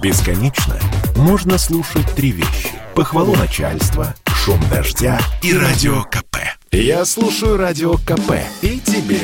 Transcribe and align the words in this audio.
Бесконечно 0.00 0.78
можно 1.16 1.58
слушать 1.58 2.06
три 2.14 2.30
вещи. 2.30 2.70
Похвалу 2.94 3.34
начальства, 3.34 4.14
шум 4.26 4.60
дождя 4.70 5.18
и 5.42 5.52
радио 5.52 6.04
КП. 6.04 6.36
Я 6.70 7.04
слушаю 7.04 7.56
радио 7.56 7.94
КП 7.94 8.34
и 8.62 8.78
тебе 8.78 9.18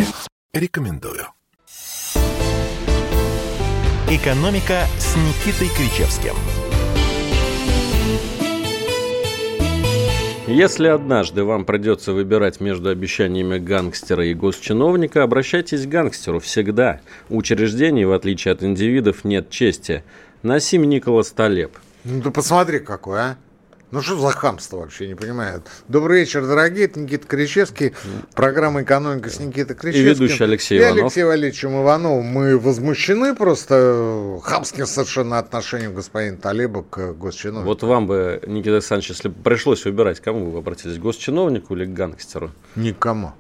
рекомендую. 0.53 1.27
«Экономика» 4.11 4.87
с 4.99 5.15
Никитой 5.17 5.69
Кричевским. 5.77 6.35
Если 10.47 10.89
однажды 10.89 11.43
вам 11.43 11.65
придется 11.65 12.13
выбирать 12.13 12.61
между 12.61 12.91
обещаниями 12.91 13.59
гангстера 13.59 14.27
и 14.27 14.35
госчиновника, 14.35 15.23
обращайтесь 15.23 15.87
к 15.87 15.89
гангстеру 15.89 16.39
всегда. 16.39 17.01
У 17.31 17.39
учреждений, 17.39 18.05
в 18.05 18.13
отличие 18.13 18.53
от 18.53 18.63
индивидов, 18.63 19.25
нет 19.25 19.49
чести. 19.49 20.05
Насим 20.45 20.85
Николас 20.85 21.31
Талеб. 21.31 21.73
Ну 22.05 22.21
ты 22.21 22.31
посмотри 22.31 22.79
какой, 22.79 23.19
а. 23.19 23.37
Ну 23.91 24.03
что 24.03 24.19
за 24.19 24.29
хамство 24.31 24.79
вообще, 24.79 25.09
не 25.09 25.15
понимаю. 25.15 25.63
Добрый 25.89 26.21
вечер, 26.21 26.45
дорогие. 26.47 26.85
Это 26.85 27.01
Никита 27.01 27.27
Кричевский. 27.27 27.95
Программа 28.35 28.83
«Экономика» 28.83 29.31
с 29.31 29.39
Никитой 29.41 29.75
Кричевским. 29.75 30.07
И 30.07 30.11
ведущий 30.11 30.45
Алексей 30.45 30.79
и 30.79 30.83
Иванов. 30.83 30.99
Алексеем 31.05 31.29
Валерьевичем 31.29 31.81
Ивановым. 31.83 32.27
Мы 32.27 32.59
возмущены 32.59 33.35
просто 33.35 34.39
хамским 34.43 34.85
совершенно 34.85 35.39
отношением 35.39 35.95
господина 35.95 36.37
Талеба 36.37 36.83
к 36.83 37.13
госчиновнику. 37.15 37.67
Вот 37.67 37.83
вам 37.83 38.07
бы, 38.07 38.43
Никита 38.47 38.75
Александрович, 38.75 39.11
если 39.11 39.29
бы 39.29 39.43
пришлось 39.43 39.83
выбирать, 39.87 40.21
кому 40.21 40.51
вы 40.51 40.59
обратились, 40.59 40.99
к 40.99 41.01
госчиновнику 41.01 41.75
или 41.75 41.87
к 41.87 41.91
гангстеру? 41.95 42.51
Никому. 42.77 43.33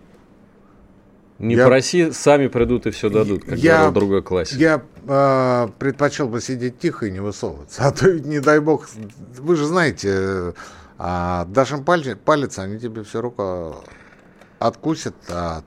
Не 1.41 1.57
Я- 1.57 1.67
проси, 1.67 2.12
сами 2.12 2.47
придут 2.47 2.87
и 2.87 2.91
все 2.93 3.11
дадут, 3.11 3.45
как 3.45 3.59
Я- 3.59 3.73
говорил 3.75 3.93
другой 3.93 4.23
классе. 4.23 4.55
Я 4.57 4.83
э, 5.07 5.69
предпочел 5.79 6.29
бы 6.29 6.41
сидеть 6.41 6.79
тихо 6.79 7.07
и 7.07 7.11
не 7.11 7.21
высовываться. 7.21 7.87
А 7.87 7.93
то 7.93 8.09
ведь, 8.09 8.27
не 8.27 8.41
дай 8.41 8.61
бог, 8.61 8.89
вы 9.39 9.57
же 9.57 9.67
знаете, 9.67 10.09
э, 10.12 10.53
а, 10.98 11.45
дашь 11.47 11.73
им 11.73 11.84
палец, 11.84 12.17
палец, 12.25 12.59
они 12.59 12.78
тебе 12.78 13.03
всю 13.03 13.20
руку 13.20 13.84
откусят, 14.59 15.15
а 15.28 15.62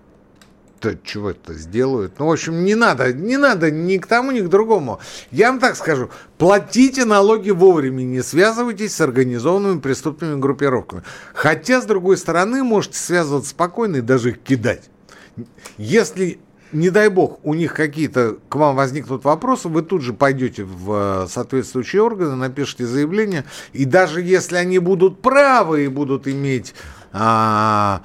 то 0.79 0.95
чего-то 0.95 1.53
сделают. 1.53 2.19
Ну, 2.19 2.27
в 2.27 2.31
общем, 2.31 2.63
не 2.63 2.75
надо, 2.75 3.11
не 3.11 3.37
надо 3.37 3.71
ни 3.71 3.97
к 3.97 4.07
тому, 4.07 4.31
ни 4.31 4.41
к 4.41 4.47
другому. 4.47 4.99
Я 5.31 5.51
вам 5.51 5.59
так 5.59 5.75
скажу, 5.75 6.09
платите 6.37 7.05
налоги 7.05 7.49
вовремя, 7.49 8.03
не 8.03 8.21
связывайтесь 8.21 8.95
с 8.95 9.01
организованными 9.01 9.79
преступными 9.79 10.39
группировками. 10.39 11.03
Хотя, 11.33 11.81
с 11.81 11.85
другой 11.85 12.17
стороны, 12.17 12.63
можете 12.63 12.99
связываться 12.99 13.51
спокойно 13.51 13.97
и 13.97 14.01
даже 14.01 14.29
их 14.29 14.39
кидать. 14.39 14.89
Если, 15.77 16.39
не 16.71 16.89
дай 16.89 17.09
бог, 17.09 17.39
у 17.43 17.53
них 17.53 17.73
какие-то 17.73 18.37
к 18.49 18.55
вам 18.55 18.75
возникнут 18.75 19.23
вопросы, 19.23 19.69
вы 19.69 19.81
тут 19.81 20.01
же 20.01 20.13
пойдете 20.13 20.63
в 20.63 21.23
э, 21.23 21.27
соответствующие 21.29 22.01
органы, 22.01 22.35
напишите 22.35 22.85
заявление, 22.85 23.45
и 23.73 23.85
даже 23.85 24.21
если 24.21 24.57
они 24.57 24.79
будут 24.79 25.21
правы 25.21 25.85
и 25.85 25.87
будут 25.87 26.27
иметь 26.27 26.73
а, 27.13 28.01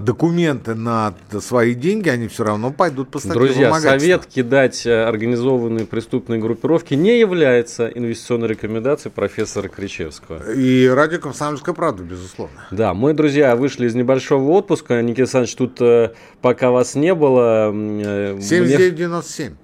документы 0.00 0.74
на 0.74 1.14
свои 1.40 1.74
деньги, 1.74 2.08
они 2.08 2.28
все 2.28 2.44
равно 2.44 2.72
пойдут 2.72 3.08
по 3.10 3.18
статье 3.18 3.34
Друзья, 3.40 3.72
совет 3.80 4.26
кидать 4.26 4.86
э, 4.86 5.04
организованные 5.04 5.86
преступные 5.86 6.40
группировки 6.40 6.94
не 6.94 7.18
является 7.20 7.86
инвестиционной 7.88 8.48
рекомендацией 8.48 9.12
профессора 9.12 9.68
Кричевского. 9.68 10.52
И 10.52 10.86
радио 10.88 11.18
«Комсомольская 11.18 11.74
правда», 11.74 12.02
безусловно. 12.02 12.66
Да, 12.70 12.94
мы, 12.94 13.14
друзья, 13.14 13.54
вышли 13.56 13.86
из 13.86 13.94
небольшого 13.94 14.50
отпуска. 14.50 15.00
Никита 15.02 15.22
Александрович, 15.22 15.54
тут 15.56 15.80
э, 15.80 16.12
пока 16.40 16.70
вас 16.70 16.94
не 16.94 17.14
было... 17.14 17.68
м, 17.68 18.00
э, 18.00 18.32
мне- 18.34 18.42
7997. 18.42 19.54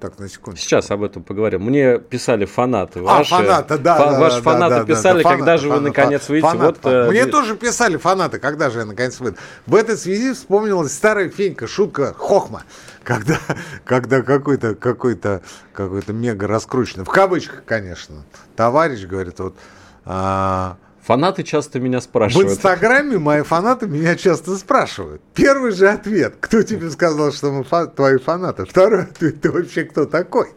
Так, 0.00 0.16
на 0.20 0.28
секунду. 0.28 0.60
Сейчас 0.60 0.92
об 0.92 1.02
этом 1.02 1.24
поговорим. 1.24 1.62
Мне 1.64 1.98
писали 1.98 2.44
фанаты 2.44 3.00
А, 3.00 3.02
ваши. 3.02 3.30
фанаты, 3.30 3.78
да, 3.78 3.96
Фа- 3.96 4.12
да, 4.12 4.20
Ваши 4.20 4.36
да, 4.36 4.42
фанаты 4.42 4.74
да, 4.76 4.80
да, 4.84 4.86
писали, 4.94 5.22
да, 5.24 5.28
когда 5.28 5.44
фанаты, 5.44 5.62
же 5.62 5.68
вы 5.68 5.74
фанаты, 5.74 5.88
наконец 5.88 6.28
выйдете. 6.28 6.48
фанаты, 6.52 6.78
вот, 6.84 6.92
э, 6.92 7.10
Мне 7.10 7.24
ви- 7.24 7.30
тоже 7.32 7.56
писали 7.56 7.96
фанаты, 7.96 8.38
когда 8.38 8.70
же 8.70 8.78
я 8.78 8.84
наконец 8.84 9.18
выйду. 9.18 9.38
В 9.66 9.74
этой 9.74 9.96
связи 9.96 10.32
вспомнилась 10.34 10.92
старая 10.92 11.28
фенька, 11.30 11.66
шутка 11.66 12.14
Хохма, 12.16 12.62
когда, 13.02 13.38
когда 13.84 14.22
какой-то 14.22 14.76
какой-то 14.76 15.42
какой-то 15.72 16.12
мега 16.12 16.46
раскрученный, 16.46 17.04
в 17.04 17.08
кавычках, 17.10 17.64
конечно, 17.66 18.22
товарищ 18.54 19.04
говорит, 19.04 19.40
вот 19.40 19.56
а, 20.04 20.76
Фанаты 21.08 21.42
часто 21.42 21.80
меня 21.80 22.00
в 22.00 22.02
спрашивают. 22.02 22.50
Инстаграме 22.50 23.18
мои 23.18 23.40
фанаты 23.40 23.86
меня 23.86 24.14
часто 24.14 24.58
спрашивают. 24.58 25.22
Первый 25.32 25.72
же 25.72 25.88
ответ. 25.88 26.34
Кто 26.38 26.62
тебе 26.62 26.90
сказал, 26.90 27.32
что 27.32 27.50
мы 27.50 27.64
фа- 27.64 27.86
твои 27.86 28.18
фанаты? 28.18 28.66
Второй 28.66 29.04
ответ. 29.04 29.40
Ты 29.40 29.50
вообще 29.50 29.84
кто 29.84 30.04
такой? 30.04 30.50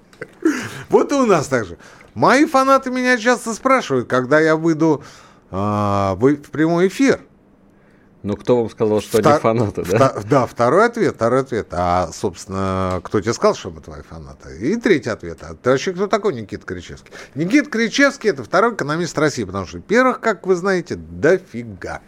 Вот 0.90 1.10
и 1.14 1.16
у 1.16 1.26
нас 1.26 1.48
так 1.48 1.64
же. 1.64 1.78
Мои 2.16 2.46
фанаты 2.46 2.92
меня 2.92 3.18
часто 3.18 3.54
спрашивают, 3.54 4.10
когда 4.10 4.42
я 4.42 4.58
выйду 4.58 5.02
в, 5.52 6.18
в 6.20 6.50
прямой 6.52 6.90
эфир. 6.90 7.22
Но 8.24 8.36
кто 8.36 8.58
вам 8.58 8.70
сказал, 8.70 9.02
что 9.02 9.18
Втор- 9.18 9.32
они 9.32 9.40
фанаты, 9.40 9.84
да? 9.84 10.14
вто- 10.16 10.28
да, 10.30 10.46
второй 10.46 10.86
ответ, 10.86 11.16
второй 11.16 11.42
ответ. 11.42 11.68
А, 11.72 12.10
собственно, 12.14 13.02
кто 13.04 13.20
тебе 13.20 13.34
сказал, 13.34 13.56
что 13.56 13.72
мы 13.72 13.82
твои 13.82 14.02
фанаты? 14.04 14.58
И 14.60 14.76
третий 14.76 15.10
ответ. 15.10 15.40
А 15.42 15.56
ты 15.56 15.72
вообще 15.72 15.92
кто 15.92 16.06
такой 16.08 16.36
Никита 16.36 16.64
Кричевский? 16.64 17.12
Никита 17.34 17.70
Кричевский– 17.70 18.30
это 18.32 18.44
второй 18.44 18.76
экономист 18.76 19.18
России, 19.18 19.44
потому 19.44 19.66
что 19.66 19.80
первых, 19.80 20.20
как 20.20 20.46
вы 20.46 20.56
знаете, 20.56 20.96
дофига. 20.96 22.02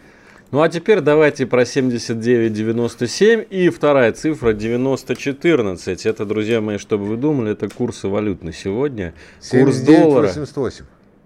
Ну 0.52 0.62
а 0.62 0.68
теперь 0.68 1.00
давайте 1.00 1.46
про 1.46 1.66
7997 1.66 3.44
и 3.50 3.70
вторая 3.70 4.12
цифра 4.12 4.52
9014. 4.52 6.06
Это, 6.06 6.24
друзья 6.24 6.60
мои, 6.60 6.78
чтобы 6.78 7.06
вы 7.06 7.16
думали, 7.16 7.50
это 7.52 7.68
курсы 7.68 8.06
валют 8.06 8.44
на 8.44 8.52
сегодня. 8.52 9.14
Курс 9.50 9.78
доллара 9.78 10.28
79,88. 10.28 10.84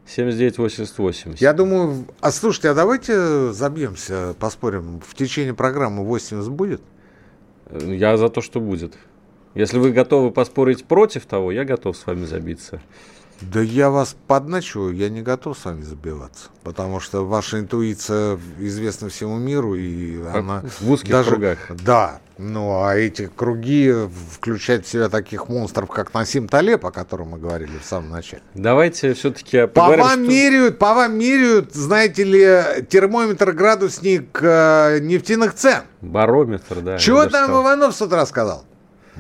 7988. 0.09 1.37
Я 1.39 1.53
думаю, 1.53 2.07
а 2.21 2.31
слушайте, 2.31 2.71
а 2.71 2.75
давайте 2.75 3.53
забьемся, 3.53 4.35
поспорим, 4.39 5.01
в 5.07 5.15
течение 5.15 5.55
программы 5.55 6.05
80 6.05 6.51
будет? 6.51 6.81
Я 7.71 8.17
за 8.17 8.31
то, 8.31 8.41
что 8.41 8.61
будет. 8.61 8.95
Если 9.55 9.79
вы 9.79 9.93
готовы 9.93 10.31
поспорить 10.31 10.85
против 10.85 11.27
того, 11.27 11.53
я 11.53 11.65
готов 11.65 11.97
с 11.97 12.07
вами 12.07 12.25
забиться. 12.25 12.81
Да 13.41 13.61
я 13.61 13.91
вас 13.91 14.17
подначиваю, 14.27 14.95
я 14.95 15.09
не 15.09 15.23
готов 15.23 15.59
с 15.59 15.65
вами 15.65 15.83
забиваться. 15.83 16.49
Потому 16.65 17.01
что 17.01 17.25
ваша 17.27 17.61
интуиция 17.61 18.39
известна 18.59 19.09
всему 19.09 19.39
миру, 19.39 19.75
и 19.75 20.21
она... 20.35 20.63
В 20.81 20.91
узких 20.91 21.11
даже, 21.11 21.31
кругах. 21.31 21.59
Да. 21.85 22.21
Ну, 22.37 22.85
а 22.85 22.95
эти 22.95 23.27
круги 23.27 23.93
включают 24.33 24.87
в 24.87 24.89
себя 24.89 25.09
таких 25.09 25.49
монстров, 25.49 25.89
как 25.89 26.15
Насим 26.15 26.47
Талеб, 26.47 26.87
о 26.87 26.93
котором 26.93 27.31
мы 27.31 27.39
говорили 27.39 27.73
в 27.83 27.85
самом 27.85 28.11
начале. 28.11 28.43
Давайте 28.55 29.15
все-таки 29.15 29.63
По 29.63 29.67
поговорим, 29.69 30.05
вам 30.05 30.25
что- 30.25 30.33
меряют, 30.33 30.79
по 30.79 30.95
вам 30.95 31.19
меряют, 31.19 31.75
знаете 31.75 32.23
ли, 32.25 32.85
термометр, 32.89 33.53
градусник 33.53 34.39
э, 34.41 34.99
нефтяных 35.01 35.55
цен. 35.55 35.83
Барометр, 36.01 36.81
да. 36.81 36.99
Чего 36.99 37.23
там 37.27 37.47
сказал. 37.47 37.63
Иванов 37.63 37.95
с 37.97 38.03
утра 38.03 38.25
сказал? 38.27 38.65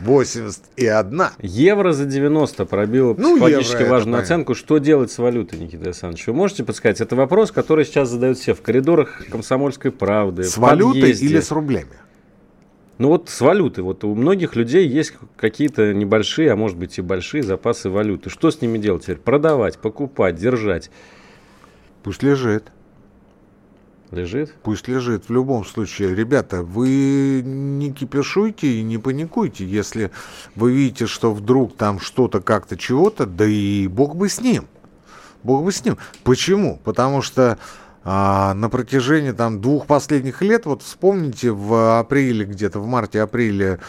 81. 0.04 1.22
Евро 1.40 1.92
за 1.92 2.04
90 2.04 2.64
пробило 2.66 3.14
Ну, 3.18 3.34
психологически 3.34 3.82
евро, 3.82 3.90
важную 3.90 4.22
оценку. 4.22 4.54
Что 4.54 4.78
делать 4.78 5.10
с 5.10 5.18
валютой, 5.18 5.58
Никита 5.58 5.84
Александрович? 5.86 6.26
Вы 6.26 6.34
можете 6.34 6.64
подсказать? 6.64 7.00
Это 7.00 7.16
вопрос, 7.16 7.50
который 7.52 7.84
сейчас 7.84 8.08
задают 8.08 8.38
все 8.38 8.54
в 8.54 8.62
коридорах 8.62 9.24
комсомольской 9.30 9.90
правды. 9.90 10.44
С 10.44 10.56
валютой 10.56 11.00
подъезде. 11.00 11.26
или 11.26 11.40
с 11.40 11.50
рублями? 11.50 11.98
Ну 12.98 13.08
вот 13.08 13.28
с 13.28 13.40
валютой. 13.40 13.84
Вот 13.84 14.02
у 14.04 14.14
многих 14.14 14.56
людей 14.56 14.86
есть 14.86 15.14
какие-то 15.36 15.94
небольшие, 15.94 16.50
а 16.50 16.56
может 16.56 16.76
быть 16.76 16.98
и 16.98 17.02
большие 17.02 17.42
запасы 17.42 17.90
валюты. 17.90 18.28
Что 18.28 18.50
с 18.50 18.60
ними 18.60 18.78
делать 18.78 19.02
теперь? 19.04 19.18
Продавать, 19.18 19.78
покупать, 19.78 20.36
держать. 20.36 20.90
Пусть 22.02 22.22
лежит. 22.22 22.64
Лежит? 24.10 24.54
Пусть 24.62 24.88
лежит 24.88 25.28
в 25.28 25.32
любом 25.32 25.64
случае. 25.64 26.14
Ребята, 26.14 26.62
вы 26.62 27.42
не 27.44 27.92
кипишуйте 27.92 28.66
и 28.66 28.82
не 28.82 28.96
паникуйте, 28.96 29.66
если 29.66 30.10
вы 30.54 30.72
видите, 30.72 31.06
что 31.06 31.32
вдруг 31.32 31.76
там 31.76 32.00
что-то 32.00 32.40
как-то 32.40 32.76
чего-то, 32.76 33.26
да 33.26 33.44
и 33.44 33.86
бог 33.86 34.16
бы 34.16 34.28
с 34.28 34.40
ним. 34.40 34.66
Бог 35.42 35.64
бы 35.64 35.72
с 35.72 35.84
ним. 35.84 35.98
Почему? 36.24 36.80
Потому 36.84 37.22
что 37.22 37.58
а, 38.10 38.54
на 38.54 38.70
протяжении 38.70 39.32
там 39.32 39.60
двух 39.60 39.84
последних 39.86 40.40
лет, 40.40 40.64
вот 40.64 40.82
вспомните 40.82 41.50
в 41.50 41.98
апреле, 41.98 42.46
где-то 42.46 42.80
в 42.80 42.86
марте-апреле 42.86 43.80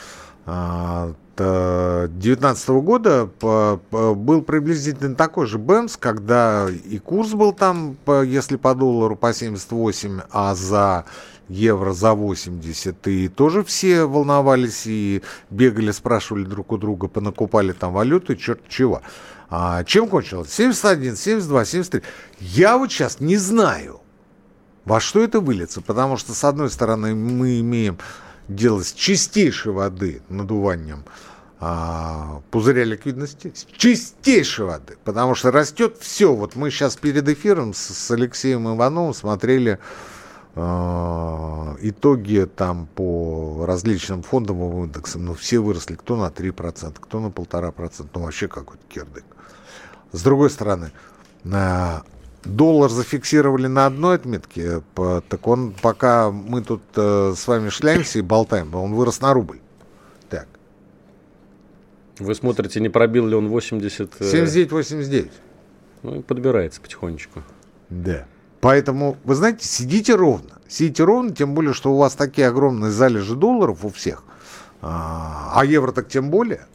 а, 0.46 1.14
2019 1.38 2.70
года 2.70 3.28
по- 3.28 3.80
по- 3.90 4.14
был 4.14 4.42
приблизительно 4.42 5.16
такой 5.16 5.48
же 5.48 5.58
Бэмс, 5.58 5.96
когда 5.96 6.68
и 6.70 7.00
курс 7.00 7.30
был 7.32 7.54
там, 7.54 7.96
если 8.26 8.58
по 8.58 8.76
доллару 8.76 9.16
по 9.16 9.34
78, 9.34 10.20
а 10.32 10.54
за 10.54 11.06
евро 11.48 11.94
за 11.94 12.14
80, 12.14 13.08
и 13.08 13.30
тоже 13.30 13.64
все 13.64 14.04
волновались 14.04 14.86
и 14.86 15.22
бегали, 15.50 15.92
спрашивали 15.92 16.44
друг 16.44 16.74
у 16.74 16.78
друга, 16.78 17.08
понакупали 17.08 17.72
там 17.72 17.94
валюты, 17.94 18.36
черт 18.36 18.68
чего. 18.68 19.02
А 19.50 19.86
чем 19.86 20.10
кончилось? 20.10 20.52
71, 20.52 21.16
72, 21.16 21.64
73. 21.64 22.02
Я 22.42 22.78
вот 22.78 22.92
сейчас 22.92 23.22
не 23.22 23.38
знаю, 23.38 24.02
во 24.90 25.00
что 25.00 25.24
это 25.24 25.40
выльется, 25.40 25.82
потому 25.82 26.18
что, 26.18 26.34
с 26.34 26.44
одной 26.44 26.72
стороны, 26.72 27.14
мы 27.14 27.60
имеем 27.60 28.00
дело 28.48 28.84
с 28.84 28.92
чистейшей 28.92 29.72
воды 29.72 30.24
надуванием 30.30 31.06
а, 31.60 32.42
пузыря 32.50 32.86
ликвидности 32.86 33.54
чистейшей 33.78 34.66
воды, 34.66 34.98
потому 35.04 35.36
что 35.36 35.52
растет 35.52 35.98
все. 36.00 36.34
Вот 36.34 36.56
мы 36.56 36.72
сейчас 36.72 36.96
перед 36.96 37.30
эфиром 37.30 37.76
с, 37.76 37.80
с 37.80 38.10
Алексеем 38.10 38.68
Ивановым 38.68 39.14
смотрели 39.14 39.78
э, 40.56 41.76
итоги 41.82 42.50
там 42.56 42.88
по 42.88 43.66
различным 43.68 44.24
фондовым 44.24 44.86
индексам. 44.86 45.24
Ну, 45.24 45.36
все 45.36 45.60
выросли, 45.60 45.94
кто 45.94 46.16
на 46.16 46.30
3%, 46.30 46.96
кто 47.00 47.20
на 47.20 47.28
1,5%, 47.28 48.08
ну, 48.16 48.22
вообще 48.22 48.48
какой-то 48.48 48.84
кирдык. 48.88 49.26
С 50.14 50.24
другой 50.24 50.50
стороны, 50.50 50.92
э, 51.44 52.00
доллар 52.44 52.90
зафиксировали 52.90 53.68
на 53.68 53.86
одной 53.86 54.16
отметке, 54.16 54.82
так 54.96 55.48
он, 55.48 55.74
пока 55.82 56.32
мы 56.32 56.62
тут 56.62 56.82
э, 56.96 57.34
с 57.36 57.48
вами 57.48 57.70
шляемся 57.70 58.20
и 58.20 58.22
болтаем, 58.22 58.74
он 58.76 58.94
вырос 58.94 59.22
на 59.22 59.34
рубль. 59.34 59.60
Вы 62.20 62.36
смотрите, 62.36 62.80
не 62.80 62.90
пробил 62.90 63.28
ли 63.28 63.36
он 63.36 63.48
80... 63.48 64.20
79-89. 64.20 65.26
Э, 65.26 65.30
ну, 66.04 66.22
подбирается 66.22 66.82
потихонечку. 66.82 67.44
Да. 67.90 68.26
Поэтому, 68.62 69.18
вы 69.24 69.36
знаете, 69.36 69.66
сидите 69.66 70.16
ровно. 70.16 70.60
Сидите 70.68 71.04
ровно, 71.04 71.34
тем 71.34 71.54
более, 71.54 71.74
что 71.74 71.94
у 71.94 71.98
вас 71.98 72.14
такие 72.16 72.48
огромные 72.48 72.92
залежи 72.92 73.36
долларов 73.36 73.86
у 73.86 73.90
всех, 73.90 74.24
а, 74.82 75.54
а 75.56 75.66
евро 75.66 75.92
так 75.92 76.10
тем 76.10 76.30
более, 76.30 76.68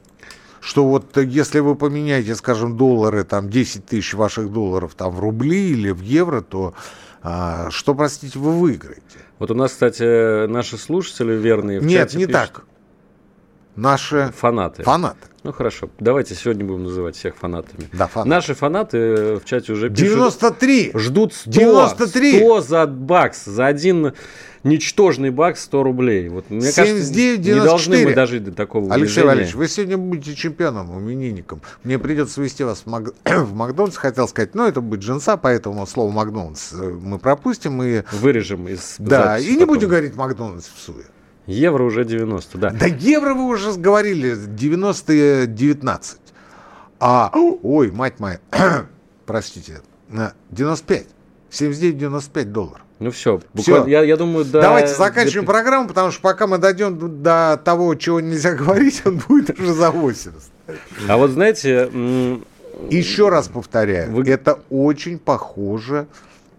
что 0.65 0.87
вот 0.87 1.17
если 1.17 1.61
вы 1.61 1.77
поменяете, 1.77 2.35
скажем, 2.35 2.77
доллары, 2.77 3.25
там 3.25 3.51
10 3.51 3.85
тысяч 3.85 4.15
ваших 4.15 4.51
долларов 4.51 4.95
там 4.95 5.13
в 5.13 5.21
рубли 5.21 5.71
или 5.73 5.91
в 5.91 6.01
евро, 6.01 6.41
то 6.41 6.75
а, 7.23 7.71
что, 7.71 7.95
простите, 7.95 8.39
вы 8.39 8.53
выиграете? 8.53 9.19
Вот 9.39 9.51
у 9.51 9.55
нас, 9.55 9.73
кстати, 9.73 10.47
наши 10.47 10.79
слушатели 10.79 11.35
верные 11.35 11.81
в 11.81 11.85
Нет, 11.85 12.15
не 12.15 12.27
пишут, 12.27 12.33
так 12.33 12.65
наши 13.77 14.33
фанаты. 14.37 14.83
Фанаты. 14.83 15.19
Ну 15.43 15.53
хорошо, 15.53 15.91
давайте 16.01 16.35
сегодня 16.35 16.65
будем 16.65 16.85
называть 16.85 17.17
всех 17.17 17.37
фанатами. 17.37 17.87
Да, 17.93 18.07
фанаты. 18.07 18.31
Наши 18.31 18.55
фанаты 18.55 19.37
в 19.37 19.45
чате 19.45 19.73
уже 19.73 19.91
пишут. 19.91 20.09
93! 20.09 20.93
Ждут 20.95 21.35
100, 21.35 21.51
93! 21.51 22.39
100 22.39 22.61
за 22.63 22.87
бакс, 22.87 23.45
за 23.45 23.67
один 23.67 24.15
ничтожный 24.63 25.29
бакс 25.29 25.63
100 25.65 25.83
рублей. 25.83 26.29
Вот, 26.31 26.49
мне 26.49 26.73
79, 26.73 26.75
кажется, 26.75 27.13
94. 27.13 27.55
не 27.55 27.65
должны 27.65 28.05
мы 28.07 28.15
дожить 28.15 28.45
до 28.45 28.53
такого 28.53 28.93
Алексей 28.93 29.23
Валерьевич, 29.23 29.55
вы 29.55 29.69
сегодня 29.69 29.99
будете 29.99 30.35
чемпионом, 30.35 30.99
именинником. 30.99 31.61
Мне 31.83 31.99
придется 31.99 32.41
вести 32.41 32.65
вас 32.65 32.81
в, 32.81 32.87
Мак... 32.87 33.13
в 33.25 33.55
Макдональдс, 33.55 33.99
хотел 33.99 34.27
сказать, 34.27 34.55
но 34.55 34.67
это 34.67 34.81
будет 34.81 35.01
джинса, 35.01 35.37
поэтому 35.37 35.87
слово 35.87 36.11
Макдональдс 36.11 36.73
э, 36.73 36.77
мы 36.77 37.19
пропустим 37.19 37.83
и... 37.83 38.03
Вырежем 38.13 38.67
из 38.67 38.97
Да, 38.99 39.39
и 39.39 39.55
не 39.57 39.67
будем 39.67 39.89
говорить 39.89 40.17
Макдональдс 40.17 40.69
в 40.75 40.81
суе. 40.81 41.05
Евро 41.47 41.85
уже 41.85 42.05
90, 42.05 42.59
да. 42.59 42.71
Да 42.71 42.87
евро 42.87 43.35
вы 43.35 43.47
уже 43.47 43.73
говорили, 43.73 44.35
90 44.35 45.47
19. 45.47 46.19
А, 47.01 47.31
ой, 47.35 47.91
мать 47.91 48.19
моя, 48.19 48.41
простите, 49.27 49.81
95, 50.51 51.07
79-95 51.51 52.45
долларов. 52.45 52.81
Ну 53.01 53.11
все, 53.11 53.41
все. 53.57 53.85
Я, 53.87 54.03
я 54.03 54.17
думаю, 54.17 54.45
да. 54.45 54.63
Давайте 54.63 54.95
заканчиваем 54.95 55.45
программу, 55.45 55.89
потому 55.89 56.11
что 56.11 56.23
пока 56.23 56.47
мы 56.47 56.59
дойдем 56.59 57.23
до 57.23 57.61
того, 57.63 57.95
чего 57.97 58.21
нельзя 58.21 58.53
говорить, 58.55 59.03
он 59.05 59.21
будет 59.29 59.59
уже 59.59 59.75
за 59.75 59.91
80. 59.91 60.43
А 61.09 61.17
вот 61.17 61.31
знаете... 61.31 61.91
Еще 62.91 63.29
раз 63.29 63.47
повторяю, 63.49 64.11
вы... 64.11 64.29
это 64.29 64.59
очень 64.69 65.19
похоже 65.19 66.09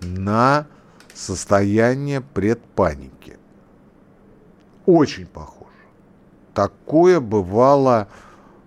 на 0.01 0.65
состояние 1.13 2.21
предпаники. 2.21 3.14
Очень 4.85 5.25
похоже. 5.25 5.65
Такое 6.53 7.19
бывало 7.19 8.07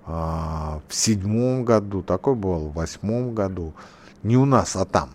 а, 0.05 0.81
в 0.89 0.95
седьмом 0.95 1.65
году, 1.65 2.03
такое 2.03 2.35
бывало 2.35 2.69
в 2.69 2.75
восьмом 2.75 3.35
году. 3.35 3.75
Не 4.23 4.37
у 4.37 4.45
нас, 4.45 4.75
а 4.77 4.85
там. 4.85 5.11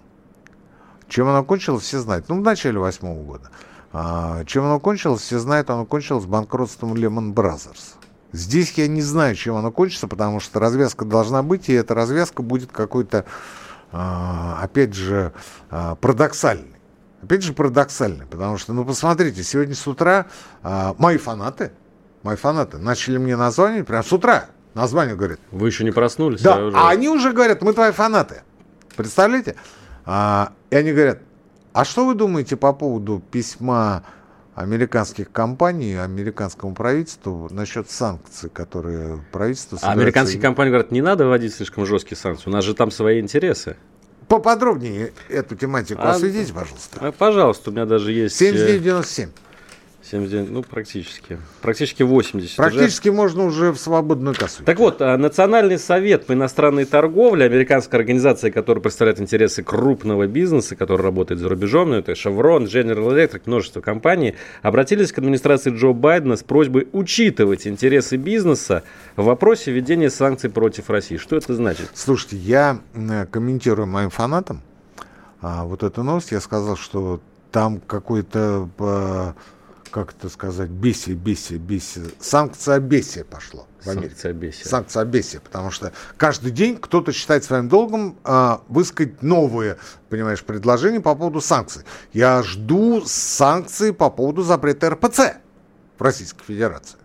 Чем 1.08 1.28
оно 1.28 1.44
кончилось, 1.44 1.84
все 1.84 2.00
знают. 2.00 2.30
Ну, 2.30 2.40
в 2.40 2.42
начале 2.42 2.80
восьмого 2.80 3.22
года. 3.24 3.50
А, 3.92 4.44
чем 4.46 4.66
оно 4.66 4.80
кончилось, 4.80 5.22
все 5.22 5.40
знают, 5.40 5.70
оно 5.70 5.86
кончилось 5.86 6.26
банкротством 6.26 6.96
Lehman 6.96 7.34
Brothers. 7.34 7.96
Здесь 8.32 8.72
я 8.72 8.88
не 8.88 9.02
знаю, 9.04 9.36
чем 9.36 9.56
оно 9.56 9.72
кончится, 9.72 10.08
потому 10.08 10.40
что 10.40 10.60
развязка 10.60 11.06
должна 11.06 11.44
быть, 11.44 11.70
и 11.70 11.74
эта 11.74 11.94
развязка 11.94 12.42
будет 12.42 12.72
какой-то, 12.72 13.26
а, 13.92 14.60
опять 14.64 14.96
же, 14.96 15.34
а, 15.70 15.94
парадоксальной. 15.96 16.73
Опять 17.24 17.44
же 17.44 17.54
парадоксальный, 17.54 18.26
потому 18.26 18.58
что, 18.58 18.74
ну, 18.74 18.84
посмотрите, 18.84 19.44
сегодня 19.44 19.76
с 19.76 19.88
утра 19.88 20.26
а, 20.62 20.94
мои 20.98 21.16
фанаты, 21.18 21.72
мои 22.22 22.36
фанаты 22.36 22.80
начали 22.80 23.18
мне 23.18 23.38
названивать 23.38 23.88
прямо 23.88 24.04
с 24.04 24.12
утра. 24.12 24.48
Название 24.74 25.16
говорят. 25.16 25.40
Вы 25.52 25.68
еще 25.68 25.86
не 25.86 25.92
проснулись? 25.92 26.42
Да, 26.42 26.56
а, 26.56 26.66
уже... 26.66 26.78
а 26.78 26.90
они 26.90 27.08
уже 27.08 27.32
говорят, 27.32 27.62
мы 27.62 27.72
твои 27.72 27.94
фанаты. 27.94 28.42
Представляете? 28.98 29.56
А, 30.06 30.52
и 30.70 30.76
они 30.76 30.92
говорят, 30.92 31.20
а 31.72 31.86
что 31.86 32.06
вы 32.06 32.16
думаете 32.16 32.58
по 32.58 32.74
поводу 32.74 33.24
письма 33.32 34.04
американских 34.54 35.32
компаний, 35.32 35.96
американскому 35.96 36.76
правительству 36.76 37.48
насчет 37.52 37.90
санкций, 37.90 38.50
которые 38.50 39.24
правительство... 39.32 39.80
А 39.82 39.94
американские 39.94 40.42
компании 40.42 40.72
говорят, 40.72 40.92
не 40.92 41.02
надо 41.02 41.26
вводить 41.26 41.56
слишком 41.56 41.86
жесткие 41.86 42.18
санкции, 42.18 42.50
у 42.50 42.54
нас 42.54 42.66
же 42.66 42.74
там 42.74 42.92
свои 42.92 43.22
интересы 43.22 43.78
поподробнее 44.28 45.14
эту 45.30 45.56
тематику 45.56 46.02
а, 46.02 46.12
осветите, 46.12 46.54
пожалуйста. 46.54 46.98
А, 47.00 47.12
пожалуйста, 47.12 47.70
у 47.70 47.74
меня 47.74 47.86
даже 47.86 48.12
есть... 48.12 48.38
7997. 48.38 49.30
79, 50.04 50.52
ну, 50.52 50.64
практически. 50.64 51.40
Практически 51.62 52.04
80. 52.04 52.58
Практически 52.58 53.08
уже. 53.08 53.16
можно 53.16 53.46
уже 53.46 53.72
в 53.72 53.78
свободную 53.78 54.36
кассу. 54.36 54.64
Так 54.64 54.78
вот, 54.80 55.02
а, 55.02 55.18
Национальный 55.18 55.80
совет 55.80 56.26
по 56.26 56.34
иностранной 56.34 56.84
торговле, 56.84 57.46
американская 57.46 58.02
организация, 58.02 58.52
которая 58.52 58.82
представляет 58.82 59.22
интересы 59.22 59.64
крупного 59.64 60.28
бизнеса, 60.28 60.76
который 60.76 61.04
работает 61.04 61.40
за 61.40 61.48
рубежом, 61.48 61.92
ну, 61.92 61.96
это 61.96 62.12
Chevron, 62.12 62.66
General 62.66 63.12
Electric, 63.14 63.44
множество 63.46 63.80
компаний, 63.80 64.36
обратились 64.62 65.14
к 65.14 65.20
администрации 65.20 65.72
Джо 65.72 65.94
Байдена 65.94 66.36
с 66.36 66.44
просьбой 66.44 66.90
учитывать 66.92 67.66
интересы 67.66 68.18
бизнеса 68.18 68.84
в 69.16 69.24
вопросе 69.24 69.72
введения 69.72 70.10
санкций 70.10 70.50
против 70.50 70.90
России. 70.90 71.16
Что 71.16 71.38
это 71.38 71.56
значит? 71.56 71.90
Слушайте, 71.94 72.36
я 72.38 72.80
комментирую 73.32 73.88
моим 73.88 74.10
фанатам 74.10 74.62
а, 75.42 75.64
вот 75.64 75.82
эту 75.84 76.04
новость. 76.04 76.32
Я 76.32 76.42
сказал, 76.42 76.76
что 76.76 77.22
там 77.52 77.80
какой-то 77.80 78.68
как 79.94 80.16
это 80.18 80.28
сказать, 80.28 80.72
бесие, 80.72 81.16
бесие, 81.16 81.60
бесие, 81.60 82.06
санкция 82.20 82.80
бесие 82.80 83.24
пошло 83.24 83.68
в 83.84 83.88
Америке. 83.88 84.10
Санкция 84.10 84.34
бесие. 84.34 84.66
Санкция 84.66 85.06
бесие, 85.06 85.40
потому 85.40 85.70
что 85.70 85.94
каждый 86.18 86.52
день 86.52 86.78
кто-то 86.78 87.12
считает 87.12 87.44
своим 87.44 87.70
долгом 87.70 88.18
а, 88.24 88.62
высказать 88.70 89.22
новые, 89.22 89.78
понимаешь, 90.10 90.44
предложения 90.44 91.00
по 91.00 91.14
поводу 91.14 91.42
санкций. 91.42 91.84
Я 92.12 92.42
жду 92.42 93.04
санкции 93.06 93.92
по 93.92 94.10
поводу 94.10 94.42
запрета 94.42 94.90
РПЦ 94.90 95.36
в 96.00 96.02
Российской 96.02 96.44
Федерации. 96.44 96.98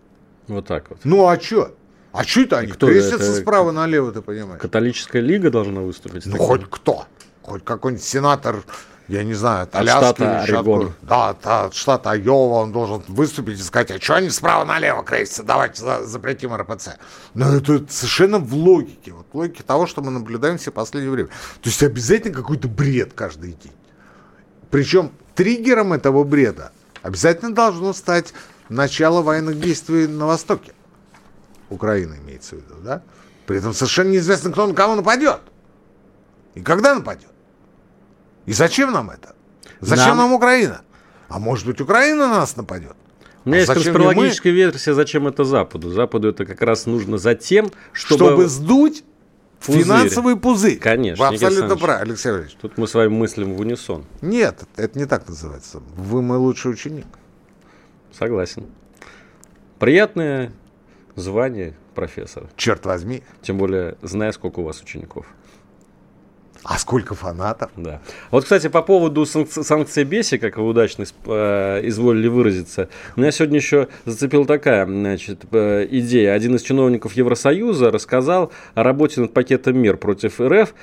Вот 0.47 0.65
так 0.65 0.89
вот. 0.89 0.99
Ну 1.03 1.27
а 1.27 1.39
что? 1.39 1.75
А 2.11 2.23
что 2.23 2.41
это 2.41 2.57
они 2.57 2.71
кто 2.71 2.87
крестятся 2.87 3.31
это, 3.31 3.41
справа 3.41 3.71
налево, 3.71 4.11
ты 4.11 4.23
понимаешь? 4.23 4.59
Католическая 4.59 5.21
лига 5.21 5.51
должна 5.51 5.81
выступить? 5.81 6.25
Ну, 6.25 6.37
хоть 6.37 6.67
кто. 6.67 7.05
Хоть 7.43 7.63
какой-нибудь 7.63 8.03
сенатор 8.03 8.63
я 9.09 9.23
не 9.23 9.33
знаю, 9.33 9.63
от, 9.63 9.69
от 9.69 9.75
Аляски 9.75 9.99
штата 9.99 10.41
Орегон. 10.41 10.93
Да, 11.01 11.29
от 11.29 11.73
штата 11.73 12.11
Айова 12.11 12.59
он 12.59 12.71
должен 12.71 13.03
выступить 13.07 13.59
и 13.59 13.63
сказать, 13.63 13.91
а 13.91 13.99
что 13.99 14.15
они 14.15 14.29
справа 14.29 14.65
налево 14.65 15.03
крестятся, 15.03 15.43
давайте 15.43 15.81
за, 15.81 16.05
запретим 16.05 16.55
РПЦ. 16.55 16.97
Но 17.33 17.55
это 17.55 17.83
совершенно 17.89 18.37
в 18.37 18.53
логике, 18.53 19.11
вот 19.11 19.25
в 19.33 19.35
логике 19.35 19.63
того, 19.63 19.87
что 19.87 20.03
мы 20.03 20.11
наблюдаем 20.11 20.59
все 20.59 20.71
последнее 20.71 21.11
время. 21.11 21.29
То 21.61 21.69
есть 21.69 21.81
обязательно 21.81 22.35
какой-то 22.35 22.67
бред 22.67 23.13
каждый 23.13 23.53
день. 23.53 23.73
Причем 24.69 25.11
триггером 25.33 25.93
этого 25.93 26.23
бреда 26.23 26.71
обязательно 27.01 27.53
должно 27.53 27.93
стать 27.93 28.33
начало 28.69 29.23
военных 29.23 29.59
действий 29.59 30.05
на 30.05 30.27
Востоке. 30.27 30.73
Украина 31.71 32.15
имеется 32.23 32.55
в 32.55 32.59
виду, 32.59 32.75
да? 32.83 33.01
При 33.47 33.57
этом 33.57 33.73
совершенно 33.73 34.09
неизвестно, 34.09 34.51
кто 34.51 34.67
на 34.67 34.75
кого 34.75 34.93
нападет. 34.93 35.41
И 36.53 36.61
когда 36.61 36.93
нападет. 36.93 37.28
И 38.49 38.53
зачем 38.53 38.91
нам 38.91 39.11
это? 39.11 39.35
Зачем 39.79 40.07
нам, 40.07 40.17
нам 40.17 40.33
Украина? 40.33 40.81
А 41.27 41.37
может 41.37 41.67
быть, 41.67 41.79
Украина 41.81 42.27
на 42.27 42.39
нас 42.39 42.55
нападет? 42.55 42.95
У 43.45 43.49
меня 43.49 43.59
а 43.59 43.61
есть 43.61 43.71
конспирологическая 43.71 44.51
версия, 44.51 44.95
зачем 44.95 45.27
это 45.27 45.43
Западу. 45.43 45.91
Западу 45.91 46.29
это 46.29 46.47
как 46.47 46.59
раз 46.63 46.87
нужно 46.87 47.19
за 47.19 47.35
тем, 47.35 47.69
чтобы... 47.93 48.25
Чтобы 48.25 48.47
сдуть 48.47 49.03
пузырь. 49.63 49.83
финансовый 49.83 50.35
пузырь. 50.35 50.79
Конечно. 50.79 51.23
Вы 51.23 51.35
абсолютно 51.35 51.77
правы, 51.77 52.01
Алексей 52.01 52.31
Валерьевич. 52.31 52.57
Тут 52.59 52.79
мы 52.79 52.87
с 52.87 52.95
вами 52.95 53.09
мыслим 53.09 53.53
в 53.53 53.59
унисон. 53.59 54.05
Нет, 54.23 54.63
это 54.77 54.97
не 54.97 55.05
так 55.05 55.27
называется. 55.27 55.83
Вы 55.95 56.23
мой 56.23 56.39
лучший 56.39 56.71
ученик. 56.71 57.05
Согласен. 58.17 58.65
Приятное 59.77 60.51
звание 61.15 61.77
профессора. 61.93 62.49
Черт 62.55 62.83
возьми. 62.87 63.21
Тем 63.43 63.59
более, 63.59 63.95
зная, 64.01 64.31
сколько 64.31 64.61
у 64.61 64.63
вас 64.63 64.81
учеников. 64.81 65.27
А 66.63 66.77
сколько 66.77 67.15
фанатов? 67.15 67.71
Да. 67.77 68.01
Вот, 68.31 68.43
кстати, 68.43 68.67
по 68.67 68.81
поводу 68.81 69.25
санкций, 69.25 69.63
санкций 69.63 70.03
Беси, 70.03 70.37
как 70.37 70.57
вы 70.57 70.67
удачно 70.67 71.05
э, 71.25 71.81
изволили 71.87 72.27
выразиться, 72.27 72.89
меня 73.15 73.31
сегодня 73.31 73.57
еще 73.57 73.87
зацепила 74.05 74.45
такая 74.45 74.85
значит, 74.85 75.45
э, 75.51 75.87
идея. 75.89 76.33
Один 76.33 76.55
из 76.55 76.61
чиновников 76.61 77.13
Евросоюза 77.13 77.91
рассказал 77.91 78.51
о 78.75 78.83
работе 78.83 79.21
над 79.21 79.33
пакетом 79.33 79.77
мер 79.77 79.97
против 79.97 80.41
РФ, 80.41 80.73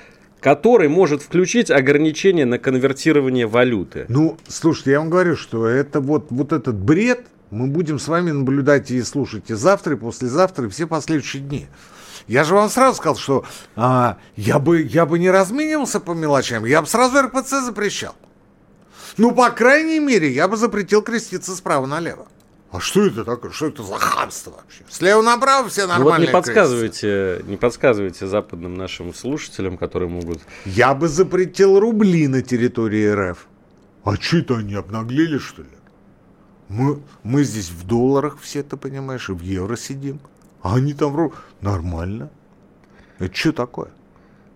который 0.40 0.88
может 0.88 1.23
включить 1.23 1.71
ограничения 1.71 2.47
на 2.47 2.59
конвертирование 2.59 3.47
валюты. 3.47 4.06
Ну, 4.09 4.38
слушайте, 4.49 4.92
я 4.92 5.00
вам 5.00 5.11
говорю, 5.11 5.37
что 5.37 5.66
это 5.66 6.00
вот, 6.00 6.26
вот 6.30 6.52
этот 6.52 6.76
бред 6.76 7.26
мы 7.50 7.68
будем 7.68 7.99
с 7.99 8.09
вами 8.09 8.30
наблюдать 8.30 8.90
и 8.90 9.02
слушать 9.02 9.50
и 9.50 9.54
завтра, 9.54 9.95
и 9.95 9.99
послезавтра, 9.99 10.66
и 10.66 10.68
все 10.68 10.87
последующие 10.87 11.42
дни. 11.42 11.66
Я 12.26 12.45
же 12.45 12.54
вам 12.54 12.68
сразу 12.68 12.97
сказал, 12.97 13.16
что 13.16 13.45
а, 13.76 14.18
я, 14.37 14.59
бы, 14.59 14.83
я 14.83 15.06
бы 15.06 15.18
не 15.18 15.30
разменивался 15.30 16.00
по 16.00 16.12
мелочам, 16.12 16.64
я 16.64 16.80
бы 16.80 16.88
сразу 16.88 17.23
РПЦ 17.23 17.62
запрещал. 17.64 18.14
Ну, 19.16 19.33
по 19.33 19.50
крайней 19.50 20.00
мере, 20.00 20.30
я 20.30 20.49
бы 20.49 20.56
запретил 20.56 21.02
креститься 21.02 21.54
справа 21.54 21.87
налево. 21.87 22.26
А 22.73 22.80
что 22.80 23.06
это 23.06 23.25
такое? 23.25 23.52
Что 23.52 23.68
это 23.68 23.83
за 23.83 23.95
хамство 23.95 24.50
вообще? 24.50 24.83
Слева 24.90 25.23
направо 25.23 25.68
все 25.68 25.87
нормально. 25.87 26.04
Ну, 26.04 26.11
вот 26.11 26.26
не 26.26 26.33
подсказывайте, 26.33 27.42
не 27.47 27.56
подсказывайте 27.56 28.26
западным 28.26 28.75
нашим 28.75 29.14
слушателям, 29.14 29.78
которые 29.78 30.11
могут... 30.11 30.40
Я 30.64 30.95
бы 30.95 31.09
запретил 31.09 31.78
рубли 31.78 32.26
на 32.26 32.42
территории 32.42 33.09
РФ. 33.09 33.47
А 34.04 34.16
что 34.16 34.38
это 34.38 34.59
они 34.59 34.75
обнаглели, 34.75 35.38
что 35.38 35.62
ли? 35.62 35.68
Мы, 36.68 37.00
мы 37.23 37.45
здесь 37.45 37.71
в 37.71 37.87
долларах 37.87 38.38
все, 38.40 38.62
ты 38.62 38.76
понимаешь, 38.76 39.28
и 39.30 39.33
в 39.33 39.40
евро 39.40 39.76
сидим. 39.76 40.21
А 40.66 40.75
они 40.75 40.94
там 40.94 41.32
нормально. 41.61 42.28
Это 43.20 43.32
что 43.32 43.52
такое? 43.52 43.90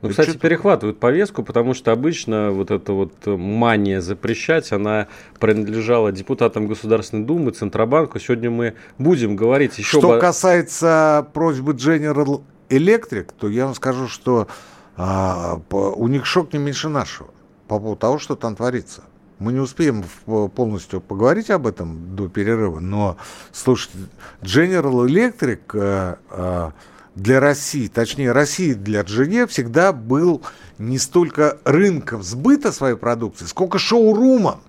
Ну, 0.03 0.09
это 0.09 0.23
кстати, 0.23 0.37
перехватывают 0.39 0.99
повестку, 0.99 1.45
потому 1.45 1.73
что 1.73 1.93
обычно 1.93 2.51
вот 2.51 2.73
эта 2.73 2.93
вот 2.93 3.13
мания 3.27 4.01
запрещать, 4.01 4.73
она 4.73 5.07
принадлежала 5.39 6.11
депутатам 6.11 6.67
Государственной 6.67 7.25
Думы, 7.25 7.53
Центробанку. 7.53 8.19
Сегодня 8.19 8.51
мы 8.51 8.75
будем 8.99 9.37
говорить 9.37 9.79
еще... 9.79 9.99
Что 9.99 10.15
об... 10.15 10.21
касается 10.21 11.29
просьбы 11.33 11.75
General 11.75 12.43
Electric, 12.71 13.33
то 13.39 13.49
я 13.49 13.67
вам 13.67 13.77
скажу, 13.77 14.09
что 14.09 14.49
а, 14.97 15.61
по, 15.69 15.93
у 15.93 16.09
них 16.09 16.27
шок 16.27 16.53
не 16.53 16.59
меньше 16.59 16.89
нашего 16.89 17.31
по 17.69 17.79
поводу 17.79 17.97
того, 18.01 18.19
что 18.19 18.35
там 18.35 18.57
творится. 18.57 19.05
Мы 19.41 19.55
не 19.55 19.59
успеем 19.59 20.05
полностью 20.51 21.01
поговорить 21.01 21.49
об 21.49 21.67
этом 21.67 22.15
до 22.15 22.29
перерыва, 22.29 22.79
но, 22.79 23.17
слушайте, 23.53 23.97
General 24.43 25.07
Electric 25.07 25.61
э, 25.73 26.17
э, 26.31 26.71
для 27.15 27.41
России, 27.41 27.89
точнее, 27.89 28.33
России 28.33 28.75
для 28.75 29.01
GE 29.01 29.47
всегда 29.47 29.95
был 29.95 30.43
не 30.77 30.99
столько 30.99 31.57
рынком 31.65 32.23
сбыта 32.23 32.71
своей 32.71 32.97
продукции, 32.97 33.47
сколько 33.47 33.79
шоурумом. 33.79 34.61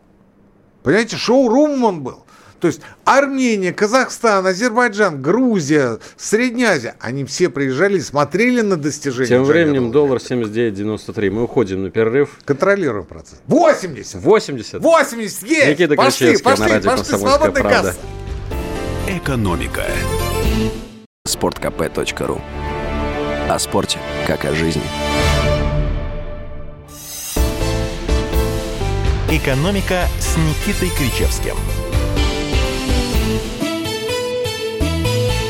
Понимаете, 0.83 1.17
шоурумом 1.17 1.83
он 1.83 2.01
был. 2.03 2.25
То 2.61 2.67
есть 2.67 2.81
Армения, 3.05 3.73
Казахстан, 3.73 4.45
Азербайджан, 4.45 5.19
Грузия, 5.19 5.97
Средняя 6.15 6.75
Азия, 6.75 6.95
они 6.99 7.25
все 7.25 7.49
приезжали 7.49 7.97
и 7.97 8.01
смотрели 8.01 8.61
на 8.61 8.77
достижения. 8.77 9.27
Тем 9.27 9.43
временем 9.43 9.91
доллар 9.91 10.19
79.93. 10.19 11.31
Мы 11.31 11.43
уходим 11.43 11.81
на 11.83 11.89
перерыв. 11.89 12.37
Контролируем 12.45 13.05
процесс. 13.05 13.41
80! 13.47 14.21
80! 14.21 14.79
80! 14.79 15.43
Есть! 15.43 15.67
Никита 15.69 15.95
пошли, 15.95 16.37
пошли, 16.37 16.65
на 16.65 16.69
радио 16.69 16.91
пошли, 16.91 17.05
свободная 17.05 17.63
правда. 17.63 17.87
касса. 17.87 17.99
Экономика. 19.07 19.83
Спорткп.ру 21.25 22.41
О 23.49 23.59
спорте, 23.59 23.97
как 24.27 24.45
о 24.45 24.53
жизни. 24.53 24.83
Экономика 29.31 30.03
с 30.19 30.37
Никитой 30.37 30.89
Кричевским– 30.95 31.55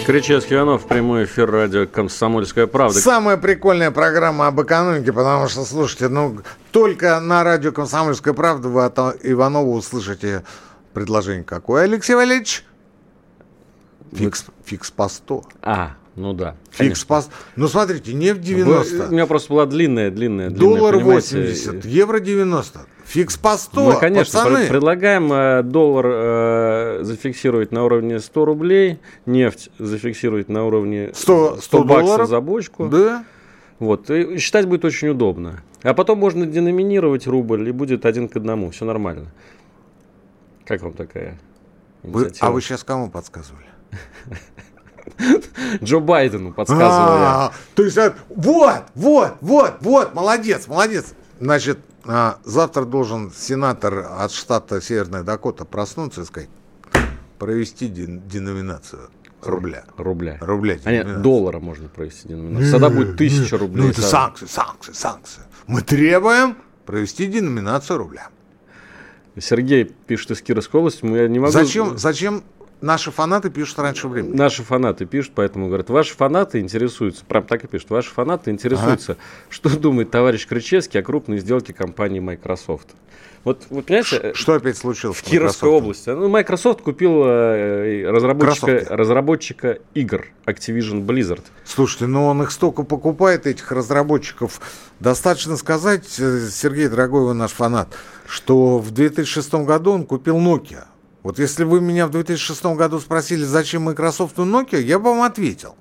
Кричевский 0.05 0.55
Иванов, 0.55 0.88
прямой 0.88 1.25
эфир 1.25 1.50
радио 1.50 1.86
«Комсомольская 1.86 2.65
правда». 2.65 3.00
Самая 3.00 3.38
прикольная 3.38 3.91
программа 3.91 4.48
об 4.48 4.60
экономике, 4.62 5.13
потому 5.13 5.48
что, 5.48 5.63
слушайте, 5.63 6.08
ну, 6.08 6.39
только 6.72 7.20
на 7.20 7.43
радио 7.43 7.72
«Комсомольская 7.72 8.34
правда» 8.34 8.67
вы 8.67 8.84
от 8.84 8.98
Иванова 8.98 9.70
услышите 9.70 10.43
предложение 10.93 11.43
какое, 11.43 11.84
Алексей 11.84 12.15
Валерьевич? 12.15 12.65
Фикс, 14.12 14.46
фикс 14.65 14.91
по 14.91 15.08
100. 15.08 15.43
А, 15.62 15.91
ну 16.15 16.34
да. 16.34 16.55
Фикс 16.72 17.05
по 17.05 17.24
Ну, 17.55 17.67
смотрите, 17.67 18.13
не 18.13 18.34
в 18.34 18.41
90. 18.41 19.08
У 19.08 19.12
меня 19.12 19.27
просто 19.27 19.53
была 19.53 19.65
длинная, 19.67 20.10
длинная, 20.10 20.50
длинная 20.50 20.77
Доллар 20.77 20.98
80, 20.98 21.86
евро 21.86 22.20
90. 22.20 22.79
Фикс 23.12 23.38
по 23.38 23.58
100, 23.58 23.84
Мы, 23.84 24.00
конечно, 24.00 24.39
пацаны. 24.39 24.68
предлагаем 24.68 25.34
э, 25.34 25.63
доллар 25.63 26.06
э, 26.08 27.00
зафиксировать 27.03 27.74
на 27.74 27.84
уровне 27.84 28.20
100 28.20 28.46
рублей, 28.46 29.00
нефть 29.25 29.70
зафиксировать 29.77 30.48
на 30.48 30.65
уровне 30.65 31.12
100, 31.13 31.58
100, 31.58 31.62
100 31.62 31.84
баксов 31.84 32.06
долларов? 32.06 32.30
за 32.30 32.39
бочку. 32.39 32.88
Да. 32.88 33.25
Вот, 33.80 34.10
и 34.10 34.38
считать 34.38 34.65
будет 34.65 34.86
очень 34.86 35.10
удобно. 35.10 35.62
А 35.84 35.94
потом 35.94 36.20
можно 36.20 36.46
деноминировать 36.46 37.27
рубль, 37.27 37.68
и 37.68 37.72
будет 37.74 38.06
один 38.06 38.30
к 38.30 38.38
одному, 38.38 38.72
все 38.72 38.86
нормально. 38.86 39.27
Как 40.65 40.82
вам 40.82 40.94
такая 40.94 41.38
вы, 42.03 42.32
А 42.39 42.51
вы 42.51 42.62
сейчас 42.62 42.84
кому 42.86 43.10
подсказывали? 43.10 43.65
Джо 45.84 46.00
Байдену 46.00 46.53
подсказывал 46.53 47.18
я. 47.18 47.51
То 47.75 47.84
есть, 47.84 47.98
вот, 48.30 48.84
вот, 48.96 49.34
вот, 49.41 49.74
вот, 49.82 50.13
молодец, 50.13 50.68
молодец. 50.68 51.13
Значит, 51.39 51.80
а, 52.05 52.39
завтра 52.43 52.86
должен 52.86 53.31
сенатор 53.31 54.08
от 54.17 54.31
штата 54.31 54.81
Северная 54.81 55.24
Дакота 55.24 55.65
проснуться 55.65 56.22
и 56.22 56.25
сказать, 56.25 56.50
провести 57.38 57.88
деноминацию 57.88 59.10
рубля. 59.41 59.86
Рубля. 59.98 60.38
Рубля. 60.41 60.79
А 60.84 60.91
нет, 60.91 61.22
доллара 61.22 61.60
можно 61.60 61.89
провести 61.89 62.29
деноминацию. 62.29 62.72
Тогда 62.72 62.89
будет 62.89 63.17
тысяча 63.17 63.58
рублей. 63.58 63.84
Ну 63.84 63.89
это 63.89 64.01
санкции, 64.01 64.46
санкции, 64.46 64.93
санкции. 64.93 65.41
Мы 65.67 65.81
требуем 65.81 66.58
провести 66.86 67.27
деноминацию 67.27 67.98
рубля. 67.98 68.29
Сергей 69.39 69.86
пишет 69.86 70.31
из 70.31 70.41
Кировской 70.41 70.79
области, 70.79 71.05
я 71.05 71.27
не 71.27 71.39
могу... 71.39 71.51
Зачем, 71.51 71.98
зачем 71.98 72.43
Наши 72.81 73.11
фанаты 73.11 73.51
пишут 73.51 73.79
раньше 73.79 74.07
времени. 74.07 74.35
Наши 74.35 74.63
фанаты 74.63 75.05
пишут, 75.05 75.33
поэтому 75.35 75.67
говорят, 75.67 75.89
ваши 75.89 76.15
фанаты 76.15 76.59
интересуются, 76.59 77.23
прям 77.25 77.43
так 77.43 77.63
и 77.63 77.67
пишут, 77.67 77.91
ваши 77.91 78.09
фанаты 78.09 78.50
интересуются, 78.50 79.13
ага. 79.13 79.21
что 79.50 79.77
думает 79.77 80.09
товарищ 80.09 80.47
Крычевский 80.47 81.00
о 81.00 81.03
крупной 81.03 81.39
сделке 81.39 81.73
компании 81.73 82.19
Microsoft. 82.19 82.89
Вот, 83.43 83.63
вот 83.69 83.85
понимаете, 83.85 84.33
что 84.35 84.53
опять 84.53 84.77
случилось 84.77 85.17
в 85.17 85.23
Кировской 85.23 85.69
области? 85.69 86.09
Ну, 86.09 86.27
Microsoft 86.27 86.81
купил 86.81 87.23
э, 87.25 88.05
разработчика, 88.07 88.85
разработчика 88.89 89.79
игр 89.95 90.27
Activision 90.45 91.05
Blizzard. 91.05 91.43
Слушайте, 91.65 92.05
ну 92.05 92.27
он 92.27 92.43
их 92.43 92.51
столько 92.51 92.83
покупает, 92.83 93.47
этих 93.47 93.71
разработчиков. 93.71 94.61
Достаточно 95.00 95.57
сказать, 95.57 96.19
э, 96.19 96.50
Сергей, 96.51 96.88
дорогой 96.88 97.25
вы 97.25 97.33
наш 97.33 97.51
фанат, 97.51 97.95
что 98.27 98.77
в 98.77 98.91
2006 98.91 99.53
году 99.65 99.93
он 99.93 100.05
купил 100.05 100.38
Nokia. 100.38 100.85
Вот 101.23 101.37
если 101.39 101.63
вы 101.63 101.81
меня 101.81 102.07
в 102.07 102.11
2006 102.11 102.65
году 102.75 102.99
спросили, 102.99 103.43
зачем 103.43 103.83
Microsoft 103.83 104.37
и 104.39 104.41
Nokia, 104.41 104.81
я 104.81 104.97
бы 104.97 105.11
вам 105.11 105.21
ответил. 105.21 105.75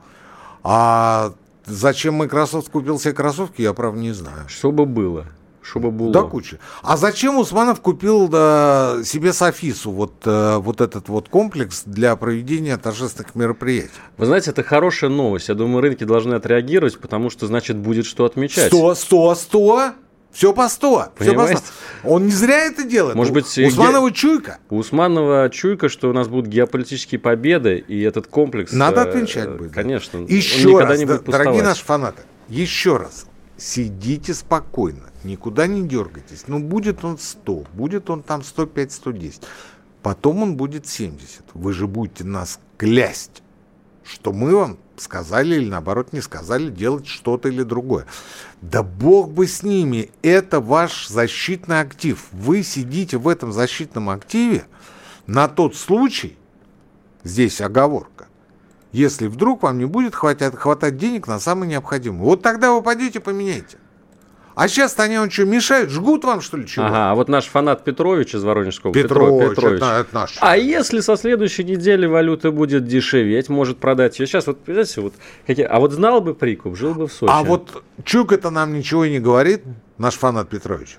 А 0.62 1.32
зачем 1.64 2.14
Microsoft 2.14 2.70
купил 2.70 2.98
себе 2.98 3.14
кроссовки, 3.14 3.62
я, 3.62 3.72
правда, 3.72 4.00
не 4.00 4.12
знаю. 4.12 4.48
Что 4.48 4.70
бы 4.70 4.84
было? 4.84 5.26
Чтобы 5.62 5.90
было. 5.90 6.12
Да, 6.12 6.22
куча. 6.22 6.58
А 6.82 6.96
зачем 6.96 7.38
Усманов 7.38 7.80
купил 7.80 8.28
да, 8.28 8.98
себе 9.04 9.32
Софису, 9.32 9.90
вот, 9.92 10.14
э, 10.24 10.56
вот 10.56 10.80
этот 10.80 11.08
вот 11.08 11.28
комплекс 11.28 11.82
для 11.84 12.16
проведения 12.16 12.76
торжественных 12.76 13.34
мероприятий? 13.34 13.90
Вы 14.16 14.26
знаете, 14.26 14.50
это 14.50 14.62
хорошая 14.62 15.10
новость. 15.10 15.48
Я 15.48 15.54
думаю, 15.54 15.82
рынки 15.82 16.04
должны 16.04 16.34
отреагировать, 16.34 16.98
потому 16.98 17.30
что, 17.30 17.46
значит, 17.46 17.76
будет 17.76 18.06
что 18.06 18.24
отмечать. 18.24 18.68
Сто, 18.68 18.94
сто, 18.94 19.34
сто! 19.34 19.92
Все 20.32 20.52
по 20.52 20.68
100. 20.68 21.12
Все 21.18 21.34
по 21.34 21.46
100. 21.46 21.58
Он 22.04 22.26
не 22.26 22.32
зря 22.32 22.66
это 22.66 22.84
делает. 22.84 23.16
Может 23.16 23.34
быть, 23.34 23.58
Усманова 23.58 24.08
ге... 24.08 24.14
чуйка. 24.14 24.58
У 24.70 24.76
Усманова 24.76 25.50
чуйка, 25.50 25.88
что 25.88 26.08
у 26.08 26.12
нас 26.12 26.28
будут 26.28 26.46
геополитические 26.46 27.18
победы, 27.18 27.84
и 27.86 28.00
этот 28.00 28.26
комплекс... 28.26 28.72
Надо 28.72 29.02
э, 29.02 29.08
отвечать 29.08 29.50
будет. 29.50 29.72
Конечно. 29.72 30.18
Еще 30.18 30.78
раз, 30.78 30.98
не 30.98 31.04
будет 31.04 31.24
дорогие 31.24 31.62
наши 31.62 31.84
фанаты, 31.84 32.22
еще 32.48 32.96
раз. 32.96 33.26
Сидите 33.56 34.32
спокойно, 34.32 35.10
никуда 35.22 35.66
не 35.66 35.86
дергайтесь. 35.86 36.44
Ну, 36.46 36.60
будет 36.60 37.04
он 37.04 37.18
100, 37.18 37.64
будет 37.74 38.08
он 38.08 38.22
там 38.22 38.42
105, 38.42 38.92
110. 38.92 39.42
Потом 40.02 40.42
он 40.42 40.56
будет 40.56 40.86
70. 40.86 41.42
Вы 41.52 41.72
же 41.74 41.86
будете 41.86 42.24
нас 42.24 42.58
клясть, 42.78 43.42
что 44.02 44.32
мы 44.32 44.56
вам 44.56 44.78
сказали 45.00 45.56
или 45.56 45.68
наоборот 45.68 46.12
не 46.12 46.20
сказали 46.20 46.70
делать 46.70 47.06
что-то 47.06 47.48
или 47.48 47.62
другое. 47.62 48.06
Да 48.60 48.82
бог 48.82 49.30
бы 49.30 49.46
с 49.46 49.62
ними, 49.62 50.10
это 50.22 50.60
ваш 50.60 51.08
защитный 51.08 51.80
актив. 51.80 52.26
Вы 52.32 52.62
сидите 52.62 53.16
в 53.18 53.28
этом 53.28 53.52
защитном 53.52 54.10
активе 54.10 54.64
на 55.26 55.48
тот 55.48 55.76
случай, 55.76 56.36
здесь 57.24 57.60
оговорка, 57.60 58.26
если 58.92 59.26
вдруг 59.28 59.62
вам 59.62 59.78
не 59.78 59.84
будет 59.84 60.14
хватать, 60.14 60.56
хватать 60.56 60.96
денег 60.96 61.26
на 61.28 61.38
самое 61.38 61.70
необходимое. 61.70 62.22
Вот 62.22 62.42
тогда 62.42 62.72
вы 62.72 62.82
пойдете 62.82 63.20
поменяйте. 63.20 63.78
А 64.60 64.68
сейчас 64.68 64.98
они 64.98 65.16
он 65.16 65.30
что, 65.30 65.46
мешают? 65.46 65.88
Жгут 65.88 66.22
вам, 66.22 66.42
что 66.42 66.58
ли, 66.58 66.66
чего? 66.66 66.84
Ага, 66.84 67.12
а 67.12 67.14
вот 67.14 67.30
наш 67.30 67.46
фанат 67.46 67.82
Петрович 67.82 68.34
из 68.34 68.44
Воронежского. 68.44 68.92
Петрович, 68.92 69.52
Петрович. 69.52 69.76
Это, 69.78 70.00
это 70.00 70.14
наш. 70.14 70.36
А 70.38 70.54
если 70.54 71.00
со 71.00 71.16
следующей 71.16 71.64
недели 71.64 72.04
валюта 72.04 72.50
будет 72.50 72.86
дешеветь, 72.86 73.48
может 73.48 73.78
продать 73.78 74.18
ее 74.18 74.26
сейчас, 74.26 74.48
вот, 74.48 74.58
знаете, 74.66 75.00
вот, 75.00 75.14
какие... 75.46 75.64
а 75.64 75.80
вот 75.80 75.92
знал 75.92 76.20
бы 76.20 76.34
прикуп, 76.34 76.76
жил 76.76 76.92
бы 76.92 77.08
в 77.08 77.12
Сочи. 77.14 77.32
А 77.32 77.42
вот 77.42 77.82
Чук 78.04 78.32
это 78.32 78.50
нам 78.50 78.74
ничего 78.74 79.06
и 79.06 79.10
не 79.10 79.18
говорит, 79.18 79.62
наш 79.96 80.16
фанат 80.16 80.50
Петрович. 80.50 80.98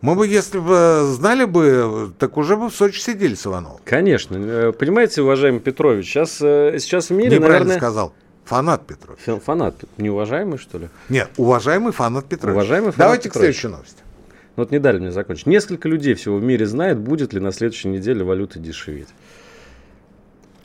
Мы 0.00 0.14
бы, 0.14 0.28
если 0.28 0.60
бы 0.60 1.02
знали 1.10 1.46
бы, 1.46 2.12
так 2.16 2.36
уже 2.36 2.56
бы 2.56 2.70
в 2.70 2.74
Сочи 2.76 3.00
сидели 3.00 3.34
с 3.34 3.44
Ивановым. 3.44 3.80
Конечно. 3.84 4.36
Э, 4.36 4.72
понимаете, 4.72 5.22
уважаемый 5.22 5.58
Петрович, 5.58 6.06
сейчас, 6.06 6.38
э, 6.40 6.76
сейчас 6.78 7.10
в 7.10 7.12
мире, 7.12 7.38
Неправильно 7.38 7.58
наверное... 7.58 7.76
сказал. 7.78 8.14
Фанат 8.44 8.86
Петрович. 8.86 9.20
Фанат. 9.42 9.76
Неуважаемый, 9.98 10.58
что 10.58 10.78
ли? 10.78 10.88
Нет, 11.08 11.30
уважаемый 11.36 11.92
фанат 11.92 12.26
Петрович. 12.26 12.54
Уважаемый 12.54 12.92
фанат 12.92 12.98
Давайте 12.98 13.28
Петрович. 13.28 13.56
к 13.56 13.60
следующей 13.60 13.68
новости. 13.68 14.02
Ну 14.56 14.64
вот 14.64 14.70
не 14.70 14.78
дали 14.78 14.98
мне 14.98 15.10
закончить. 15.12 15.46
Несколько 15.46 15.88
людей 15.88 16.14
всего 16.14 16.36
в 16.36 16.42
мире 16.42 16.66
знает, 16.66 16.98
будет 16.98 17.32
ли 17.32 17.40
на 17.40 17.52
следующей 17.52 17.88
неделе 17.88 18.24
валюта 18.24 18.58
дешеветь. 18.58 19.08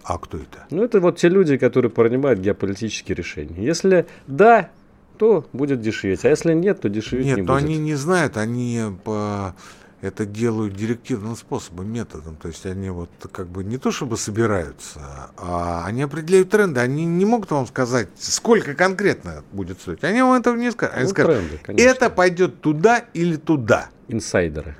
А 0.03 0.17
кто 0.17 0.38
это? 0.38 0.65
Ну, 0.69 0.84
это 0.84 1.01
вот 1.01 1.17
те 1.17 1.27
люди, 1.27 1.57
которые 1.57 1.91
принимают 1.91 2.39
геополитические 2.39 3.15
решения. 3.15 3.62
Если 3.62 4.05
да, 4.25 4.69
то 5.17 5.46
будет 5.51 5.81
дешеветь. 5.81 6.24
А 6.24 6.29
если 6.29 6.53
нет, 6.53 6.81
то 6.81 6.89
дешеветь 6.89 7.25
нет, 7.25 7.38
не 7.38 7.41
будет. 7.43 7.55
Нет, 7.55 7.63
они 7.65 7.77
не 7.77 7.96
знают, 7.96 8.38
они 8.38 8.81
по 9.03 9.53
это 10.01 10.25
делают 10.25 10.75
директивным 10.75 11.36
способом, 11.36 11.92
методом. 11.92 12.36
То 12.36 12.48
есть 12.48 12.66
они 12.66 12.89
вот 12.89 13.10
как 13.32 13.48
бы 13.48 13.63
не 13.63 13.77
то 13.77 13.92
чтобы 13.92 14.18
собираются, 14.18 15.32
а 15.38 15.84
они 15.86 16.04
определяют 16.04 16.50
тренды. 16.50 16.80
Они 16.80 17.06
не 17.06 17.25
могут 17.25 17.51
вам 17.51 17.68
сказать, 17.68 18.10
сколько 18.18 18.74
конкретно 18.74 19.44
будет 19.51 19.80
стоить. 19.80 20.04
Они 20.04 20.22
вам 20.22 20.34
этого 20.34 20.56
не 20.56 20.72
скажут. 20.72 20.96
Они 20.96 21.04
ну, 21.06 21.10
скажут, 21.10 21.62
тренды, 21.63 21.82
это 21.84 22.10
пойдет 22.10 22.62
туда 22.62 23.06
или 23.13 23.38
туда. 23.38 23.89
Инсайдеры. 24.08 24.75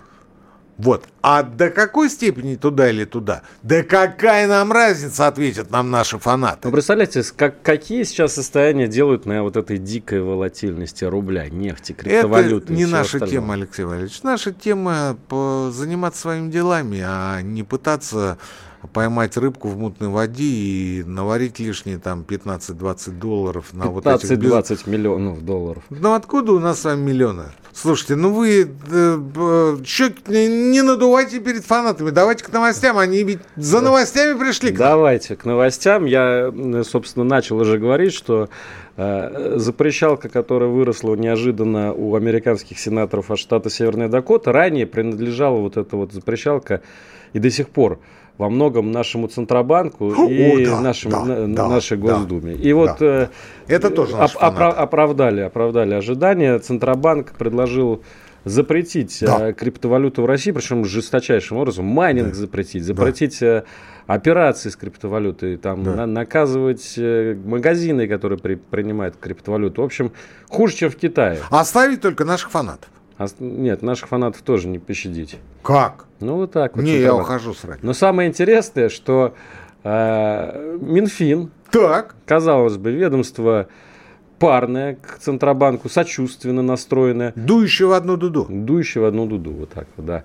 Вот. 0.78 1.06
А 1.24 1.42
до 1.42 1.72
какой 1.72 2.10
степени 2.10 2.56
туда 2.56 2.90
или 2.90 3.04
туда? 3.04 3.42
Да 3.64 3.84
какая 3.84 4.48
нам 4.48 4.72
разница, 4.72 5.28
ответят 5.28 5.72
нам 5.72 5.90
наши 5.90 6.20
фанаты. 6.20 6.60
Ну, 6.68 6.72
представляете, 6.72 7.24
как, 7.36 7.62
какие 7.64 8.04
сейчас 8.04 8.36
состояния 8.36 8.88
делают 8.88 9.26
на 9.26 9.42
вот 9.42 9.58
этой 9.58 9.80
дикой 9.80 10.22
волатильности 10.22 11.04
рубля, 11.04 11.50
нефти, 11.50 11.94
криптовалюты? 11.94 12.66
Это 12.66 12.74
не 12.74 12.86
наша 12.86 13.18
остального. 13.18 13.32
тема, 13.32 13.54
Алексей 13.56 13.84
Валерьевич. 13.84 14.22
Наша 14.22 14.52
тема 14.54 15.18
заниматься 15.72 16.22
своими 16.22 16.52
делами, 16.52 17.02
а 17.04 17.42
не 17.42 17.64
пытаться 17.64 18.38
поймать 18.94 19.38
рыбку 19.38 19.68
в 19.68 19.78
мутной 19.78 20.10
воде 20.10 20.44
и 20.44 21.04
наварить 21.04 21.60
лишние 21.60 21.98
там 21.98 22.24
15-20 22.28 23.12
долларов 23.12 23.74
на 23.74 23.84
15-20 23.84 23.92
вот 23.92 24.08
этих... 24.08 24.30
15 24.40 24.88
миллионов 24.88 25.44
долларов. 25.44 25.84
Ну 25.90 26.14
откуда 26.14 26.54
у 26.54 26.60
нас 26.60 26.82
с 26.82 26.86
вами 26.86 27.02
миллионы? 27.02 27.46
Слушайте, 27.74 28.16
ну 28.16 28.34
вы 28.34 28.68
э, 28.92 29.78
щеки 29.86 30.48
не 30.48 30.82
надувайте 30.82 31.40
перед 31.40 31.64
фанатами. 31.64 32.10
Давайте 32.10 32.44
к 32.44 32.52
новостям. 32.52 32.98
Они 32.98 33.24
ведь 33.24 33.40
за 33.56 33.82
новостями 33.82 34.38
пришли. 34.38 34.72
К 34.72 34.78
Давайте 34.78 35.36
к 35.36 35.46
новостям. 35.46 36.06
Я, 36.06 36.52
собственно, 36.84 37.24
начал 37.24 37.58
уже 37.58 37.78
говорить, 37.78 38.14
что 38.14 38.50
э, 38.96 39.58
запрещалка, 39.58 40.28
которая 40.28 40.70
выросла 40.70 41.16
неожиданно 41.16 41.94
у 41.94 42.16
американских 42.16 42.80
сенаторов 42.80 43.30
от 43.30 43.38
штата 43.38 43.70
Северная 43.70 44.08
Дакота, 44.08 44.52
ранее 44.52 44.88
принадлежала 44.88 45.60
вот 45.60 45.78
эта 45.78 45.96
вот 45.96 46.14
запрещалка 46.14 46.82
и 47.34 47.40
до 47.40 47.52
сих 47.52 47.70
пор 47.70 48.00
во 48.38 48.50
многом 48.50 48.92
нашему 48.92 49.28
Центробанку 49.28 50.14
О, 50.16 50.30
и 50.30 50.66
да, 50.66 50.82
нашим, 50.82 51.12
да, 51.12 51.26
на, 51.26 51.56
да, 51.56 51.68
нашей 51.68 51.98
Госдуме. 51.98 52.56
Да, 52.56 52.62
и 52.62 52.74
вот 52.74 52.98
да. 53.00 53.06
Э, 53.06 53.28
это 53.68 53.90
тоже 53.90 54.16
оп- 54.16 54.36
опра- 54.36 54.74
оправдали, 54.74 55.42
оправдали 55.42 55.94
ожидания. 55.94 56.58
Центробанк 56.60 57.32
предложил 57.32 58.04
запретить 58.46 59.18
да. 59.22 59.50
э, 59.50 59.54
криптовалюту 59.54 60.22
в 60.22 60.26
России, 60.26 60.52
причем 60.52 60.86
жесточайшим 60.86 61.58
образом, 61.58 61.86
майнинг 61.86 62.30
да. 62.30 62.36
запретить, 62.36 62.84
запретить 62.84 63.40
да. 63.40 63.48
э, 63.48 63.64
операции 64.06 64.70
с 64.70 64.76
криптовалютой, 64.76 65.58
там, 65.58 65.84
да. 65.84 65.96
на, 65.96 66.06
наказывать 66.06 66.96
магазины, 66.98 68.08
которые 68.08 68.40
при, 68.40 68.56
принимают 68.56 69.18
криптовалюту. 69.18 69.82
В 69.82 69.86
общем, 69.86 70.12
хуже, 70.48 70.76
чем 70.76 70.92
в 70.92 70.96
Китае. 70.96 71.40
Оставить 71.50 72.02
только 72.02 72.24
наших 72.24 72.52
фанатов. 72.52 72.90
А, 73.18 73.26
нет, 73.40 73.82
наших 73.82 74.10
фанатов 74.10 74.42
тоже 74.42 74.68
не 74.68 74.80
пощадить. 74.80 75.38
Как? 75.64 76.06
Ну, 76.20 76.36
вот 76.36 76.52
так 76.52 76.76
вот. 76.76 76.84
Не, 76.84 77.00
я 77.00 77.16
ухожу 77.16 77.54
срать. 77.54 77.84
Но 77.84 77.94
самое 77.94 78.30
интересное, 78.30 78.90
что 78.90 79.34
э, 79.84 80.78
Минфин, 80.82 81.52
так. 81.72 82.16
казалось 82.26 82.78
бы, 82.78 82.92
ведомство 82.92 83.68
парное 84.40 84.98
к 85.02 85.18
Центробанку, 85.20 85.90
сочувственно 85.90 86.62
настроенное. 86.62 87.34
Дующее 87.36 87.88
в 87.88 87.94
одну 87.94 88.18
дуду. 88.18 88.46
Дующее 88.50 89.04
в 89.04 89.06
одну 89.06 89.26
дуду, 89.26 89.52
вот 89.52 89.70
так 89.70 89.88
вот, 89.96 90.06
да. 90.06 90.24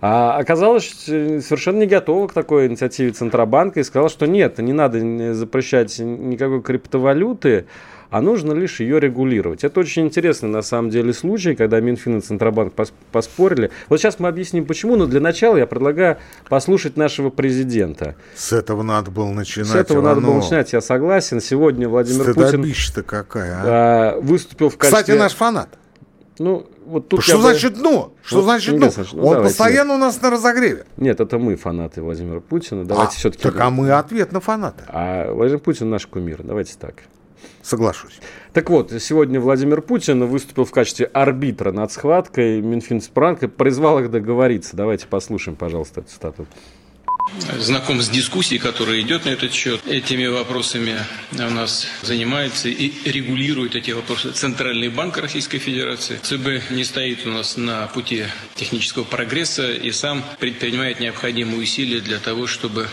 А 0.00 0.36
оказалось, 0.36 0.90
совершенно 1.04 1.78
не 1.78 1.86
готова 1.86 2.26
к 2.26 2.32
такой 2.32 2.66
инициативе 2.66 3.12
Центробанка 3.12 3.78
и 3.78 3.84
сказала, 3.84 4.08
что 4.08 4.26
нет, 4.26 4.58
не 4.58 4.72
надо 4.72 5.32
запрещать 5.32 5.96
никакой 6.00 6.60
криптовалюты, 6.60 7.66
а 8.12 8.20
нужно 8.20 8.52
лишь 8.52 8.80
ее 8.80 9.00
регулировать. 9.00 9.64
Это 9.64 9.80
очень 9.80 10.04
интересный 10.04 10.50
на 10.50 10.60
самом 10.60 10.90
деле 10.90 11.14
случай, 11.14 11.54
когда 11.54 11.80
Минфин 11.80 12.18
и 12.18 12.20
Центробанк 12.20 12.74
поспорили. 13.10 13.70
Вот 13.88 14.00
сейчас 14.00 14.18
мы 14.18 14.28
объясним 14.28 14.66
почему, 14.66 14.96
но 14.96 15.06
для 15.06 15.18
начала 15.18 15.56
я 15.56 15.66
предлагаю 15.66 16.18
послушать 16.46 16.98
нашего 16.98 17.30
президента. 17.30 18.16
С 18.36 18.52
этого 18.52 18.82
надо 18.82 19.10
было 19.10 19.30
начинать. 19.30 19.68
С 19.68 19.74
этого 19.74 20.02
надо 20.02 20.20
было 20.20 20.36
начинать, 20.36 20.74
я 20.74 20.82
согласен. 20.82 21.40
Сегодня 21.40 21.88
Владимир 21.88 22.34
Путин 22.34 23.02
какая, 23.02 23.60
а? 23.64 24.20
выступил 24.20 24.68
в 24.68 24.76
качестве... 24.76 25.02
Кстати, 25.02 25.18
наш 25.18 25.32
фанат. 25.32 25.78
Ну, 26.38 26.66
вот 26.84 27.08
тут 27.08 27.22
что 27.22 27.40
значит 27.40 27.78
«ну»? 27.78 28.12
Что 28.22 28.36
вот, 28.36 28.44
значит 28.44 28.78
«ну»? 28.78 28.90
ну 29.12 29.22
Он 29.22 29.34
давайте, 29.34 29.42
постоянно 29.42 29.94
у 29.94 29.98
нас 29.98 30.20
на 30.20 30.30
разогреве. 30.30 30.84
Нет, 30.98 31.20
это 31.20 31.38
мы 31.38 31.56
фанаты 31.56 32.02
Владимира 32.02 32.40
Путина. 32.40 32.84
Давайте 32.84 33.14
а, 33.14 33.18
все-таки... 33.18 33.42
Так, 33.42 33.58
а 33.58 33.70
мы 33.70 33.90
ответ 33.92 34.32
на 34.32 34.40
фанаты. 34.40 34.84
А 34.88 35.32
Владимир 35.32 35.60
Путин 35.60 35.88
наш 35.88 36.06
кумир. 36.06 36.42
Давайте 36.42 36.74
так. 36.78 36.96
Соглашусь. 37.62 38.20
Так 38.52 38.70
вот, 38.70 38.92
сегодня 39.00 39.40
Владимир 39.40 39.80
Путин 39.82 40.24
выступил 40.26 40.64
в 40.64 40.70
качестве 40.70 41.06
арбитра 41.06 41.72
над 41.72 41.92
схваткой 41.92 42.60
Минфинспранка, 42.60 43.48
призвал 43.48 44.00
их 44.00 44.10
договориться. 44.10 44.76
Давайте 44.76 45.06
послушаем, 45.06 45.56
пожалуйста, 45.56 46.00
эту 46.00 46.10
статую 46.10 46.48
знаком 47.58 48.02
с 48.02 48.08
дискуссией, 48.08 48.58
которая 48.58 49.00
идет 49.00 49.24
на 49.24 49.30
этот 49.30 49.52
счет. 49.52 49.80
Этими 49.86 50.26
вопросами 50.26 50.98
у 51.32 51.50
нас 51.50 51.86
занимается 52.02 52.68
и 52.68 52.92
регулирует 53.08 53.74
эти 53.74 53.90
вопросы 53.90 54.32
Центральный 54.32 54.88
банк 54.88 55.16
Российской 55.18 55.58
Федерации. 55.58 56.18
ЦБ 56.22 56.70
не 56.70 56.84
стоит 56.84 57.26
у 57.26 57.30
нас 57.30 57.56
на 57.56 57.86
пути 57.88 58.24
технического 58.54 59.04
прогресса 59.04 59.72
и 59.72 59.90
сам 59.92 60.24
предпринимает 60.38 61.00
необходимые 61.00 61.62
усилия 61.62 62.00
для 62.00 62.18
того, 62.18 62.46
чтобы 62.46 62.88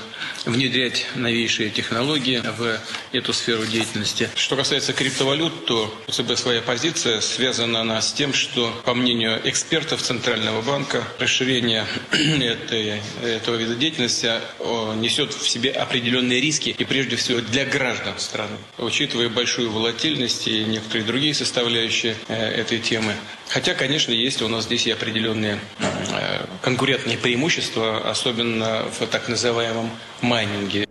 внедрять 0.46 1.06
новейшие 1.16 1.70
технологии 1.70 2.42
в 2.58 2.80
эту 3.12 3.34
сферу 3.34 3.66
деятельности. 3.66 4.30
Что 4.36 4.56
касается 4.56 4.94
криптовалют, 4.94 5.66
то 5.66 5.94
у 6.08 6.12
ЦБ 6.12 6.38
своя 6.38 6.62
позиция. 6.62 7.22
Связана 7.22 7.82
она 7.82 8.02
с 8.02 8.14
тем, 8.14 8.34
что, 8.34 8.72
по 8.86 8.94
мнению 8.94 9.40
экспертов 9.44 10.02
Центрального 10.02 10.62
банка, 10.62 11.04
расширение 11.20 11.86
этой, 12.12 13.02
этого 13.24 13.56
вида 13.56 13.76
деятельности 13.76 14.19
несет 14.24 15.34
в 15.34 15.48
себе 15.48 15.72
определенные 15.72 16.42
риски 16.42 16.76
и 16.78 16.84
прежде 16.86 17.16
всего 17.16 17.42
для 17.42 17.66
граждан 17.66 18.14
страны. 18.18 18.58
Учитывая 18.78 19.30
большую 19.30 19.72
волатильность 19.72 20.48
и 20.48 20.66
некоторые 20.66 21.06
другие 21.06 21.34
составляющие 21.34 22.16
э, 22.28 22.36
этой 22.36 22.80
темы. 22.80 23.14
Хотя, 23.50 23.74
конечно, 23.74 24.12
есть 24.12 24.42
у 24.42 24.48
нас 24.48 24.66
здесь 24.66 24.88
и 24.88 24.92
определенные 24.92 25.60
э, 25.80 26.46
конкурентные 26.62 27.18
преимущества, 27.18 28.10
особенно 28.10 28.84
в 29.00 29.06
так 29.08 29.28
называемом 29.30 29.90
майнинге. 30.22 30.86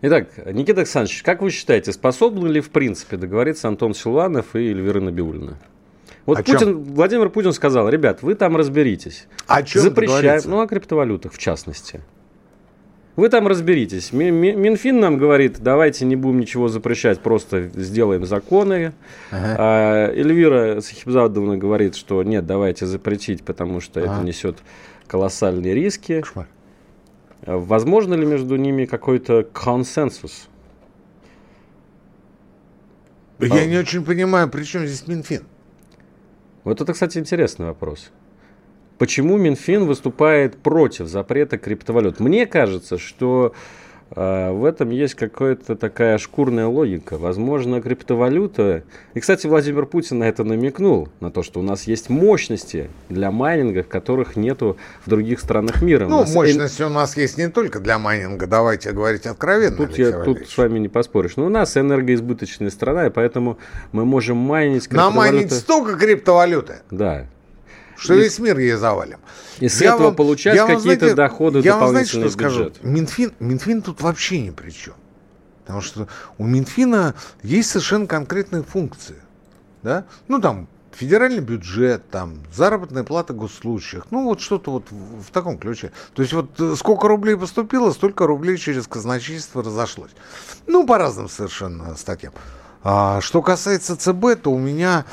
Итак, 0.00 0.28
Никита 0.46 0.80
Александрович, 0.80 1.22
как 1.22 1.42
вы 1.42 1.50
считаете, 1.50 1.92
способны 1.92 2.46
ли 2.46 2.60
в 2.60 2.70
принципе 2.70 3.16
договориться 3.16 3.66
Антон 3.66 3.94
Силуанов 3.94 4.54
и 4.54 4.58
Эльвира 4.58 5.00
Набиулина? 5.00 5.58
Вот 6.24 6.38
о 6.38 6.42
Путин, 6.42 6.58
чем? 6.58 6.84
Владимир 6.84 7.30
Путин 7.30 7.52
сказал, 7.52 7.88
ребят, 7.88 8.22
вы 8.22 8.34
там 8.34 8.54
разберитесь. 8.56 9.26
О 9.46 9.62
чем 9.62 9.82
Запрещаем, 9.82 10.42
ну, 10.44 10.60
о 10.60 10.66
криптовалютах 10.66 11.32
в 11.32 11.38
частности. 11.38 12.02
Вы 13.18 13.30
там 13.30 13.48
разберитесь. 13.48 14.12
Минфин 14.12 15.00
нам 15.00 15.18
говорит, 15.18 15.58
давайте 15.58 16.04
не 16.04 16.14
будем 16.14 16.38
ничего 16.38 16.68
запрещать, 16.68 17.18
просто 17.18 17.68
сделаем 17.74 18.24
законы. 18.24 18.92
Ага. 19.32 19.56
А 19.58 20.12
Эльвира 20.12 20.80
Сахибзадовна 20.80 21.56
говорит, 21.56 21.96
что 21.96 22.22
нет, 22.22 22.46
давайте 22.46 22.86
запретить, 22.86 23.42
потому 23.42 23.80
что 23.80 24.00
ага. 24.00 24.14
это 24.14 24.24
несет 24.24 24.58
колоссальные 25.08 25.74
риски. 25.74 26.20
Кошмар. 26.20 26.46
Возможно 27.44 28.14
ли 28.14 28.24
между 28.24 28.54
ними 28.54 28.84
какой-то 28.84 29.42
консенсус? 29.52 30.48
Я 33.40 33.62
а... 33.62 33.64
не 33.64 33.78
очень 33.78 34.04
понимаю, 34.04 34.48
при 34.48 34.62
чем 34.62 34.86
здесь 34.86 35.08
Минфин? 35.08 35.42
Вот 36.62 36.80
это, 36.80 36.92
кстати, 36.92 37.18
интересный 37.18 37.66
вопрос. 37.66 38.12
Почему 38.98 39.36
Минфин 39.36 39.86
выступает 39.86 40.56
против 40.56 41.06
запрета 41.06 41.56
криптовалют? 41.56 42.20
Мне 42.20 42.46
кажется, 42.46 42.98
что 42.98 43.54
А, 44.10 44.52
в 44.52 44.64
этом 44.64 44.90
есть 44.90 45.14
какая-то 45.14 45.76
такая 45.76 46.18
шкурная 46.18 46.66
логика. 46.66 47.18
Возможно, 47.18 47.82
криптовалюта... 47.82 48.84
И, 49.14 49.20
кстати, 49.20 49.46
Владимир 49.46 49.86
Путин 49.86 50.20
на 50.20 50.24
это 50.24 50.44
намекнул, 50.44 51.08
на 51.20 51.30
то, 51.30 51.42
что 51.42 51.60
у 51.60 51.62
нас 51.62 51.84
есть 51.84 52.08
мощности 52.08 52.88
для 53.08 53.30
майнинга, 53.30 53.82
которых 53.82 54.36
нету 54.36 54.78
в 55.04 55.10
других 55.10 55.40
странах 55.40 55.82
мира. 55.82 56.06
Ну, 56.06 56.16
у 56.16 56.20
нас 56.20 56.34
мощности 56.34 56.82
у 56.82 56.88
нас 56.88 57.16
есть 57.16 57.36
не 57.36 57.48
только 57.48 57.80
для 57.80 57.98
майнинга, 57.98 58.46
давайте 58.46 58.92
говорить 58.92 59.26
откровенно. 59.26 59.76
Тут, 59.76 59.98
я, 59.98 60.12
тут 60.22 60.48
с 60.48 60.56
вами 60.56 60.78
не 60.78 60.88
поспоришь. 60.88 61.36
Но 61.36 61.46
у 61.46 61.50
нас 61.50 61.76
энергоизбыточная 61.76 62.70
страна, 62.70 63.06
и 63.06 63.10
поэтому 63.10 63.58
мы 63.92 64.04
можем 64.06 64.38
майнить 64.38 64.88
криптовалюты. 64.88 65.14
Намайнить 65.14 65.52
столько 65.52 65.96
криптовалюты. 65.96 66.76
Да. 66.90 67.26
Что 67.98 68.14
и, 68.14 68.18
весь 68.20 68.38
мир 68.38 68.58
ей 68.58 68.74
завалим. 68.76 69.18
И 69.58 69.68
с 69.68 69.80
я 69.80 69.94
этого 69.94 70.06
вам, 70.06 70.14
получать 70.14 70.58
какие-то 70.58 71.14
доходы 71.14 71.58
я 71.58 71.72
дополнительные 71.72 71.80
вам, 71.80 71.90
знаете, 71.90 72.10
что 72.10 72.30
скажу? 72.30 72.72
Минфин, 72.82 73.32
Минфин 73.40 73.82
тут 73.82 74.00
вообще 74.00 74.40
ни 74.40 74.50
при 74.50 74.70
чем. 74.70 74.94
Потому 75.62 75.80
что 75.82 76.08
у 76.38 76.46
Минфина 76.46 77.14
есть 77.42 77.70
совершенно 77.70 78.06
конкретные 78.06 78.62
функции. 78.62 79.16
Да? 79.82 80.04
Ну, 80.28 80.40
там, 80.40 80.68
федеральный 80.92 81.40
бюджет, 81.40 82.08
там, 82.10 82.38
заработная 82.54 83.04
плата 83.04 83.32
госслужащих, 83.32 84.06
ну, 84.10 84.24
вот 84.24 84.40
что-то 84.40 84.70
вот 84.72 84.90
в, 84.90 85.22
в 85.24 85.30
таком 85.30 85.58
ключе. 85.58 85.92
То 86.14 86.22
есть 86.22 86.32
вот 86.34 86.58
э, 86.58 86.74
сколько 86.76 87.06
рублей 87.08 87.36
поступило, 87.36 87.90
столько 87.92 88.26
рублей 88.26 88.56
через 88.56 88.86
казначейство 88.86 89.62
разошлось. 89.62 90.10
Ну, 90.66 90.86
по 90.86 90.98
разным 90.98 91.28
совершенно 91.28 91.94
статьям. 91.96 92.32
А, 92.82 93.20
что 93.20 93.42
касается 93.42 93.96
ЦБ, 93.96 94.42
то 94.42 94.50
у 94.50 94.58
меня 94.58 95.04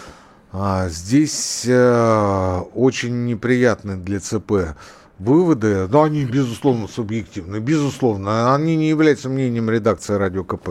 здесь 0.89 1.65
э, 1.67 2.61
очень 2.73 3.25
неприятны 3.25 3.97
для 3.97 4.19
ЦП 4.19 4.75
выводы, 5.19 5.87
но 5.87 6.03
они, 6.03 6.25
безусловно, 6.25 6.87
субъективны, 6.87 7.57
безусловно, 7.57 8.53
они 8.53 8.75
не 8.75 8.89
являются 8.89 9.29
мнением 9.29 9.69
редакции 9.69 10.13
Радио 10.13 10.43
КП. 10.43 10.69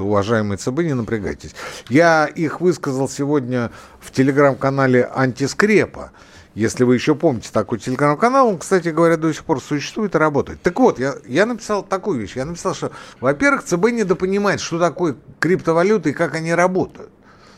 Уважаемые 0.00 0.58
ЦБ, 0.58 0.78
не 0.80 0.94
напрягайтесь. 0.94 1.54
Я 1.88 2.26
их 2.26 2.60
высказал 2.60 3.08
сегодня 3.08 3.70
в 4.00 4.10
телеграм-канале 4.10 5.08
«Антискрепа». 5.14 6.12
Если 6.54 6.84
вы 6.84 6.94
еще 6.94 7.14
помните 7.14 7.48
такой 7.50 7.78
телеграм-канал, 7.78 8.48
он, 8.48 8.58
кстати 8.58 8.88
говоря, 8.88 9.16
до 9.16 9.32
сих 9.32 9.44
пор 9.44 9.62
существует 9.62 10.14
и 10.14 10.18
работает. 10.18 10.60
Так 10.60 10.78
вот, 10.80 10.98
я, 10.98 11.14
я 11.26 11.46
написал 11.46 11.82
такую 11.82 12.20
вещь. 12.20 12.36
Я 12.36 12.44
написал, 12.44 12.74
что, 12.74 12.92
во-первых, 13.20 13.64
ЦБ 13.64 13.90
недопонимает, 13.90 14.60
что 14.60 14.78
такое 14.78 15.16
криптовалюта 15.38 16.10
и 16.10 16.12
как 16.12 16.34
они 16.34 16.52
работают. 16.52 17.10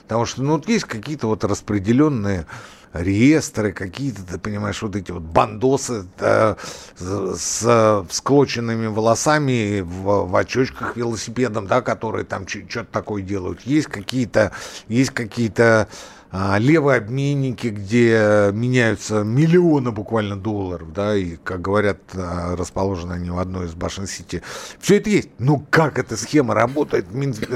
Потому 0.04 0.26
что, 0.26 0.42
ну, 0.42 0.52
вот 0.52 0.68
есть 0.68 0.84
какие-то 0.84 1.26
вот 1.26 1.44
распределенные 1.44 2.46
реестры, 2.94 3.72
какие-то, 3.72 4.22
ты 4.22 4.38
понимаешь, 4.38 4.80
вот 4.80 4.94
эти 4.96 5.10
вот 5.10 5.22
бандосы 5.22 6.06
да, 6.18 6.56
с 6.96 8.04
всклоченными 8.08 8.86
волосами 8.86 9.80
в, 9.80 10.28
в 10.28 10.36
очочках 10.36 10.96
велосипедом, 10.96 11.66
да, 11.66 11.82
которые 11.82 12.24
там 12.24 12.46
что-то 12.46 12.84
такое 12.84 13.22
делают. 13.22 13.62
Есть 13.62 13.88
какие-то, 13.88 14.52
есть 14.86 15.10
какие-то 15.10 15.88
а, 16.30 16.58
левые 16.58 16.98
обменники, 16.98 17.68
где 17.68 18.50
меняются 18.52 19.22
миллионы 19.22 19.90
буквально 19.90 20.36
долларов, 20.36 20.92
да, 20.92 21.16
и, 21.16 21.36
как 21.36 21.62
говорят, 21.62 21.98
а, 22.14 22.56
расположены 22.56 23.12
они 23.12 23.30
в 23.30 23.38
одной 23.38 23.66
из 23.66 23.74
башен 23.74 24.06
Сити. 24.06 24.42
Все 24.78 24.96
это 24.96 25.10
есть. 25.10 25.30
Ну, 25.38 25.64
как 25.70 25.98
эта 25.98 26.16
схема 26.16 26.54
работает, 26.54 27.06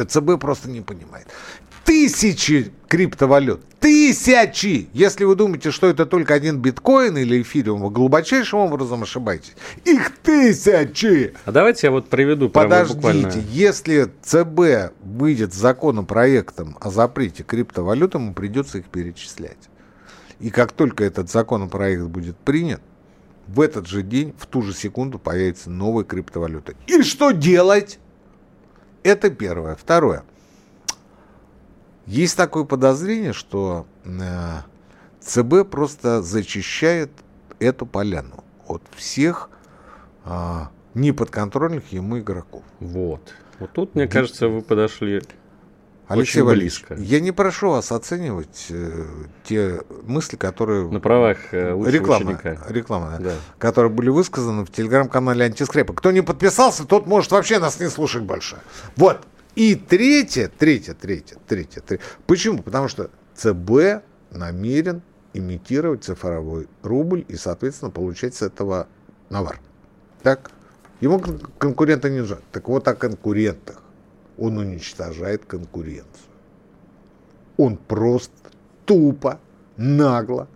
ЦБ 0.08 0.40
просто 0.40 0.68
не 0.68 0.80
понимает 0.80 1.28
тысячи 1.88 2.70
криптовалют. 2.87 3.62
Тысячи! 3.81 4.90
Если 4.92 5.24
вы 5.24 5.35
думаете, 5.37 5.70
что 5.70 5.87
это 5.87 6.05
только 6.05 6.35
один 6.35 6.59
биткоин 6.59 7.16
или 7.16 7.40
эфириум, 7.40 7.81
вы 7.81 7.90
глубочайшим 7.90 8.59
образом 8.59 9.05
ошибаетесь. 9.05 9.55
Их 9.87 10.14
тысячи! 10.18 11.35
А 11.46 11.53
давайте 11.53 11.87
я 11.87 11.90
вот 11.90 12.09
приведу 12.09 12.51
Подождите, 12.51 12.94
буквально... 12.96 13.33
если 13.51 14.11
ЦБ 14.22 14.92
выйдет 15.03 15.55
с 15.55 15.57
законопроектом 15.57 16.77
о 16.81 16.90
запрете 16.90 17.42
криптовалют, 17.42 18.14
ему 18.14 18.35
придется 18.35 18.79
их 18.79 18.87
перечислять. 18.87 19.70
И 20.40 20.51
как 20.51 20.72
только 20.72 21.05
этот 21.05 21.31
законопроект 21.31 22.03
будет 22.03 22.37
принят, 22.37 22.83
в 23.46 23.62
этот 23.62 23.87
же 23.87 24.03
день, 24.03 24.35
в 24.38 24.46
ту 24.46 24.61
же 24.61 24.74
секунду 24.74 25.18
появится 25.18 25.70
новая 25.70 26.05
криптовалюта. 26.05 26.74
И 26.87 27.03
что 27.03 27.31
делать? 27.31 27.98
Это 29.03 29.31
первое. 29.31 29.74
Второе. 29.74 30.24
Есть 32.09 32.38
такое 32.38 32.64
подозрение, 32.64 33.35
что 33.35 33.87
э, 34.07 34.61
ЦБ 35.21 35.68
просто 35.71 36.23
зачищает 36.23 37.11
эту 37.59 37.85
поляну 37.85 38.44
от 38.66 38.83
всех 38.97 39.51
э, 40.25 40.31
неподконтрольных 40.94 41.92
ему 41.92 42.18
игроков. 42.18 42.62
Вот. 42.81 43.21
Вот 43.59 43.73
тут, 43.73 43.94
мне 43.94 44.09
кажется, 44.09 44.49
вы 44.49 44.62
подошли 44.62 45.21
Алексей 46.07 46.40
очень 46.40 46.55
близко. 46.55 46.94
я 46.94 47.21
не 47.21 47.31
прошу 47.31 47.73
вас 47.73 47.92
оценивать 47.92 48.68
э, 48.71 49.05
те 49.44 49.83
мысли, 50.05 50.37
которые... 50.37 50.88
На 50.88 51.01
правах 51.01 51.53
э, 51.53 51.79
реклама, 51.85 52.25
ученика. 52.25 52.59
Реклама, 52.71 53.11
да, 53.18 53.25
да. 53.25 53.33
Которые 53.59 53.92
были 53.92 54.09
высказаны 54.09 54.64
в 54.64 54.73
телеграм-канале 54.73 55.44
Антискрепа. 55.44 55.92
Кто 55.92 56.11
не 56.11 56.23
подписался, 56.23 56.87
тот 56.87 57.07
может 57.07 57.33
вообще 57.33 57.59
нас 57.59 57.79
не 57.81 57.90
слушать 57.90 58.23
больше. 58.23 58.57
Вот. 58.97 59.27
И 59.59 59.75
третье, 59.75 60.49
третье, 60.49 60.94
третье, 60.94 61.37
третье, 61.49 61.81
третье. 61.81 62.07
Почему? 62.29 62.62
Потому 62.62 62.87
что 62.87 63.11
ЦБ 63.35 64.05
намерен 64.31 65.03
имитировать 65.35 66.05
цифровой 66.05 66.68
рубль 66.85 67.25
и, 67.27 67.35
соответственно, 67.35 67.90
получать 67.90 68.37
с 68.37 68.42
этого 68.42 68.87
навар. 69.31 69.59
Так? 70.23 70.53
Ему 71.01 71.21
конкурента 71.59 72.09
не 72.09 72.21
нужен. 72.21 72.38
Так 72.53 72.68
вот 72.68 72.87
о 72.87 72.94
конкурентах. 72.94 73.83
Он 74.37 74.59
уничтожает 74.59 75.44
конкуренцию. 75.44 76.07
Он 77.57 77.77
просто 77.77 78.53
тупо, 78.87 79.40
нагло, 79.77 80.47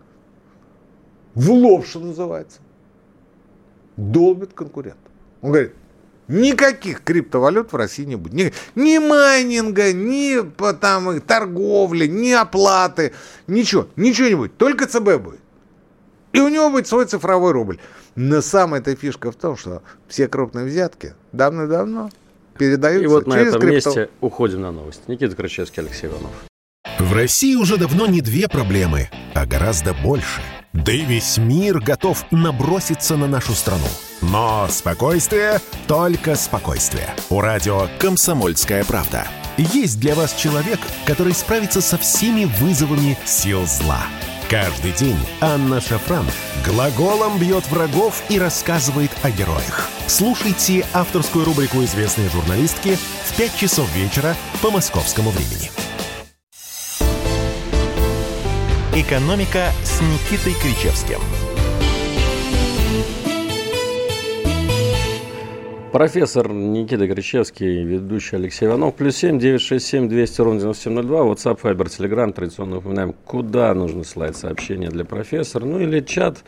в 1.35 1.51
лоб, 1.51 1.85
что 1.87 1.99
называется, 1.99 2.61
долбит 3.97 4.53
конкурента. 4.53 5.11
Он 5.41 5.51
говорит, 5.51 5.73
Никаких 6.33 7.03
криптовалют 7.03 7.73
в 7.73 7.77
России 7.77 8.05
не 8.05 8.17
будет. 8.17 8.33
Ни, 8.33 8.53
ни 8.75 8.97
майнинга, 8.97 9.93
ни 9.93 10.41
там, 10.81 11.21
торговли, 11.21 12.07
ни 12.07 12.31
оплаты, 12.31 13.13
ничего. 13.47 13.87
Ничего 13.97 14.29
не 14.29 14.35
будет. 14.35 14.57
Только 14.57 14.87
ЦБ 14.87 15.19
будет. 15.23 15.41
И 16.33 16.41
у 16.41 16.49
него 16.49 16.71
будет 16.71 16.89
свой 16.89 17.05
цифровой 17.05 17.53
рубль. 17.53 17.79
Но 18.15 18.41
самая-то 18.41 18.97
фишка 18.97 19.31
в 19.31 19.37
том, 19.37 19.59
что 19.59 19.83
все 20.09 20.27
крупные 20.27 20.65
взятки 20.65 21.13
давно-давно 21.33 22.11
передаются 22.57 23.05
И 23.05 23.07
вот 23.09 23.27
на 23.27 23.35
этом 23.35 23.61
крипто... 23.61 23.91
месте 23.91 24.09
уходим 24.23 24.63
на 24.63 24.73
новости. 24.73 25.03
Никита 25.09 25.37
Крычевский, 25.37 25.83
Алексей 25.83 26.07
Иванов. 26.07 26.31
В 26.99 27.13
России 27.13 27.57
уже 27.57 27.77
давно 27.77 28.07
не 28.07 28.23
две 28.23 28.49
проблемы, 28.49 29.11
а 29.35 29.45
гораздо 29.45 29.93
больше. 29.93 30.41
Да 30.73 30.91
и 30.91 31.05
весь 31.05 31.37
мир 31.37 31.81
готов 31.81 32.25
наброситься 32.31 33.17
на 33.17 33.27
нашу 33.27 33.53
страну. 33.53 33.87
Но 34.23 34.67
спокойствие, 34.71 35.61
только 35.87 36.35
спокойствие. 36.35 37.15
У 37.29 37.41
радио 37.41 37.89
«Комсомольская 37.99 38.85
правда». 38.85 39.27
Есть 39.59 40.01
для 40.01 40.15
вас 40.15 40.33
человек, 40.33 40.81
который 41.05 41.35
справится 41.35 41.83
со 41.83 41.99
всеми 41.99 42.47
вызовами 42.47 43.19
сил 43.27 43.67
зла. 43.67 44.01
Каждый 44.49 44.93
день 44.93 45.19
Анна 45.41 45.81
Шафран 45.81 46.27
глаголом 46.65 47.39
бьет 47.39 47.69
врагов 47.71 48.23
и 48.31 48.39
рассказывает 48.39 49.11
о 49.23 49.31
героях. 49.31 49.89
Слушайте 50.07 50.87
авторскую 50.95 51.45
рубрику 51.45 51.83
известной 51.85 52.29
журналистки 52.31 52.97
в 53.25 53.37
5 53.37 53.57
часов 53.57 53.95
вечера 53.95 54.37
по 54.63 54.71
московскому 54.71 55.31
времени. 55.31 55.71
«Экономика» 58.95 59.73
с 59.85 60.01
Никитой 60.03 60.55
Кричевским– 60.61 61.19
Профессор 65.93 66.51
Никита 66.51 67.07
Кричевский, 67.07 67.85
ведущий 67.85 68.37
Алексей 68.37 68.65
Иванов. 68.65 68.95
Плюс 68.95 69.15
семь 69.15 69.39
девять 69.39 69.61
шесть 69.61 69.87
семь 69.87 70.09
двести 70.09 70.41
ровно 70.41 70.59
девяносто 70.59 70.85
семь 70.85 70.95
ноль 70.95 71.05
два. 71.05 71.21
WhatsApp, 71.21 71.61
Viber, 71.61 71.85
Telegram. 71.85 72.33
Традиционно 72.33 72.79
упоминаем, 72.79 73.15
куда 73.27 73.75
нужно 73.75 74.03
слать 74.03 74.35
сообщения 74.35 74.89
для 74.89 75.05
профессора. 75.05 75.67
Ну 75.67 75.81
или 75.81 76.01
чат 76.01 76.45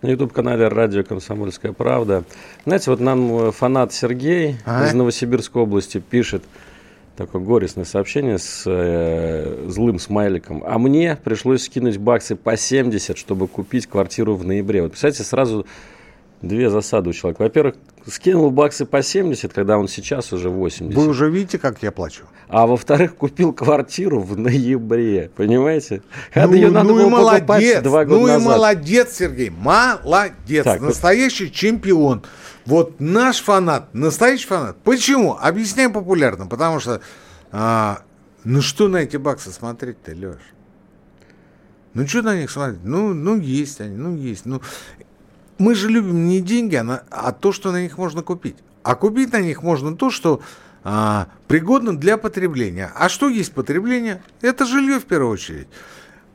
на 0.00 0.08
YouTube-канале 0.08 0.68
«Радио 0.68 1.04
Комсомольская 1.04 1.72
правда». 1.72 2.24
Знаете, 2.64 2.90
вот 2.90 3.00
нам 3.00 3.48
э, 3.48 3.52
фанат 3.52 3.92
Сергей 3.92 4.56
а? 4.64 4.86
из 4.86 4.94
Новосибирской 4.94 5.60
области 5.60 5.98
пишет 5.98 6.42
такое 7.16 7.42
горестное 7.42 7.84
сообщение 7.84 8.38
с 8.38 8.64
э, 8.66 9.66
злым 9.68 9.98
смайликом. 9.98 10.62
А 10.66 10.78
мне 10.78 11.18
пришлось 11.22 11.64
скинуть 11.64 11.96
баксы 11.98 12.36
по 12.36 12.56
70, 12.56 13.16
чтобы 13.16 13.48
купить 13.48 13.86
квартиру 13.86 14.36
в 14.36 14.44
ноябре. 14.44 14.82
Вот, 14.82 14.92
представляете, 14.92 15.24
сразу 15.24 15.66
Две 16.42 16.68
засады 16.68 17.10
у 17.10 17.12
человека. 17.12 17.42
Во-первых, 17.42 17.76
скинул 18.06 18.50
баксы 18.50 18.84
по 18.84 19.02
70, 19.02 19.52
когда 19.52 19.78
он 19.78 19.88
сейчас 19.88 20.32
уже 20.32 20.50
80. 20.50 20.94
Вы 20.94 21.08
уже 21.08 21.30
видите, 21.30 21.58
как 21.58 21.82
я 21.82 21.90
плачу? 21.90 22.24
А 22.48 22.66
во-вторых, 22.66 23.16
купил 23.16 23.52
квартиру 23.52 24.20
в 24.20 24.38
ноябре, 24.38 25.30
понимаете? 25.34 26.02
ну, 26.34 26.52
ее 26.52 26.70
надо 26.70 26.88
ну 26.88 26.94
было 26.94 27.06
и 27.06 27.10
молодец, 27.10 27.82
два 27.82 28.04
года 28.04 28.20
ну 28.20 28.26
назад. 28.26 28.42
и 28.42 28.44
молодец, 28.44 29.12
Сергей, 29.16 29.50
молодец, 29.50 30.64
Так, 30.64 30.80
вот- 30.80 30.88
настоящий 30.88 31.50
чемпион. 31.50 32.22
Вот 32.66 33.00
наш 33.00 33.40
фанат, 33.40 33.94
настоящий 33.94 34.46
фанат. 34.46 34.76
Почему? 34.84 35.38
Объясняем 35.40 35.92
популярно, 35.92 36.46
потому 36.46 36.80
что, 36.80 37.00
а, 37.50 38.02
ну 38.44 38.60
что 38.60 38.88
на 38.88 38.98
эти 38.98 39.16
баксы 39.16 39.50
смотреть-то, 39.50 40.12
Леш? 40.12 40.40
Ну 41.94 42.06
что 42.06 42.20
на 42.20 42.38
них 42.38 42.50
смотреть? 42.50 42.84
Ну, 42.84 43.14
ну 43.14 43.38
есть 43.38 43.80
они, 43.80 43.96
ну 43.96 44.14
есть. 44.14 44.44
Ну, 44.44 44.60
мы 45.58 45.74
же 45.74 45.88
любим 45.88 46.26
не 46.28 46.40
деньги, 46.40 46.76
а, 46.76 47.04
а 47.10 47.32
то, 47.32 47.52
что 47.52 47.72
на 47.72 47.82
них 47.82 47.98
можно 47.98 48.22
купить. 48.22 48.56
А 48.82 48.94
купить 48.94 49.32
на 49.32 49.40
них 49.40 49.62
можно 49.62 49.96
то, 49.96 50.10
что 50.10 50.40
а, 50.84 51.28
пригодно 51.48 51.96
для 51.96 52.16
потребления. 52.16 52.92
А 52.94 53.08
что 53.08 53.28
есть 53.28 53.52
потребление? 53.52 54.22
Это 54.40 54.64
жилье 54.66 55.00
в 55.00 55.04
первую 55.04 55.32
очередь. 55.32 55.68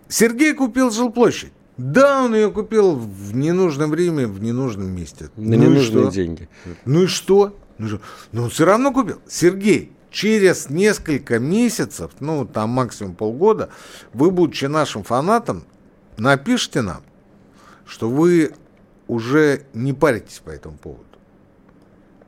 Сергей 0.08 0.54
купил 0.54 0.92
жилплощадь. 0.92 1.54
Да, 1.78 2.24
он 2.24 2.36
ее 2.36 2.52
купил 2.52 2.96
в 2.96 3.36
ненужном 3.36 3.90
время, 3.92 4.28
в 4.28 4.42
ненужном 4.42 4.90
месте. 4.94 5.30
На 5.38 5.56
Ну 5.56 5.64
ненужные 5.64 6.04
что? 6.04 6.12
деньги. 6.12 6.50
Ну 6.86 7.04
и 7.04 7.08
что? 7.08 7.58
Ну, 7.78 7.88
что? 7.88 8.02
Но 8.32 8.44
он 8.44 8.50
все 8.50 8.66
равно 8.66 8.92
купил. 8.92 9.22
Сергей, 9.28 9.94
через 10.12 10.70
несколько 10.70 11.40
месяцев, 11.40 12.12
ну 12.20 12.46
там 12.46 12.70
максимум 12.72 13.16
полгода, 13.16 13.70
вы, 14.14 14.30
будучи 14.30 14.66
нашим 14.66 15.04
фанатом, 15.04 15.64
напишите 16.18 16.82
нам, 16.82 17.02
что 17.86 18.10
вы 18.10 18.52
уже 19.12 19.64
не 19.74 19.92
паритесь 19.92 20.40
по 20.40 20.52
этому 20.52 20.78
поводу. 20.78 21.04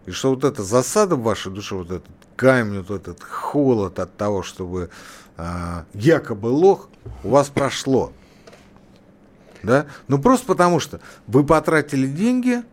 И 0.06 0.12
что 0.12 0.32
вот 0.32 0.44
эта 0.44 0.64
засада 0.64 1.16
в 1.16 1.24
вашей 1.24 1.50
душе, 1.50 1.76
вот 1.76 1.90
этот 1.90 2.10
камень, 2.36 2.82
вот 2.82 2.90
этот 2.90 3.24
холод 3.24 4.00
от 4.00 4.18
того, 4.18 4.44
что 4.44 4.68
вы 4.68 4.90
а, 5.38 5.86
якобы 5.94 6.48
лох, 6.48 6.90
у 7.24 7.30
вас 7.30 7.48
прошло. 7.48 8.12
Да? 9.64 9.86
Ну 10.10 10.20
просто 10.20 10.46
потому 10.46 10.82
что 10.82 11.00
вы 11.26 11.46
потратили 11.46 12.06
деньги, 12.06 12.64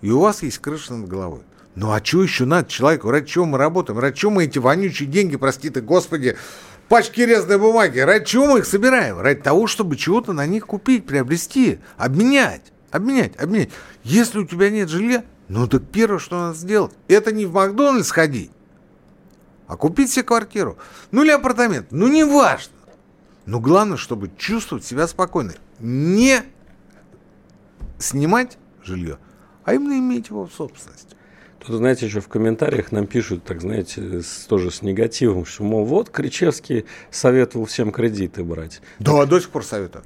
и 0.00 0.10
у 0.10 0.20
вас 0.20 0.42
есть 0.42 0.56
крыша 0.56 0.94
над 0.94 1.06
головой. 1.06 1.42
Ну 1.74 1.92
а 1.92 2.02
что 2.02 2.22
еще 2.22 2.46
надо 2.46 2.70
человеку? 2.70 3.10
Ради 3.10 3.26
чего 3.26 3.44
мы 3.44 3.58
работаем? 3.58 3.98
Ради 3.98 4.16
чего 4.16 4.30
мы 4.30 4.44
эти 4.44 4.58
вонючие 4.58 5.06
деньги, 5.06 5.36
прости 5.36 5.68
ты, 5.68 5.82
господи, 5.82 6.38
пачки 6.88 7.20
резной 7.26 7.58
бумаги, 7.58 7.98
ради 7.98 8.24
чего 8.24 8.46
мы 8.46 8.60
их 8.60 8.64
собираем? 8.64 9.20
Ради 9.20 9.42
того, 9.42 9.66
чтобы 9.66 9.98
чего-то 9.98 10.32
на 10.32 10.46
них 10.46 10.66
купить, 10.66 11.04
приобрести, 11.04 11.80
обменять, 11.98 12.72
обменять, 12.90 13.36
обменять. 13.36 13.70
Если 14.02 14.38
у 14.38 14.46
тебя 14.46 14.70
нет 14.70 14.88
жилья, 14.88 15.24
ну 15.48 15.66
так 15.66 15.82
первое, 15.90 16.18
что 16.18 16.38
надо 16.38 16.56
сделать, 16.58 16.92
это 17.08 17.32
не 17.32 17.46
в 17.46 17.52
Макдональдс 17.52 18.10
ходить, 18.10 18.50
а 19.66 19.76
купить 19.76 20.10
себе 20.12 20.24
квартиру. 20.24 20.78
Ну 21.10 21.22
или 21.22 21.30
апартамент, 21.30 21.88
ну 21.90 22.08
неважно. 22.08 22.72
Но 23.46 23.60
главное, 23.60 23.96
чтобы 23.96 24.30
чувствовать 24.36 24.84
себя 24.84 25.06
спокойно. 25.08 25.54
Не 25.78 26.42
снимать 27.98 28.58
жилье, 28.84 29.18
а 29.64 29.74
именно 29.74 29.98
иметь 29.98 30.28
его 30.28 30.46
в 30.46 30.52
собственности. 30.52 31.16
Тут, 31.58 31.76
знаете, 31.76 32.06
еще 32.06 32.20
в 32.20 32.28
комментариях 32.28 32.92
нам 32.92 33.06
пишут, 33.06 33.44
так 33.44 33.60
знаете, 33.60 34.22
с- 34.22 34.46
тоже 34.48 34.70
с 34.70 34.80
негативом, 34.82 35.44
что, 35.44 35.64
мол, 35.64 35.84
вот 35.84 36.08
Кричевский 36.08 36.86
советовал 37.10 37.66
всем 37.66 37.90
кредиты 37.90 38.44
брать. 38.44 38.80
Да, 39.00 39.26
до 39.26 39.40
сих 39.40 39.50
пор 39.50 39.64
советую. 39.64 40.04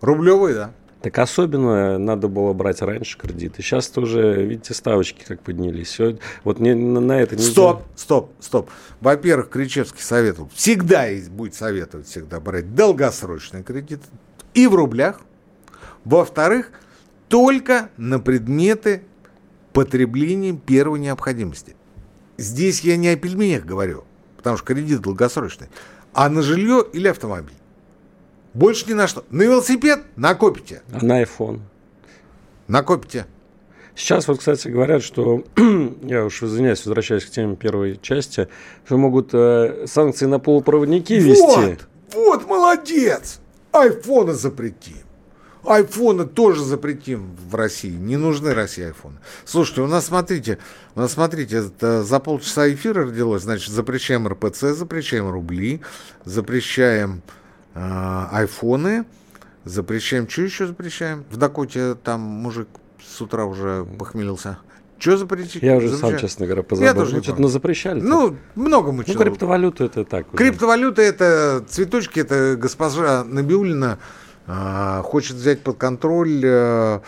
Рублевые, 0.00 0.54
да. 0.54 0.70
Так 1.04 1.18
особенно 1.18 1.98
надо 1.98 2.28
было 2.28 2.54
брать 2.54 2.80
раньше 2.80 3.18
кредиты. 3.18 3.60
Сейчас 3.60 3.88
тоже, 3.88 4.42
видите, 4.42 4.72
ставочки 4.72 5.22
как 5.22 5.42
поднялись. 5.42 6.00
Вот 6.44 6.60
не, 6.60 6.74
на, 6.74 6.98
на 6.98 7.20
это 7.20 7.36
не 7.36 7.42
Стоп, 7.42 7.82
стоп, 7.94 8.32
стоп. 8.40 8.70
Во-первых, 9.02 9.50
Кричевский 9.50 10.00
советовал, 10.00 10.50
всегда 10.54 11.04
будет 11.28 11.54
советовать 11.54 12.06
всегда 12.06 12.40
брать 12.40 12.74
долгосрочный 12.74 13.62
кредит 13.62 14.00
и 14.54 14.66
в 14.66 14.74
рублях. 14.74 15.20
Во-вторых, 16.06 16.70
только 17.28 17.90
на 17.98 18.18
предметы 18.18 19.02
потребления 19.74 20.54
первой 20.54 21.00
необходимости. 21.00 21.76
Здесь 22.38 22.80
я 22.80 22.96
не 22.96 23.08
о 23.08 23.16
пельменях 23.16 23.66
говорю, 23.66 24.04
потому 24.38 24.56
что 24.56 24.64
кредит 24.64 25.02
долгосрочный, 25.02 25.68
а 26.14 26.30
на 26.30 26.40
жилье 26.40 26.82
или 26.94 27.08
автомобиль. 27.08 27.52
Больше 28.54 28.86
ни 28.88 28.94
на 28.94 29.08
что. 29.08 29.24
На 29.30 29.42
велосипед 29.42 30.04
накопите. 30.16 30.82
А 30.92 31.04
на 31.04 31.22
iPhone. 31.22 31.60
Накопите. 32.68 33.26
Сейчас 33.96 34.26
вот, 34.26 34.38
кстати, 34.38 34.68
говорят, 34.68 35.02
что, 35.02 35.44
я 36.02 36.24
уж 36.24 36.42
извиняюсь, 36.42 36.84
возвращаясь 36.84 37.24
к 37.24 37.30
теме 37.30 37.54
первой 37.54 37.98
части, 38.00 38.48
что 38.84 38.96
могут 38.96 39.30
э, 39.32 39.86
санкции 39.86 40.26
на 40.26 40.40
полупроводники. 40.40 41.20
Вот, 41.34 41.86
вот, 42.12 42.48
молодец. 42.48 43.40
Айфоны 43.72 44.32
запретим. 44.34 45.04
Айфоны 45.64 46.26
тоже 46.26 46.62
запретим 46.62 47.36
в 47.50 47.54
России. 47.54 47.90
Не 47.90 48.16
нужны 48.16 48.52
России 48.52 48.84
айфоны. 48.84 49.18
Слушайте, 49.44 49.82
у 49.82 49.86
нас, 49.86 50.06
смотрите, 50.06 50.58
у 50.94 51.00
нас, 51.00 51.12
смотрите, 51.12 51.56
это 51.56 52.02
за 52.02 52.20
полчаса 52.20 52.70
эфира 52.70 53.06
родилось, 53.06 53.42
значит, 53.42 53.72
запрещаем 53.72 54.28
РПЦ, 54.28 54.74
запрещаем 54.74 55.30
рубли, 55.30 55.80
запрещаем 56.24 57.22
айфоны, 57.74 59.04
запрещаем, 59.64 60.28
что 60.28 60.42
еще 60.42 60.66
запрещаем? 60.66 61.24
В 61.30 61.36
Дакоте 61.36 61.94
там 61.96 62.20
мужик 62.20 62.68
с 63.04 63.20
утра 63.20 63.44
уже 63.44 63.84
похмелился. 63.98 64.58
Что 64.98 65.16
запретить? 65.16 65.62
Я 65.62 65.76
уже 65.76 65.88
сам, 65.88 65.96
Запрещаем. 65.98 66.20
честно 66.20 66.46
говоря, 66.46 66.62
позабыл. 66.62 66.94
тоже 66.94 67.12
не 67.12 67.18
Ну, 67.18 67.22
что-то 67.24 67.42
ну, 67.42 67.48
запрещали. 67.48 68.00
Ну, 68.00 68.36
много 68.54 68.92
мы 68.92 68.98
ну, 69.06 69.12
чего- 69.12 69.22
криптовалюту 69.22 69.84
это 69.84 70.04
так. 70.04 70.28
уже. 70.28 70.36
Криптовалюта 70.36 71.02
это 71.02 71.64
цветочки, 71.68 72.20
это 72.20 72.56
госпожа 72.56 73.24
Набиулина 73.24 73.98
а, 74.46 75.02
хочет 75.02 75.36
взять 75.36 75.60
под 75.62 75.76
контроль 75.78 76.40
а, 76.44 77.02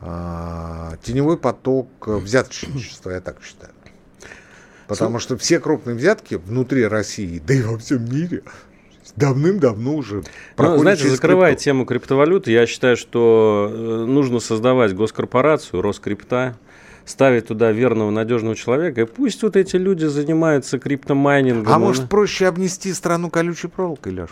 а, 0.00 0.96
теневой 1.02 1.36
поток 1.36 1.88
э, 2.06 2.16
взяточничества, 2.16 3.10
я 3.10 3.20
так 3.20 3.36
считаю. 3.42 3.72
Потому 4.86 5.18
что 5.18 5.36
все 5.36 5.60
крупные 5.60 5.94
взятки 5.96 6.36
внутри 6.36 6.86
России, 6.86 7.42
да 7.46 7.52
и 7.52 7.62
во 7.62 7.76
всем 7.78 8.04
мире, 8.10 8.42
давным-давно 9.18 9.94
уже 9.94 10.22
Ну, 10.56 10.78
знаете, 10.78 11.08
закрывая 11.08 11.52
крипту. 11.52 11.64
тему 11.64 11.84
криптовалюты, 11.84 12.52
я 12.52 12.66
считаю, 12.66 12.96
что 12.96 13.70
э, 13.70 14.04
нужно 14.06 14.40
создавать 14.40 14.94
госкорпорацию, 14.94 15.82
Роскрипта, 15.82 16.56
ставить 17.04 17.46
туда 17.48 17.72
верного, 17.72 18.10
надежного 18.10 18.54
человека, 18.54 19.02
и 19.02 19.04
пусть 19.04 19.42
вот 19.42 19.56
эти 19.56 19.76
люди 19.76 20.04
занимаются 20.06 20.78
криптомайнингом. 20.78 21.72
А 21.72 21.78
может 21.78 22.08
проще 22.08 22.46
обнести 22.46 22.92
страну 22.92 23.30
колючей 23.30 23.68
проволокой, 23.68 24.12
Леш? 24.12 24.30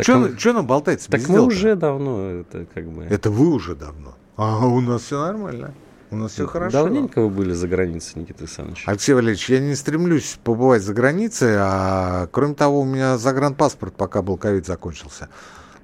Что 0.00 0.14
он- 0.14 0.54
нам 0.54 0.66
болтается? 0.66 1.10
так 1.10 1.20
мы 1.22 1.26
дела-то? 1.26 1.42
уже 1.46 1.74
давно 1.74 2.30
это 2.30 2.66
как 2.72 2.88
бы... 2.88 3.02
Это 3.04 3.30
вы 3.30 3.48
уже 3.48 3.74
давно. 3.74 4.14
А 4.36 4.64
у 4.66 4.80
нас 4.80 5.02
все 5.02 5.20
нормально. 5.20 5.74
У 6.10 6.16
нас 6.16 6.32
все 6.32 6.46
хорошо. 6.46 6.72
Давненько 6.72 7.20
вы 7.20 7.28
были 7.28 7.52
за 7.52 7.68
границей, 7.68 8.22
Никита 8.22 8.40
Александрович. 8.40 8.82
Алексей 8.86 9.12
Валерьевич, 9.12 9.50
я 9.50 9.60
не 9.60 9.74
стремлюсь 9.74 10.38
побывать 10.42 10.82
за 10.82 10.94
границей, 10.94 11.54
а 11.58 12.28
кроме 12.32 12.54
того, 12.54 12.80
у 12.80 12.84
меня 12.84 13.18
загранпаспорт, 13.18 13.94
пока 13.94 14.22
был 14.22 14.36
ковид, 14.38 14.66
закончился 14.66 15.28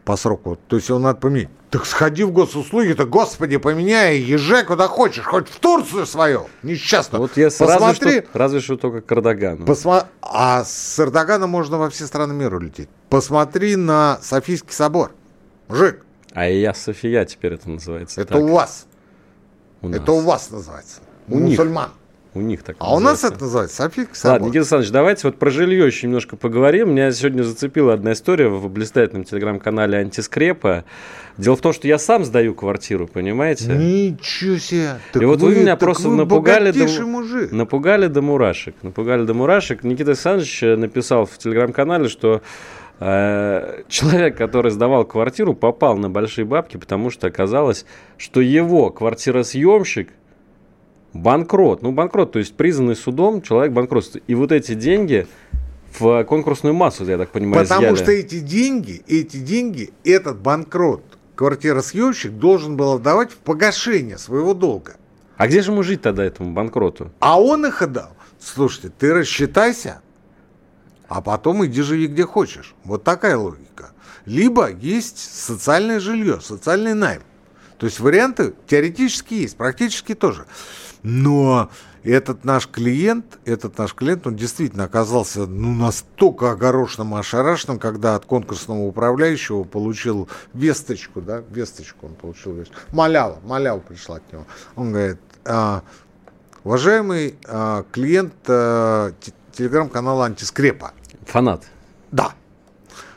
по 0.05 0.17
сроку. 0.17 0.59
То 0.69 0.77
есть 0.77 0.89
его 0.89 0.99
надо 0.99 1.19
поменять. 1.19 1.49
Так 1.71 1.87
сходи 1.87 2.25
в 2.25 2.31
госуслуги-то, 2.31 3.05
господи, 3.07 3.57
поменяй, 3.57 4.19
езжай 4.19 4.65
куда 4.65 4.87
хочешь, 4.87 5.25
хоть 5.25 5.49
в 5.49 5.59
Турцию 5.59 6.07
свою, 6.07 6.47
несчастно. 6.63 7.19
Вот 7.19 7.37
я 7.37 7.51
сразу 7.51 7.73
Посмотри, 7.73 8.21
что, 8.21 8.39
разве 8.39 8.61
что 8.61 8.77
только 8.77 9.01
к 9.01 9.11
Эрдогану. 9.13 9.65
посма- 9.67 10.07
а 10.23 10.63
с 10.65 11.01
Эрдогана 11.01 11.47
можно 11.47 11.79
во 11.79 11.91
все 11.91 12.07
страны 12.07 12.33
мира 12.35 12.57
улететь. 12.57 12.89
Посмотри 13.11 13.77
на 13.77 14.19
Софийский 14.23 14.73
собор. 14.73 15.13
Мужик, 15.69 16.05
А 16.33 16.47
я 16.49 16.75
София 16.75 17.25
теперь 17.25 17.55
это 17.55 17.69
называется. 17.71 18.21
это 18.21 18.35
так, 18.35 18.43
у 18.43 18.49
вас. 18.49 18.87
У 19.85 19.89
нас. 19.89 20.01
Это 20.01 20.13
у 20.13 20.21
вас 20.21 20.51
называется. 20.51 21.01
У 21.29 21.37
У 21.37 21.39
них. 21.41 21.59
мусульман. 21.59 21.91
У 22.37 22.41
них 22.41 22.65
так 22.65 22.75
А 22.81 22.97
у 22.97 22.99
нас 22.99 23.23
называется. 23.23 23.27
это 23.29 23.45
называется 23.45 23.77
собор. 23.77 24.33
Ладно, 24.33 24.45
Никита 24.47 24.59
Александрович, 24.59 24.91
давайте 24.91 25.29
вот 25.29 25.39
про 25.39 25.51
жилье 25.51 25.87
еще 25.87 26.09
немножко 26.09 26.35
поговорим. 26.37 26.91
Меня 26.91 27.13
сегодня 27.13 27.45
зацепила 27.45 27.95
одна 27.95 28.13
история 28.13 28.49
в 28.49 28.69
блистательном 28.69 29.23
телеграм-канале 29.23 29.99
Антискрепа. 29.99 30.83
Дело 31.39 31.55
в 31.55 31.61
том, 31.61 31.73
что 31.73 31.87
я 31.87 31.97
сам 31.97 32.25
сдаю 32.25 32.55
квартиру, 32.55 33.07
понимаете? 33.07 33.67
Ничего 33.77 34.59
себе. 34.59 34.99
Так 35.13 35.23
И 35.23 35.27
вот 35.27 35.39
вы 35.41 35.55
меня 35.55 35.73
так 35.77 35.79
просто 35.79 36.09
вы 36.09 36.17
напугали 36.17 36.73
до, 36.73 37.03
мужик. 37.07 37.53
напугали 37.53 38.09
до 38.09 38.21
мурашек. 38.21 38.75
Напугали 38.83 39.25
до 39.25 39.35
мурашек. 39.35 39.85
Никита 39.85 40.11
Александрович 40.11 40.61
э, 40.65 40.75
написал 40.77 41.27
в 41.27 41.39
телеграм-канале, 41.39 42.09
что 42.09 42.43
человек, 42.99 44.37
который 44.37 44.71
сдавал 44.71 45.05
квартиру, 45.05 45.55
попал 45.55 45.97
на 45.97 46.09
большие 46.09 46.45
бабки, 46.45 46.77
потому 46.77 47.11
что 47.11 47.27
оказалось, 47.27 47.87
что 48.17 48.41
его 48.41 48.91
квартиросъемщик 48.91 50.11
банкрот. 51.13 51.83
Ну, 51.83 51.93
банкрот, 51.93 52.33
то 52.33 52.39
есть 52.39 52.55
признанный 52.57 52.97
судом 52.97 53.43
человек 53.43 53.73
банкротство. 53.73 54.21
И 54.27 54.35
вот 54.35 54.53
эти 54.53 54.75
деньги 54.75 55.27
в 55.99 56.25
конкурсную 56.25 56.75
массу, 56.75 57.05
я 57.05 57.19
так 57.19 57.31
понимаю, 57.31 57.65
Потому 57.65 57.83
изъяли. 57.83 57.97
что 57.97 58.13
эти 58.13 58.41
деньги, 58.41 59.03
эти 59.07 59.39
деньги, 59.39 59.93
этот 60.05 60.41
банкрот 60.41 61.03
квартиросъемщик 61.37 62.33
должен 62.33 62.77
был 62.77 62.95
отдавать 62.95 63.31
в 63.33 63.37
погашение 63.39 64.19
своего 64.19 64.55
долга. 64.55 64.97
А 65.37 65.47
где 65.47 65.63
же 65.63 65.73
ему 65.73 65.83
жить 65.83 66.03
тогда 66.03 66.25
этому 66.25 66.53
банкроту? 66.53 67.11
А 67.21 67.41
он 67.41 67.67
их 67.67 67.83
отдал. 67.83 68.11
Слушайте, 68.39 68.93
ты 68.97 69.13
рассчитайся, 69.13 70.01
а 71.09 71.21
потом 71.21 71.65
иди 71.67 71.83
живи 71.83 72.07
где 72.07 72.25
хочешь. 72.25 72.75
Вот 72.85 73.05
такая 73.05 73.37
логика. 73.37 73.91
Либо 74.27 74.71
есть 74.71 75.19
социальное 75.19 76.01
жилье, 76.01 76.41
социальный 76.41 76.95
найм. 76.95 77.23
То 77.79 77.87
есть 77.87 78.01
варианты 78.01 78.55
теоретически 78.67 79.35
есть, 79.35 79.57
практически 79.57 80.15
тоже. 80.15 80.47
Но 81.03 81.71
этот 82.03 82.45
наш 82.45 82.69
клиент, 82.69 83.39
этот 83.45 83.77
наш 83.79 83.95
клиент, 83.95 84.27
он 84.27 84.37
действительно 84.37 84.85
оказался 84.85 85.47
ну, 85.47 85.75
настолько 85.75 86.53
огорошенным 86.53 87.17
и 87.17 87.19
ошарашенным, 87.19 87.79
когда 87.79 88.15
от 88.15 88.25
конкурсного 88.27 88.81
управляющего 88.81 89.65
получил 89.65 90.29
весточку, 90.53 91.21
да, 91.21 91.43
весточку 91.51 92.07
он 92.07 92.15
получил, 92.15 92.55
весточку. 92.55 92.81
малява, 92.93 93.39
малява 93.45 93.81
пришла 93.81 94.17
от 94.17 94.33
него. 94.33 94.47
Он 94.77 94.93
говорит, 94.93 95.21
а, 95.45 95.83
уважаемый 96.63 97.39
а, 97.47 97.85
клиент 97.91 98.35
а, 98.49 99.13
телеграм-канала 99.55 100.27
Антискрепа. 100.27 100.93
Фанат. 101.27 101.65
Да. 102.13 102.33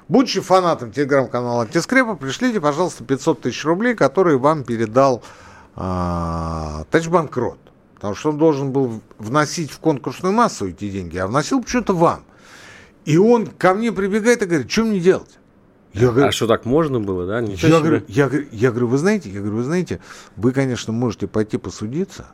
Будучи 0.07 0.39
фанатом 0.39 0.91
телеграм-канала 0.91 1.63
Антискрепа, 1.63 2.15
пришлите, 2.15 2.61
пожалуйста, 2.61 3.03
500 3.03 3.41
тысяч 3.41 3.65
рублей, 3.65 3.93
которые 3.93 4.37
вам 4.37 4.63
передал 4.63 5.21
а, 5.75 6.85
Тачбанкрот. 6.91 7.59
Потому 7.95 8.15
что 8.15 8.29
он 8.29 8.37
должен 8.37 8.71
был 8.71 9.01
вносить 9.17 9.71
в 9.71 9.79
конкурсную 9.79 10.33
массу 10.33 10.69
эти 10.69 10.89
деньги, 10.89 11.17
а 11.17 11.27
вносил 11.27 11.61
почему-то 11.61 11.93
вам. 11.93 12.23
И 13.05 13.17
он 13.17 13.47
ко 13.47 13.73
мне 13.73 13.91
прибегает 13.91 14.41
и 14.43 14.45
говорит, 14.45 14.71
что 14.71 14.83
мне 14.83 14.99
делать? 14.99 15.39
Я 15.93 16.09
говорю, 16.09 16.27
а 16.27 16.31
что 16.31 16.47
так 16.47 16.65
можно 16.65 16.99
было, 16.99 17.25
да? 17.25 17.41
Ничего 17.41 17.69
я, 17.69 17.79
говорю, 17.79 18.03
я, 18.07 18.27
говорю, 18.27 18.47
я 18.51 18.69
говорю, 18.69 18.87
вы 18.87 18.97
знаете, 18.97 19.29
я 19.29 19.39
говорю, 19.39 19.57
вы 19.57 19.63
знаете, 19.63 19.99
вы, 20.35 20.51
конечно, 20.51 20.93
можете 20.93 21.27
пойти 21.27 21.57
посудиться, 21.57 22.27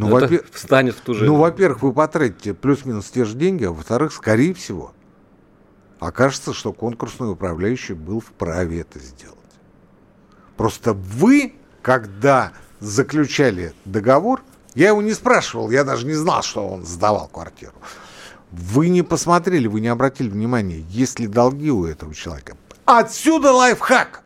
но 0.00 0.08
во 0.08 0.28
встанет 0.52 0.96
в 0.96 1.00
ту 1.00 1.14
же. 1.14 1.24
Ну, 1.24 1.36
во-первых, 1.36 1.82
вы 1.82 1.92
потратите 1.92 2.54
плюс-минус 2.54 3.10
те 3.10 3.24
же 3.24 3.36
деньги, 3.36 3.64
а 3.64 3.70
во-вторых, 3.70 4.12
скорее 4.12 4.54
всего, 4.54 4.92
окажется, 5.98 6.52
что 6.52 6.72
конкурсный 6.72 7.30
управляющий 7.30 7.94
был 7.94 8.20
вправе 8.20 8.80
это 8.80 8.98
сделать. 8.98 9.36
Просто 10.56 10.92
вы, 10.94 11.54
когда 11.82 12.52
заключали 12.80 13.74
договор, 13.84 14.42
я 14.74 14.88
его 14.88 15.02
не 15.02 15.12
спрашивал, 15.12 15.70
я 15.70 15.84
даже 15.84 16.06
не 16.06 16.14
знал, 16.14 16.42
что 16.42 16.66
он 16.66 16.84
сдавал 16.84 17.28
квартиру. 17.28 17.74
Вы 18.50 18.88
не 18.88 19.02
посмотрели, 19.02 19.68
вы 19.68 19.80
не 19.80 19.88
обратили 19.88 20.28
внимания, 20.28 20.80
есть 20.88 21.20
ли 21.20 21.26
долги 21.26 21.70
у 21.70 21.84
этого 21.84 22.14
человека. 22.14 22.56
Отсюда 22.84 23.52
лайфхак. 23.52 24.22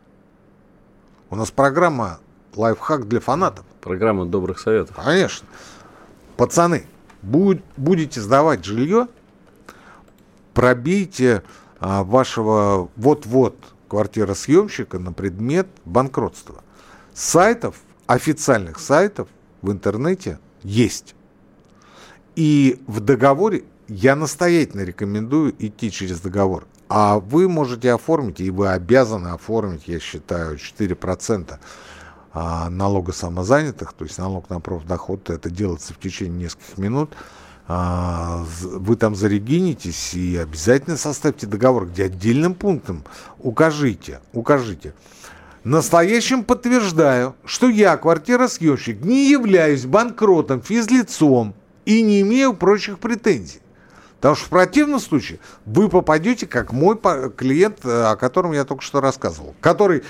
У 1.29 1.35
нас 1.35 1.51
программа 1.51 2.19
лайфхак 2.55 3.07
для 3.07 3.19
фанатов. 3.19 3.65
Программа 3.85 4.25
добрых 4.25 4.57
советов. 4.57 4.95
Конечно. 4.95 5.47
Пацаны, 6.37 6.87
будь, 7.21 7.61
будете 7.77 8.19
сдавать 8.19 8.65
жилье, 8.65 9.07
пробейте 10.55 11.43
а, 11.79 12.03
вашего 12.03 12.89
вот-вот 12.95 13.55
квартиросъемщика 13.87 14.97
на 14.97 15.13
предмет 15.13 15.67
банкротства. 15.85 16.63
Сайтов 17.13 17.75
официальных 18.07 18.79
сайтов 18.79 19.27
в 19.61 19.71
интернете 19.71 20.39
есть. 20.63 21.13
И 22.35 22.81
в 22.87 23.01
договоре 23.01 23.65
я 23.87 24.15
настоятельно 24.15 24.81
рекомендую 24.81 25.53
идти 25.59 25.91
через 25.91 26.21
договор. 26.21 26.65
А 26.89 27.19
вы 27.19 27.47
можете 27.47 27.91
оформить, 27.91 28.39
и 28.39 28.49
вы 28.49 28.69
обязаны 28.69 29.27
оформить, 29.27 29.87
я 29.87 29.99
считаю, 29.99 30.55
4% 30.57 31.51
а, 31.51 31.59
налога 32.69 33.13
самозанятых, 33.13 33.93
то 33.93 34.03
есть 34.03 34.17
налог 34.17 34.49
на 34.49 34.59
профдоход, 34.59 35.29
это 35.29 35.49
делается 35.49 35.93
в 35.93 35.99
течение 35.99 36.43
нескольких 36.43 36.77
минут. 36.77 37.13
А, 37.67 38.45
вы 38.61 38.95
там 38.95 39.15
зарегинитесь 39.15 40.13
и 40.13 40.37
обязательно 40.37 40.97
составьте 40.97 41.47
договор, 41.47 41.87
где 41.87 42.05
отдельным 42.05 42.53
пунктом 42.53 43.03
укажите, 43.39 44.19
укажите, 44.33 44.93
Настоящим 45.65 46.43
подтверждаю, 46.43 47.35
что 47.43 47.69
я, 47.69 47.97
квартиросъемщик, 47.97 49.03
не 49.03 49.31
являюсь 49.31 49.87
банкротом, 49.87 50.61
физлицом 50.61 51.55
и 51.85 52.03
не 52.03 52.21
имею 52.21 52.53
прочих 52.53 52.99
претензий. 52.99 53.61
Потому 54.17 54.35
что 54.35 54.45
в 54.45 54.49
противном 54.49 54.99
случае 54.99 55.39
вы 55.65 55.89
попадете, 55.89 56.45
как 56.45 56.71
мой 56.71 56.99
клиент, 57.35 57.79
э, 57.83 58.03
о 58.03 58.15
котором 58.15 58.51
я 58.53 58.63
только 58.63 58.83
что 58.83 59.01
рассказывал, 59.01 59.55
который 59.59 60.03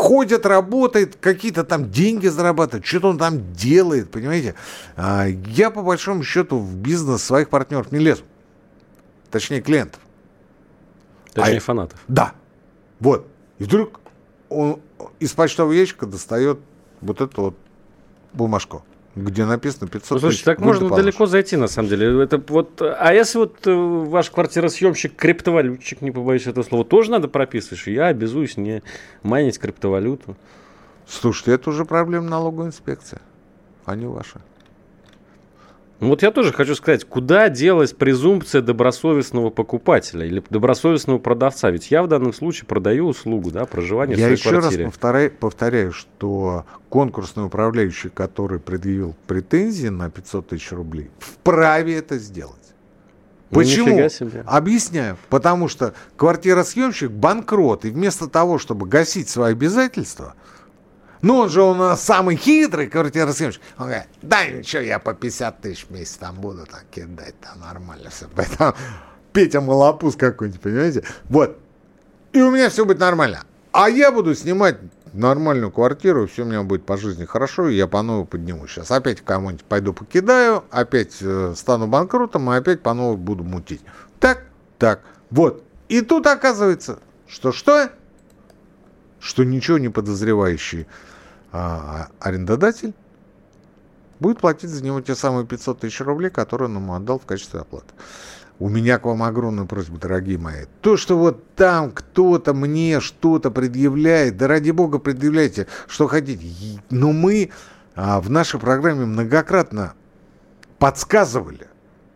ходит, 0.00 0.46
работает, 0.46 1.16
какие-то 1.16 1.62
там 1.62 1.90
деньги 1.90 2.26
зарабатывает, 2.26 2.86
что-то 2.86 3.08
он 3.08 3.18
там 3.18 3.52
делает, 3.52 4.10
понимаете? 4.10 4.54
А, 4.96 5.26
я, 5.26 5.70
по 5.70 5.82
большому 5.82 6.24
счету, 6.24 6.58
в 6.58 6.74
бизнес 6.76 7.22
своих 7.22 7.50
партнеров 7.50 7.92
не 7.92 7.98
лезу. 7.98 8.22
Точнее, 9.30 9.60
клиентов. 9.60 10.00
Точнее, 11.34 11.58
а, 11.58 11.60
фанатов. 11.60 12.00
Да. 12.08 12.32
Вот. 12.98 13.28
И 13.58 13.64
вдруг 13.64 14.00
он 14.48 14.80
из 15.20 15.32
почтового 15.32 15.72
ящика 15.72 16.06
достает 16.06 16.58
вот 17.00 17.20
эту 17.20 17.42
вот 17.42 17.56
бумажку 18.32 18.84
где 19.16 19.44
написано 19.44 19.88
500 19.88 20.10
ну, 20.10 20.18
слушай, 20.18 20.44
так 20.44 20.60
можно 20.60 20.88
положишь. 20.88 21.04
далеко 21.04 21.26
зайти, 21.26 21.56
на 21.56 21.66
самом 21.66 21.88
деле. 21.88 22.22
Это 22.22 22.42
вот, 22.48 22.80
а 22.80 23.12
если 23.12 23.38
вот 23.38 23.66
э, 23.66 23.72
ваш 23.72 24.30
квартиросъемщик 24.30 25.16
криптовалютчик, 25.16 26.00
не 26.00 26.10
побоюсь 26.10 26.46
этого 26.46 26.64
слова, 26.64 26.84
тоже 26.84 27.10
надо 27.10 27.28
прописывать, 27.28 27.78
что 27.80 27.90
я 27.90 28.06
обязуюсь 28.06 28.56
не 28.56 28.82
майнить 29.22 29.58
криптовалюту? 29.58 30.36
Слушайте, 31.08 31.52
это 31.52 31.70
уже 31.70 31.84
проблема 31.84 32.28
налоговой 32.28 32.68
инспекции, 32.68 33.20
а 33.84 33.96
не 33.96 34.06
ваша. 34.06 34.40
Ну 36.00 36.08
вот 36.08 36.22
я 36.22 36.30
тоже 36.30 36.52
хочу 36.52 36.74
сказать, 36.74 37.04
куда 37.04 37.50
делась 37.50 37.92
презумпция 37.92 38.62
добросовестного 38.62 39.50
покупателя 39.50 40.24
или 40.24 40.42
добросовестного 40.48 41.18
продавца? 41.18 41.70
Ведь 41.70 41.90
я 41.90 42.02
в 42.02 42.08
данном 42.08 42.32
случае 42.32 42.66
продаю 42.66 43.06
услугу, 43.06 43.50
да, 43.50 43.66
проживание 43.66 44.16
я 44.16 44.24
в 44.24 44.26
своей 44.26 44.36
еще 44.38 44.48
квартире. 44.48 44.84
раз 44.84 44.92
повторяю, 44.92 45.30
повторяю, 45.30 45.92
что 45.92 46.64
конкурсный 46.88 47.44
управляющий, 47.44 48.08
который 48.08 48.58
предъявил 48.58 49.14
претензии 49.26 49.88
на 49.88 50.10
500 50.10 50.48
тысяч 50.48 50.72
рублей, 50.72 51.10
вправе 51.18 51.98
это 51.98 52.18
сделать. 52.18 52.56
Ну, 53.50 53.58
Почему? 53.58 54.08
Себе. 54.08 54.42
Объясняю. 54.46 55.18
Потому 55.28 55.68
что 55.68 55.92
квартиросъемщик 56.16 57.10
банкрот, 57.10 57.84
и 57.84 57.90
вместо 57.90 58.26
того, 58.28 58.58
чтобы 58.58 58.86
гасить 58.86 59.28
свои 59.28 59.52
обязательства, 59.52 60.34
ну, 61.22 61.36
он 61.36 61.50
же 61.50 61.62
у 61.62 61.74
нас 61.74 62.02
самый 62.02 62.36
хитрый 62.36 62.88
квартиросъемщик. 62.88 63.60
Он 63.78 63.86
говорит, 63.86 64.06
да 64.22 64.46
ничего, 64.46 64.82
я 64.82 64.98
по 64.98 65.12
50 65.12 65.60
тысяч 65.60 65.86
в 65.86 65.90
месяц 65.90 66.16
там 66.16 66.36
буду 66.36 66.64
так 66.66 66.84
кидать, 66.90 67.34
там 67.40 67.60
нормально 67.60 68.10
все. 68.10 68.26
Поэтому 68.34 68.74
Петя 69.32 69.60
Малопус 69.60 70.16
какой-нибудь, 70.16 70.60
понимаете? 70.60 71.04
Вот. 71.28 71.58
И 72.32 72.40
у 72.40 72.50
меня 72.50 72.70
все 72.70 72.84
будет 72.84 73.00
нормально. 73.00 73.42
А 73.72 73.90
я 73.90 74.10
буду 74.12 74.34
снимать 74.34 74.78
нормальную 75.12 75.70
квартиру, 75.70 76.26
все 76.26 76.42
у 76.42 76.46
меня 76.46 76.62
будет 76.62 76.86
по 76.86 76.96
жизни 76.96 77.24
хорошо, 77.24 77.68
и 77.68 77.76
я 77.76 77.86
по 77.86 78.02
новой 78.02 78.26
подниму. 78.26 78.66
Сейчас 78.66 78.90
опять 78.90 79.20
кому-нибудь 79.20 79.64
пойду 79.64 79.92
покидаю, 79.92 80.64
опять 80.70 81.16
э, 81.20 81.54
стану 81.56 81.86
банкротом, 81.86 82.50
и 82.50 82.56
опять 82.56 82.82
по 82.82 82.94
новой 82.94 83.16
буду 83.16 83.44
мутить. 83.44 83.82
Так, 84.18 84.44
так, 84.78 85.00
вот. 85.30 85.64
И 85.88 86.00
тут 86.00 86.26
оказывается, 86.26 87.00
что 87.26 87.52
что? 87.52 87.90
Что 89.18 89.44
ничего 89.44 89.78
не 89.78 89.88
подозревающий 89.88 90.86
а, 91.52 92.08
арендодатель 92.20 92.94
будет 94.18 94.38
платить 94.38 94.70
за 94.70 94.84
него 94.84 95.00
те 95.00 95.14
самые 95.14 95.46
500 95.46 95.80
тысяч 95.80 96.00
рублей, 96.00 96.30
которые 96.30 96.68
он 96.68 96.76
ему 96.76 96.94
отдал 96.94 97.18
в 97.18 97.26
качестве 97.26 97.60
оплаты. 97.60 97.92
У 98.58 98.68
меня 98.68 98.98
к 98.98 99.06
вам 99.06 99.22
огромная 99.22 99.64
просьба, 99.64 99.98
дорогие 99.98 100.36
мои. 100.36 100.66
То, 100.82 100.98
что 100.98 101.16
вот 101.16 101.54
там 101.54 101.90
кто-то 101.90 102.52
мне 102.52 103.00
что-то 103.00 103.50
предъявляет, 103.50 104.36
да 104.36 104.48
ради 104.48 104.70
бога 104.70 104.98
предъявляйте, 104.98 105.66
что 105.88 106.06
хотите. 106.06 106.46
Но 106.90 107.12
мы 107.12 107.50
а, 107.94 108.20
в 108.20 108.28
нашей 108.28 108.60
программе 108.60 109.06
многократно 109.06 109.94
подсказывали, 110.78 111.68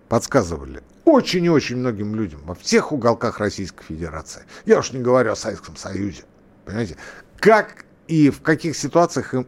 подсказывали 0.09 0.83
очень 1.05 1.45
и 1.45 1.49
очень 1.49 1.77
многим 1.77 2.15
людям 2.15 2.41
во 2.45 2.55
всех 2.55 2.93
уголках 2.93 3.39
Российской 3.39 3.85
Федерации. 3.85 4.43
Я 4.67 4.79
уж 4.79 4.93
не 4.93 5.01
говорю 5.01 5.33
о 5.33 5.37
Советском 5.37 5.77
Союзе. 5.77 6.25
Понимаете? 6.65 6.97
Как 7.39 7.85
и 8.09 8.31
в 8.31 8.43
каких 8.43 8.77
ситуациях 8.77 9.35
им 9.35 9.47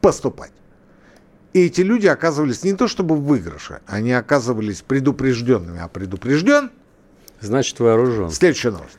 поступать. 0.00 0.52
И 1.52 1.66
эти 1.66 1.82
люди 1.82 2.06
оказывались 2.06 2.64
не 2.64 2.72
то 2.72 2.88
чтобы 2.88 3.16
в 3.16 3.24
выигрыше, 3.24 3.80
они 3.86 4.12
оказывались 4.12 4.82
предупрежденными, 4.82 5.80
а 5.80 5.88
предупрежден... 5.88 6.70
Значит, 7.40 7.78
вооружен. 7.80 8.30
Следующая 8.30 8.70
новость. 8.70 8.98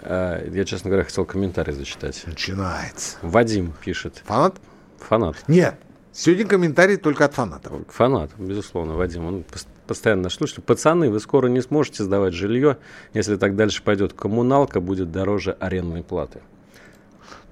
А, 0.00 0.44
я, 0.48 0.64
честно 0.64 0.90
говоря, 0.90 1.04
хотел 1.04 1.24
комментарий 1.24 1.72
зачитать. 1.72 2.22
Начинается. 2.26 3.16
Вадим 3.22 3.72
пишет. 3.84 4.22
Фанат? 4.26 4.56
Фанат. 4.98 5.36
Нет. 5.46 5.76
Сегодня 6.12 6.46
комментарий 6.46 6.96
только 6.96 7.24
от 7.24 7.34
фанатов. 7.34 7.72
Фанат, 7.88 8.30
безусловно, 8.38 8.94
Вадим. 8.94 9.26
Он 9.26 9.44
постоянно 9.86 10.24
наш 10.24 10.34
слушатель. 10.34 10.62
Пацаны, 10.62 11.10
вы 11.10 11.20
скоро 11.20 11.48
не 11.48 11.60
сможете 11.60 12.04
сдавать 12.04 12.34
жилье. 12.34 12.78
Если 13.14 13.36
так 13.36 13.54
дальше 13.54 13.82
пойдет, 13.82 14.12
коммуналка 14.12 14.80
будет 14.80 15.12
дороже 15.12 15.52
арендной 15.60 16.02
платы. 16.02 16.40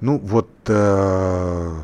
Ну 0.05 0.19
вот 0.19 0.51
э, 0.67 1.83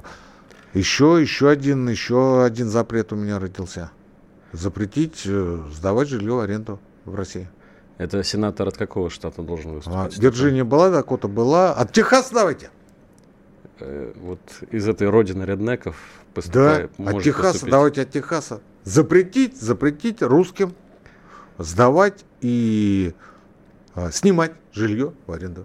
еще, 0.74 1.18
еще 1.22 1.48
один, 1.48 1.88
еще 1.88 2.44
один 2.44 2.68
запрет 2.68 3.14
у 3.14 3.16
меня 3.16 3.38
родился. 3.38 3.92
Запретить 4.52 5.22
э, 5.24 5.58
сдавать 5.72 6.08
жилье 6.08 6.34
в 6.34 6.40
аренду 6.40 6.78
в 7.06 7.14
России. 7.14 7.48
Это 7.96 8.22
сенатор 8.22 8.68
от 8.68 8.76
какого 8.76 9.08
штата 9.08 9.40
должен 9.40 9.70
А, 9.70 9.74
выступать? 9.76 10.18
Вирджиния 10.18 10.64
была, 10.64 10.90
Дакота 10.90 11.28
была. 11.28 11.72
От 11.72 11.92
Техаса 11.92 12.34
давайте. 12.34 12.68
Э, 13.78 14.12
Вот 14.16 14.40
из 14.70 14.86
этой 14.86 15.08
родины 15.08 15.44
реднеков 15.44 15.96
Да, 15.96 16.34
поступает, 16.34 16.90
от 16.90 16.98
может 16.98 17.22
Техаса, 17.22 17.52
поступить. 17.52 17.72
давайте 17.72 18.02
от 18.02 18.10
Техаса. 18.10 18.60
Запретить, 18.84 19.58
запретить 19.58 20.20
русским 20.20 20.74
сдавать 21.56 22.26
и 22.42 23.14
а, 23.94 24.10
снимать 24.10 24.52
жилье 24.72 25.14
в 25.26 25.32
аренду. 25.32 25.64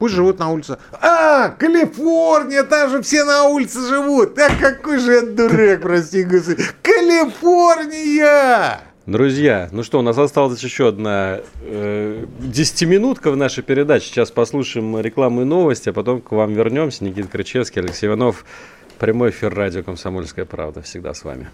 Пусть 0.00 0.14
живут 0.14 0.38
на 0.38 0.50
улице. 0.50 0.78
А, 0.92 1.50
Калифорния, 1.50 2.62
там 2.62 2.88
же 2.88 3.02
все 3.02 3.22
на 3.22 3.44
улице 3.44 3.86
живут. 3.86 4.32
Да 4.32 4.48
какой 4.58 4.98
же 4.98 5.12
я 5.12 5.20
дурак, 5.20 5.82
прости 5.82 6.24
господи. 6.24 6.64
Калифорния! 6.80 8.80
Друзья, 9.04 9.68
ну 9.72 9.82
что, 9.82 9.98
у 9.98 10.02
нас 10.02 10.16
осталась 10.16 10.62
еще 10.62 10.88
одна 10.88 11.40
э, 11.60 12.24
десятиминутка 12.38 13.30
в 13.30 13.36
нашей 13.36 13.62
передаче. 13.62 14.06
Сейчас 14.06 14.30
послушаем 14.30 14.98
рекламу 14.98 15.42
и 15.42 15.44
новости, 15.44 15.90
а 15.90 15.92
потом 15.92 16.22
к 16.22 16.32
вам 16.32 16.54
вернемся. 16.54 17.04
Никита 17.04 17.28
Крычевский, 17.28 17.82
Алексей 17.82 18.06
Иванов. 18.06 18.46
Прямой 18.98 19.30
эфир 19.30 19.54
радио 19.54 19.82
«Комсомольская 19.82 20.46
правда». 20.46 20.80
Всегда 20.80 21.12
с 21.12 21.24
вами. 21.24 21.50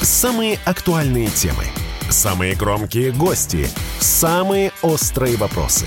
Самые 0.00 0.60
актуальные 0.64 1.26
темы, 1.26 1.64
самые 2.08 2.54
громкие 2.54 3.10
гости, 3.10 3.66
самые 3.98 4.70
острые 4.82 5.36
вопросы. 5.36 5.86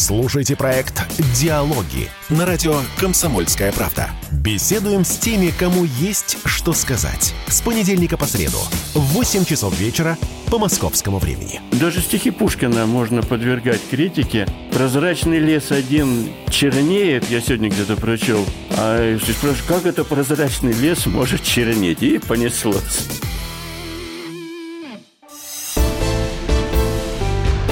Слушайте 0.00 0.56
проект 0.56 1.02
«Диалоги» 1.34 2.08
на 2.30 2.46
радио 2.46 2.80
«Комсомольская 2.98 3.70
правда». 3.70 4.08
Беседуем 4.32 5.04
с 5.04 5.18
теми, 5.18 5.50
кому 5.50 5.84
есть 5.84 6.38
что 6.46 6.72
сказать. 6.72 7.34
С 7.48 7.60
понедельника 7.60 8.16
по 8.16 8.24
среду 8.24 8.56
в 8.94 9.00
8 9.12 9.44
часов 9.44 9.78
вечера 9.78 10.16
по 10.50 10.58
московскому 10.58 11.18
времени. 11.18 11.60
Даже 11.72 12.00
стихи 12.00 12.30
Пушкина 12.30 12.86
можно 12.86 13.20
подвергать 13.20 13.82
критике. 13.90 14.48
Прозрачный 14.72 15.38
лес 15.38 15.70
один 15.70 16.30
чернеет, 16.48 17.28
я 17.28 17.42
сегодня 17.42 17.68
где-то 17.68 17.96
прочел. 17.96 18.46
А 18.78 19.18
ты 19.18 19.32
спрашиваешь, 19.34 19.64
как 19.68 19.84
это 19.84 20.04
прозрачный 20.04 20.72
лес 20.72 21.04
может 21.04 21.42
чернеть? 21.42 22.02
И 22.02 22.16
понеслось. 22.16 23.20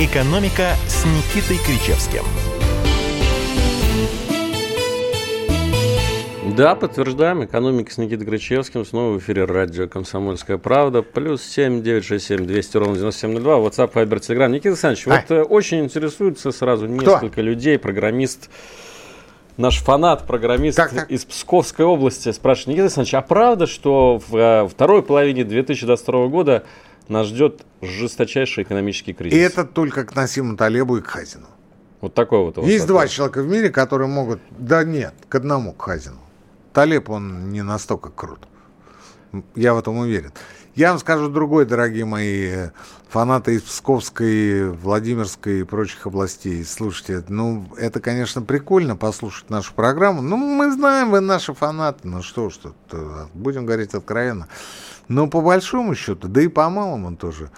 «Экономика» 0.01 0.77
с 0.87 1.05
Никитой 1.05 1.59
Кричевским. 1.67 2.23
Да, 6.57 6.77
подтверждаем. 6.77 7.45
Экономика 7.45 7.91
с 7.91 7.99
Никитой 7.99 8.25
Крычевским. 8.25 8.85
Снова 8.85 9.15
в 9.15 9.19
эфире 9.19 9.45
радио 9.45 9.89
«Комсомольская 9.89 10.57
правда». 10.57 11.03
Плюс 11.03 11.43
семь 11.43 11.83
девять 11.83 12.05
шесть 12.05 12.27
семь 12.27 12.47
двести 12.47 12.77
ровно 12.77 12.95
девяносто 12.95 13.23
семь 13.23 13.33
ноль 13.33 13.43
два. 13.43 13.57
WhatsApp, 13.57 13.93
Viber, 13.93 14.21
Telegram. 14.21 14.49
Никита 14.49 14.69
Александрович, 14.69 15.09
Ай. 15.09 15.25
вот 15.29 15.37
э, 15.37 15.43
очень 15.43 15.81
интересуется 15.81 16.53
сразу 16.53 16.87
несколько 16.87 17.41
людей. 17.41 17.77
Программист, 17.77 18.51
наш 19.57 19.79
фанат, 19.79 20.29
программист 20.29 20.77
Так, 20.77 20.93
так. 20.93 21.11
из 21.11 21.25
Псковской 21.25 21.85
области 21.85 22.31
спрашивает. 22.31 22.69
Никита 22.69 22.85
Александрович, 22.85 23.15
а 23.15 23.23
правда, 23.23 23.67
что 23.67 24.23
в 24.29 24.37
э, 24.37 24.69
второй 24.69 25.03
половине 25.03 25.43
2022 25.43 26.29
года 26.29 26.63
нас 27.13 27.27
ждет 27.27 27.65
жесточайший 27.81 28.65
экономический 28.65 29.13
кризис? 29.13 29.37
И 29.37 29.41
это 29.41 29.65
только 29.65 30.05
к 30.05 30.15
Насиму 30.15 30.57
Талебу 30.57 30.99
и 30.99 31.01
к 31.01 31.07
Хазину. 31.07 31.47
Вот 32.01 32.15
такой 32.15 32.41
вот. 32.41 32.59
Есть 32.59 32.83
вопрос. 32.83 32.87
два 32.87 33.09
человека 33.09 33.43
в 33.43 33.49
мире, 33.49 33.71
которые 33.71 34.09
могут... 34.09 34.41
Да 34.51 34.85
нет, 34.85 35.15
к 35.29 35.35
одному, 35.35 35.73
к 35.73 35.83
Хазину. 35.83 36.19
Талеб, 36.73 37.11
он 37.11 37.51
не 37.51 37.63
настолько 37.63 38.11
крут. 38.11 38.41
Я 39.55 39.75
в 39.75 39.79
этом 39.79 39.99
уверен. 39.99 40.33
Я 40.75 40.91
вам 40.91 41.01
скажу 41.01 41.29
другой, 41.29 41.67
дорогие 41.67 42.05
мои 42.05 42.69
фанаты 43.09 43.57
из 43.57 43.63
Псковской, 43.63 44.71
Владимирской 44.71 45.61
и 45.61 45.65
прочих 45.65 46.07
областей. 46.07 46.65
Слушайте, 46.65 47.25
ну, 47.29 47.67
это, 47.77 48.01
конечно, 48.01 48.43
прикольно 48.43 48.95
послушать 48.95 49.51
нашу 49.51 49.75
программу. 49.75 50.23
Ну, 50.23 50.37
мы 50.37 50.71
знаем, 50.71 51.11
вы 51.11 51.19
наши 51.19 51.53
фанаты. 51.53 52.07
Ну, 52.07 52.23
что 52.23 52.49
ж 52.49 52.59
тут, 52.59 52.77
э, 52.93 53.27
будем 53.35 53.67
говорить 53.67 53.93
откровенно. 53.95 54.47
Но 55.09 55.27
по 55.27 55.41
большому 55.41 55.95
счету, 55.95 56.29
да 56.29 56.43
и 56.43 56.49
по 56.49 56.69
малому 56.69 57.17
тоже, 57.17 57.51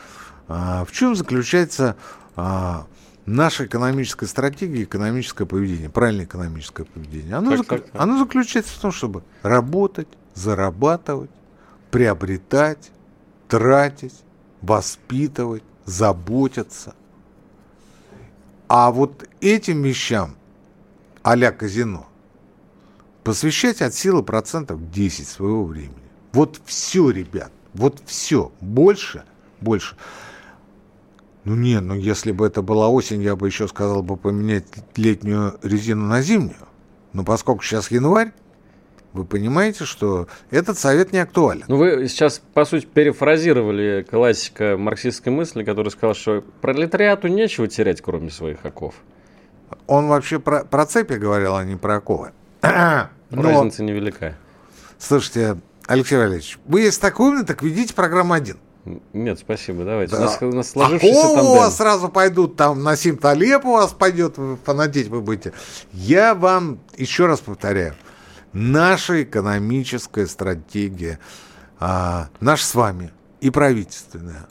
а, 0.49 0.85
в 0.85 0.93
чем 0.93 1.15
заключается 1.17 1.97
а, 2.37 2.87
наша 3.27 3.67
экономическая 3.67 4.27
стратегия, 4.27 4.85
экономическое 4.85 5.47
поведение, 5.47 5.91
правильное 5.91 6.25
экономическое 6.25 6.85
поведение? 6.85 7.35
Оно, 7.35 7.51
Так, 7.51 7.61
заклю- 7.61 7.79
так, 7.83 7.91
так. 7.91 8.01
оно 8.03 8.19
заключается 8.19 8.73
в 8.73 8.79
том, 8.79 8.93
чтобы 8.93 9.25
работать, 9.43 10.09
зарабатывать, 10.35 11.31
приобретать, 11.91 12.91
тратить, 13.49 14.15
воспитывать, 14.63 15.65
заботиться. 15.85 16.95
А 18.69 18.93
вот 18.93 19.29
этим 19.41 19.83
вещам 19.83 20.37
а-ля 21.25 21.51
казино 21.51 22.07
посвящать 23.25 23.83
от 23.83 23.93
силы 23.95 24.23
процентов 24.23 24.91
10 24.93 25.27
своего 25.29 25.65
времени. 25.65 25.95
Вот 26.33 26.61
все, 26.65 27.11
ребят, 27.11 27.51
вот 27.75 28.01
все. 28.07 28.53
Больше, 28.61 29.25
больше. 29.61 29.97
Ну 31.45 31.57
не, 31.57 31.81
ну 31.81 31.95
если 31.95 32.33
бы 32.33 32.47
это 32.47 32.63
была 32.63 32.89
осень, 32.89 33.23
я 33.23 33.35
бы 33.35 33.47
еще 33.49 33.67
сказал 33.67 34.03
бы 34.03 34.17
поменять 34.17 34.67
летнюю 34.97 35.59
резину 35.63 36.07
на 36.07 36.23
зимнюю. 36.23 36.69
Но 37.13 37.25
поскольку 37.25 37.63
сейчас 37.65 37.91
январь, 37.91 38.33
вы 39.13 39.25
понимаете, 39.25 39.85
что 39.85 40.29
этот 40.51 40.79
совет 40.79 41.13
не 41.13 41.19
актуален. 41.19 41.65
Ну, 41.67 41.77
вы 41.77 42.09
сейчас, 42.09 42.41
по 42.55 42.65
сути, 42.65 42.87
перефразировали 42.87 44.07
классика 44.09 44.77
марксистской 44.79 45.33
мысли, 45.33 45.65
который 45.65 45.89
сказал, 45.89 46.15
что 46.15 46.45
пролетариату 46.61 47.27
нечего 47.27 47.67
терять, 47.67 48.01
кроме 48.01 48.31
своих 48.31 48.65
оков. 48.65 48.95
Он 49.87 50.07
вообще 50.07 50.39
про, 50.39 50.65
про 50.65 50.87
цепи 50.87 51.15
говорил, 51.15 51.57
а 51.57 51.65
не 51.65 51.77
про 51.77 51.97
оковы. 51.97 52.31
Но, 52.63 53.09
Разница 53.31 53.83
невелика. 53.83 54.37
слушайте, 54.99 55.57
Алексей 55.91 56.17
Валерьевич, 56.17 56.57
вы 56.67 56.83
если 56.83 57.01
так 57.01 57.19
умны, 57.19 57.45
так 57.45 57.65
ведите 57.65 57.95
программу 57.95 58.33
один. 58.33 58.59
Нет, 59.13 59.41
спасибо, 59.41 59.83
давайте. 59.85 60.15
Да. 60.15 60.21
У, 60.21 60.25
нас, 60.25 60.39
у 60.41 60.53
нас 60.53 60.71
сложившийся 60.71 61.33
Оковы 61.33 61.51
у 61.51 61.55
вас 61.57 61.77
сразу 61.77 62.09
пойдут, 62.09 62.55
там 62.55 62.85
Насим 62.85 63.19
Талеб 63.19 63.65
у 63.65 63.73
вас 63.73 63.93
пойдет, 63.93 64.37
фанатеть 64.65 65.09
вы 65.09 65.21
будете. 65.21 65.53
Я 65.93 66.37
вам 66.37 66.79
еще 66.97 67.27
раз 67.27 67.41
повторяю, 67.41 67.97
наша 68.53 69.25
экономическая 69.25 70.29
стратегия, 70.29 71.19
а, 71.81 72.29
наша 72.39 72.67
с 72.67 72.75
вами 72.77 73.11
и 73.41 73.51
правительственная, 73.51 74.47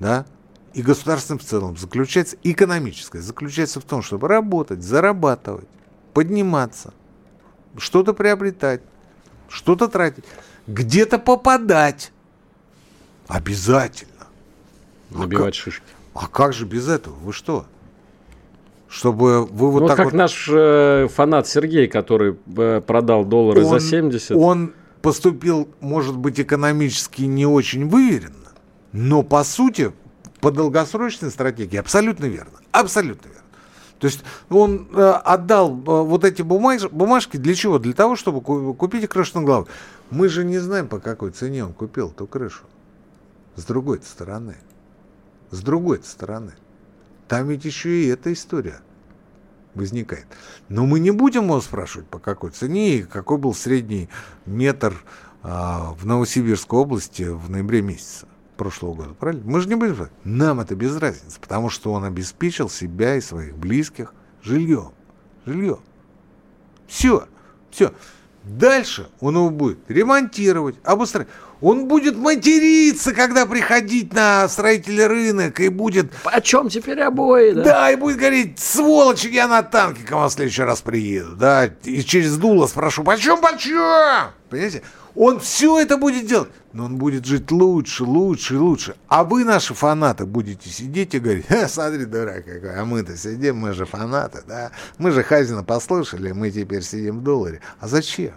да, 0.00 0.26
и 0.74 0.82
государственным 0.82 1.38
в 1.38 1.44
целом 1.44 1.76
заключается, 1.76 2.36
экономическая, 2.42 3.20
заключается 3.20 3.78
в 3.78 3.84
том, 3.84 4.02
чтобы 4.02 4.26
работать, 4.26 4.82
зарабатывать, 4.82 5.68
подниматься, 6.12 6.92
что-то 7.78 8.14
приобретать, 8.14 8.82
что-то 9.50 9.88
тратить, 9.88 10.24
где-то 10.66 11.18
попадать. 11.18 12.12
Обязательно. 13.28 14.26
Набивать 15.10 15.54
шишки. 15.54 15.84
А 16.14 16.26
как 16.26 16.52
же 16.52 16.64
без 16.64 16.88
этого? 16.88 17.14
Вы 17.14 17.32
что? 17.32 17.66
Чтобы 18.88 19.44
вы 19.46 19.70
вот 19.70 19.82
Ну, 19.82 19.88
так 19.88 19.96
как 19.96 20.06
вот... 20.06 20.14
наш 20.14 20.48
э, 20.50 21.08
фанат 21.12 21.46
Сергей, 21.46 21.86
который 21.86 22.36
э, 22.56 22.80
продал 22.84 23.24
доллары 23.24 23.64
за 23.64 23.78
70. 23.78 24.36
Он 24.36 24.72
поступил, 25.02 25.68
может 25.80 26.16
быть, 26.16 26.40
экономически 26.40 27.22
не 27.22 27.46
очень 27.46 27.88
выверенно, 27.88 28.52
но 28.92 29.22
по 29.22 29.44
сути, 29.44 29.92
по 30.40 30.50
долгосрочной 30.50 31.30
стратегии 31.30 31.76
абсолютно 31.76 32.26
верно. 32.26 32.58
Абсолютно 32.72 33.28
верно. 33.28 33.39
То 34.00 34.06
есть 34.06 34.24
он 34.48 34.88
э, 34.92 35.10
отдал 35.24 35.72
э, 35.72 35.82
вот 35.84 36.24
эти 36.24 36.40
бумаж- 36.40 36.88
бумажки 36.88 37.36
для 37.36 37.54
чего? 37.54 37.78
Для 37.78 37.92
того, 37.92 38.16
чтобы 38.16 38.40
ку- 38.40 38.72
купить 38.72 39.06
крышу 39.08 39.40
на 39.40 39.46
голову. 39.46 39.68
Мы 40.10 40.30
же 40.30 40.42
не 40.42 40.58
знаем, 40.58 40.88
по 40.88 40.98
какой 40.98 41.32
цене 41.32 41.66
он 41.66 41.74
купил 41.74 42.08
эту 42.08 42.26
крышу. 42.26 42.64
С 43.56 43.64
другой 43.64 44.00
стороны. 44.02 44.56
С 45.50 45.60
другой 45.60 46.02
стороны. 46.02 46.52
Там 47.28 47.48
ведь 47.48 47.66
еще 47.66 47.90
и 47.90 48.06
эта 48.06 48.32
история 48.32 48.80
возникает. 49.74 50.26
Но 50.70 50.86
мы 50.86 50.98
не 50.98 51.10
будем 51.10 51.44
его 51.44 51.60
спрашивать, 51.60 52.08
по 52.08 52.18
какой 52.18 52.50
цене 52.52 52.96
и 52.96 53.02
какой 53.02 53.36
был 53.36 53.54
средний 53.54 54.08
метр 54.46 54.94
а, 55.42 55.94
в 56.00 56.06
Новосибирской 56.06 56.78
области 56.78 57.24
в 57.24 57.50
ноябре 57.50 57.82
месяце 57.82 58.26
прошлого 58.60 58.92
года, 58.92 59.14
правильно? 59.14 59.42
Мы 59.46 59.60
же 59.62 59.68
не 59.68 59.74
будем. 59.74 60.10
Нам 60.22 60.60
это 60.60 60.74
без 60.74 60.94
разницы, 60.98 61.40
потому 61.40 61.70
что 61.70 61.94
он 61.94 62.04
обеспечил 62.04 62.68
себя 62.68 63.16
и 63.16 63.22
своих 63.22 63.56
близких 63.56 64.12
жильем. 64.42 64.92
Жильем. 65.46 65.80
Все. 66.86 67.26
Все. 67.70 67.94
Дальше 68.44 69.08
он 69.20 69.36
его 69.36 69.48
будет 69.48 69.78
ремонтировать, 69.88 70.76
обустраивать. 70.84 71.32
Он 71.62 71.88
будет 71.88 72.16
материться, 72.16 73.14
когда 73.14 73.46
приходить 73.46 74.12
на 74.12 74.46
строительный 74.48 75.06
рынок, 75.06 75.58
и 75.60 75.70
будет... 75.70 76.12
О 76.24 76.40
чем 76.42 76.68
теперь 76.68 77.00
обои, 77.00 77.52
да? 77.52 77.62
Да, 77.62 77.90
и 77.92 77.96
будет 77.96 78.18
говорить, 78.18 78.58
сволочь, 78.58 79.24
я 79.24 79.48
на 79.48 79.62
танке 79.62 80.02
к 80.02 80.10
вам 80.10 80.28
в 80.28 80.32
следующий 80.32 80.62
раз 80.62 80.82
приеду, 80.82 81.36
да, 81.36 81.66
и 81.84 82.02
через 82.02 82.36
дуло 82.36 82.66
спрошу, 82.66 83.04
почем, 83.04 83.40
почем? 83.40 84.32
Понимаете? 84.48 84.82
Он 85.14 85.40
все 85.40 85.80
это 85.80 85.96
будет 85.96 86.26
делать, 86.26 86.50
но 86.72 86.84
он 86.84 86.96
будет 86.96 87.24
жить 87.24 87.50
лучше, 87.50 88.04
лучше, 88.04 88.58
лучше. 88.58 88.96
А 89.08 89.24
вы, 89.24 89.44
наши 89.44 89.74
фанаты, 89.74 90.26
будете 90.26 90.68
сидеть 90.70 91.14
и 91.14 91.18
говорить, 91.18 91.46
Ха, 91.46 91.68
смотри, 91.68 92.04
дурак 92.04 92.44
какой, 92.44 92.78
а 92.78 92.84
мы-то 92.84 93.16
сидим, 93.16 93.56
мы 93.56 93.72
же 93.72 93.86
фанаты, 93.86 94.42
да? 94.46 94.70
Мы 94.98 95.10
же 95.10 95.22
Хазина 95.22 95.64
послушали, 95.64 96.32
мы 96.32 96.50
теперь 96.50 96.82
сидим 96.82 97.20
в 97.20 97.22
долларе. 97.22 97.60
А 97.80 97.88
зачем? 97.88 98.34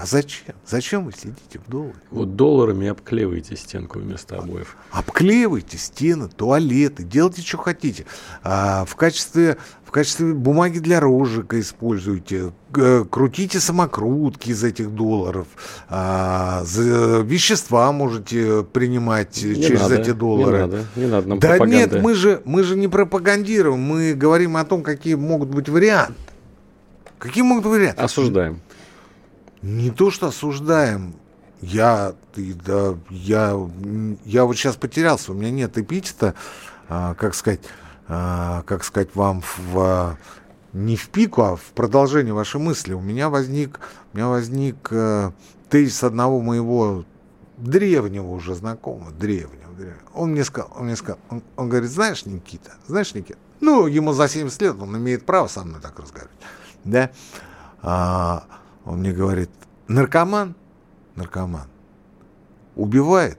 А 0.00 0.06
зачем? 0.06 0.54
Зачем 0.66 1.04
вы 1.04 1.12
сидите 1.12 1.58
в 1.58 1.68
долларе? 1.68 1.94
Вот 2.10 2.34
долларами 2.34 2.88
обклеиваете 2.88 3.54
стенку 3.54 3.98
вместо 3.98 4.38
обоев. 4.38 4.78
Обклеивайте 4.92 5.76
стены, 5.76 6.28
туалеты, 6.28 7.02
делайте, 7.02 7.42
что 7.42 7.58
хотите. 7.58 8.06
А, 8.42 8.86
в, 8.86 8.96
качестве, 8.96 9.58
в 9.90 9.92
качестве 9.92 10.34
бумаги 10.34 10.78
для 10.78 11.00
розжига 11.00 11.58
используйте. 11.58 12.52
Г- 12.70 13.04
Крутите 13.06 13.58
самокрутки 13.58 14.50
из 14.50 14.62
этих 14.62 14.90
долларов. 14.94 15.48
А, 15.88 16.62
за- 16.64 17.22
вещества 17.22 17.90
можете 17.90 18.62
принимать 18.62 19.42
Не 19.42 19.60
через 19.60 19.80
надо, 19.80 19.96
эти 19.96 20.12
доллары. 20.12 20.58
Не 20.58 20.60
надо, 20.62 20.84
не 20.94 21.06
надо 21.06 21.28
нам 21.28 21.38
Да 21.40 21.48
пропаганды. 21.48 21.76
нет, 21.76 22.02
мы 22.04 22.14
же, 22.14 22.40
мы 22.44 22.62
же 22.62 22.76
не 22.76 22.86
пропагандируем, 22.86 23.80
мы 23.80 24.14
говорим 24.14 24.56
о 24.56 24.64
том, 24.64 24.84
какие 24.84 25.16
могут 25.16 25.48
быть 25.48 25.68
варианты. 25.68 26.14
Какие 27.18 27.42
могут 27.42 27.64
быть 27.64 27.72
варианты? 27.72 28.00
Осуждаем. 28.00 28.60
Не 29.60 29.90
то, 29.90 30.12
что 30.12 30.28
осуждаем. 30.28 31.14
Я, 31.62 32.12
ты, 32.32 32.54
да, 32.64 32.94
я, 33.10 33.58
я 34.24 34.44
вот 34.44 34.56
сейчас 34.56 34.76
потерялся, 34.76 35.32
у 35.32 35.34
меня 35.34 35.50
нет 35.50 35.76
эпитета, 35.76 36.34
а, 36.88 37.14
как 37.14 37.34
сказать, 37.34 37.58
как 38.10 38.82
сказать 38.82 39.14
вам 39.14 39.40
в, 39.40 39.78
а, 39.78 40.16
не 40.72 40.96
в 40.96 41.10
пику, 41.10 41.42
а 41.42 41.56
в 41.56 41.62
продолжение 41.76 42.34
вашей 42.34 42.60
мысли. 42.60 42.92
У 42.92 43.00
меня 43.00 43.30
возник, 43.30 43.78
у 44.12 44.16
меня 44.16 44.28
возник 44.28 44.88
э, 44.90 45.30
тезис 45.68 46.02
одного 46.02 46.40
моего 46.40 47.04
древнего 47.56 48.28
уже 48.32 48.56
знакомого, 48.56 49.12
древнего, 49.12 49.72
древнего. 49.76 50.10
Он 50.12 50.32
мне 50.32 50.42
сказал, 50.42 50.72
он 50.76 50.86
мне 50.86 50.96
сказал, 50.96 51.20
он, 51.28 51.42
он 51.56 51.68
говорит, 51.68 51.90
знаешь, 51.90 52.26
Никита, 52.26 52.72
знаешь, 52.88 53.14
Никита, 53.14 53.38
ну, 53.60 53.86
ему 53.86 54.12
за 54.12 54.28
70 54.28 54.62
лет, 54.62 54.76
он 54.80 54.96
имеет 54.96 55.24
право 55.24 55.46
со 55.46 55.62
мной 55.62 55.80
так 55.80 55.98
разговаривать, 55.98 56.36
да, 56.84 57.10
а, 57.80 58.44
он 58.84 59.00
мне 59.00 59.12
говорит, 59.12 59.50
наркоман, 59.86 60.56
наркоман, 61.14 61.68
убивает 62.74 63.38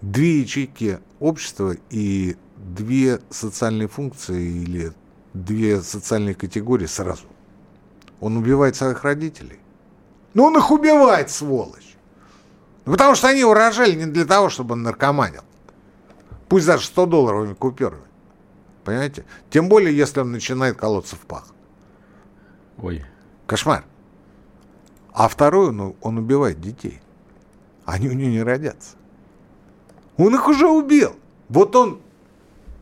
две 0.00 0.40
ячейки 0.40 1.00
общества 1.18 1.74
и 1.90 2.36
две 2.74 3.20
социальные 3.30 3.88
функции 3.88 4.42
или 4.42 4.92
две 5.34 5.80
социальные 5.82 6.34
категории 6.34 6.86
сразу. 6.86 7.24
Он 8.20 8.36
убивает 8.36 8.76
своих 8.76 9.04
родителей. 9.04 9.58
Но 10.34 10.44
он 10.44 10.56
их 10.56 10.70
убивает, 10.70 11.30
сволочь. 11.30 11.96
Ну, 12.84 12.92
Потому 12.92 13.14
что 13.14 13.28
они 13.28 13.40
его 13.40 13.54
рожали 13.54 13.94
не 13.94 14.06
для 14.06 14.24
того, 14.24 14.48
чтобы 14.48 14.74
он 14.74 14.82
наркоманил. 14.82 15.42
Пусть 16.48 16.66
даже 16.66 16.86
100 16.86 17.06
долларовыми 17.06 17.54
купюрами. 17.54 18.02
Понимаете? 18.84 19.24
Тем 19.50 19.68
более, 19.68 19.96
если 19.96 20.20
он 20.20 20.32
начинает 20.32 20.76
колоться 20.76 21.16
в 21.16 21.20
пах. 21.20 21.46
Ой, 22.78 23.04
Кошмар. 23.46 23.84
А 25.12 25.28
второй, 25.28 25.72
ну, 25.72 25.96
он 26.00 26.18
убивает 26.18 26.60
детей. 26.60 27.00
Они 27.84 28.08
у 28.08 28.12
него 28.12 28.30
не 28.30 28.42
родятся. 28.42 28.96
Он 30.16 30.34
их 30.34 30.46
уже 30.48 30.68
убил. 30.68 31.16
Вот 31.48 31.74
он 31.74 32.00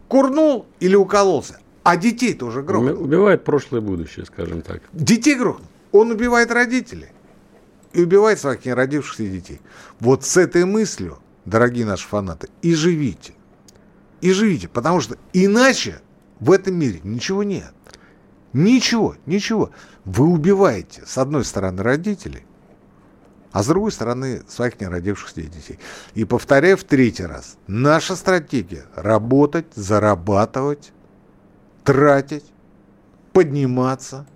курнул 0.09 0.67
или 0.81 0.95
укололся. 0.97 1.59
А 1.85 1.97
детей-то 1.97 2.47
уже 2.47 2.61
уби- 2.61 2.67
грохнул. 2.67 3.03
убивает 3.03 3.45
прошлое 3.45 3.81
и 3.81 3.85
будущее, 3.85 4.27
скажем 4.27 4.63
так. 4.63 4.83
Детей 4.93 5.35
грохнул. 5.37 5.67
Он 5.93 6.11
убивает 6.11 6.51
родителей. 6.51 7.09
И 7.93 8.03
убивает 8.03 8.39
своих 8.39 8.65
неродившихся 8.67 9.27
детей. 9.27 9.61
Вот 10.01 10.25
с 10.25 10.37
этой 10.37 10.65
мыслью, 10.67 11.19
дорогие 11.47 11.87
наши 11.87 12.07
фанаты, 12.07 12.49
и 12.61 12.75
живите. 12.75 13.33
И 14.21 14.33
живите. 14.33 14.69
Потому 14.69 15.01
что 15.01 15.17
иначе 15.33 16.01
в 16.41 16.51
этом 16.53 16.75
мире 16.75 17.01
ничего 17.05 17.43
нет. 17.43 17.73
Ничего, 18.53 19.17
ничего. 19.27 19.71
Вы 20.05 20.27
убиваете, 20.27 21.03
с 21.07 21.17
одной 21.19 21.45
стороны, 21.45 21.83
родителей, 21.83 22.45
а 23.53 23.63
с 23.63 23.67
другой 23.67 23.93
стороны, 23.93 24.43
своих 24.49 24.81
неродившихся 24.81 25.43
детей. 25.43 25.79
И 26.15 26.25
повторяю 26.25 26.77
в 26.77 26.85
третий 26.85 27.25
раз. 27.25 27.57
Наша 27.67 28.17
стратегия– 28.17 28.85
работать, 28.95 29.67
зарабатывать, 29.75 30.93
тратить, 31.85 32.45
подниматься, 33.33 34.27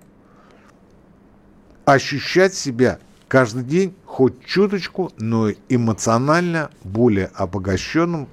ощущать 1.85 2.55
себя 2.55 2.99
каждый 3.29 3.65
день 3.65 3.97
хоть 4.07 4.45
чуточку, 4.45 5.13
но 5.19 5.51
эмоционально 5.69 6.71
более 6.85 7.27
обогащенным 7.35 8.29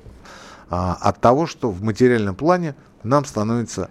а, 0.69 0.97
от 1.01 1.19
того, 1.19 1.47
что 1.47 1.71
в 1.71 1.82
материальном 1.82 2.36
плане 2.36 2.75
нам 3.03 3.25
становится 3.25 3.89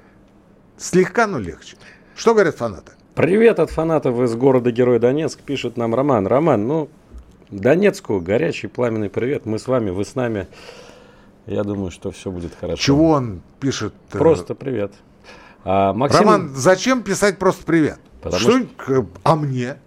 слегка, 0.77 1.27
но 1.27 1.39
легче. 1.39 1.77
Что 2.15 2.35
говорят 2.35 2.57
фанаты? 2.57 2.93
Привет 3.19 3.59
от 3.59 3.71
фанатов 3.71 4.21
из 4.21 4.37
города 4.37 4.71
Герой 4.71 5.01
Донецк, 5.01 5.41
пишет 5.41 5.77
нам 5.77 5.93
Роман. 5.93 6.29
Роман, 6.29 6.69
ну, 6.69 6.89
Донецку 7.51 8.21
горячий 8.21 8.69
пламенный 8.69 9.11
привет. 9.11 9.45
Мы 9.45 9.59
с 9.59 9.67
вами, 9.67 9.91
вы 9.91 10.05
с 10.05 10.15
нами. 10.15 10.47
Я 11.45 11.65
думаю, 11.65 11.91
что 11.91 12.13
все 12.13 12.31
будет 12.31 12.53
хорошо. 12.55 12.81
Чего 12.81 13.09
он 13.11 13.41
пишет? 13.59 13.93
э, 14.13 14.19
Просто 14.19 14.55
привет. 14.55 14.93
А, 15.65 15.93
Максим, 15.95 16.21
Роман, 16.21 16.51
зачем 16.55 17.03
писать 17.03 17.41
просто 17.41 17.65
привет? 17.67 17.99
Потому 18.23 18.41
что? 18.41 18.67
к- 18.77 19.07
А 19.25 19.35
мне? 19.35 19.79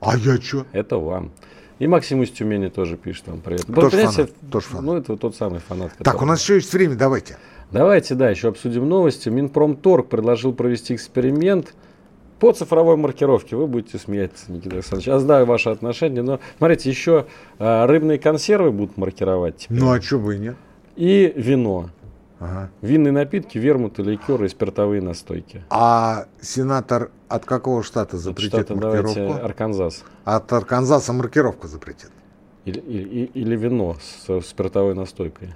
А 0.00 0.16
я 0.16 0.40
что? 0.40 0.64
это 0.72 0.96
вам. 0.96 1.32
И 1.78 1.86
Максим 1.86 2.22
из 2.22 2.30
Тюмени 2.30 2.68
тоже 2.68 2.96
пишет 2.96 3.28
вам 3.28 3.42
привет. 3.42 3.66
Тоже 3.66 3.90
Понимаете, 3.90 4.10
фанат, 4.24 4.50
тоже 4.50 4.66
фанат. 4.68 4.84
Ну, 4.86 4.96
это 4.96 5.16
тот 5.18 5.36
самый 5.36 5.60
фанат. 5.60 5.92
Так, 5.98 6.22
у 6.22 6.24
нас 6.24 6.40
еще 6.40 6.54
есть 6.54 6.72
время, 6.72 6.94
давайте. 6.94 7.36
Давайте, 7.70 8.14
да, 8.14 8.30
еще 8.30 8.48
обсудим 8.48 8.88
новости. 8.88 9.28
Минпромторг 9.28 10.08
предложил 10.08 10.54
провести 10.54 10.94
эксперимент 10.94 11.74
по 12.38 12.52
цифровой 12.52 12.96
маркировке. 12.96 13.56
Вы 13.56 13.66
будете 13.66 13.98
смеяться, 13.98 14.50
Никита 14.52 14.74
Александрович. 14.76 15.06
Я 15.06 15.18
знаю 15.18 15.46
ваше 15.46 15.70
отношение, 15.70 16.22
но 16.22 16.40
смотрите, 16.58 16.90
еще 16.90 17.26
а, 17.58 17.86
рыбные 17.86 18.18
консервы 18.18 18.70
будут 18.72 18.96
маркировать 18.96 19.56
теперь. 19.58 19.78
Ну, 19.78 19.90
а 19.92 20.00
что 20.00 20.18
бы 20.18 20.36
и 20.36 20.38
нет? 20.38 20.56
И 20.96 21.32
вино. 21.36 21.90
Ага. 22.38 22.70
Винные 22.82 23.12
напитки, 23.12 23.56
вермуты, 23.56 24.02
ликеры 24.02 24.44
и 24.46 24.48
спиртовые 24.50 25.00
настойки. 25.00 25.64
А 25.70 26.26
сенатор 26.40 27.10
от 27.28 27.46
какого 27.46 27.82
штата 27.82 28.18
запретит 28.18 28.52
Штаты, 28.52 28.74
давайте, 28.74 29.02
маркировку? 29.06 29.44
Арканзас. 29.44 30.04
От 30.24 30.52
Арканзаса 30.52 31.12
маркировку 31.14 31.66
запретит. 31.66 32.10
Или, 32.66 32.78
или- 32.80 33.24
или 33.32 33.56
вино 33.56 33.96
с 34.26 34.42
спиртовой 34.46 34.94
настойкой. 34.94 35.54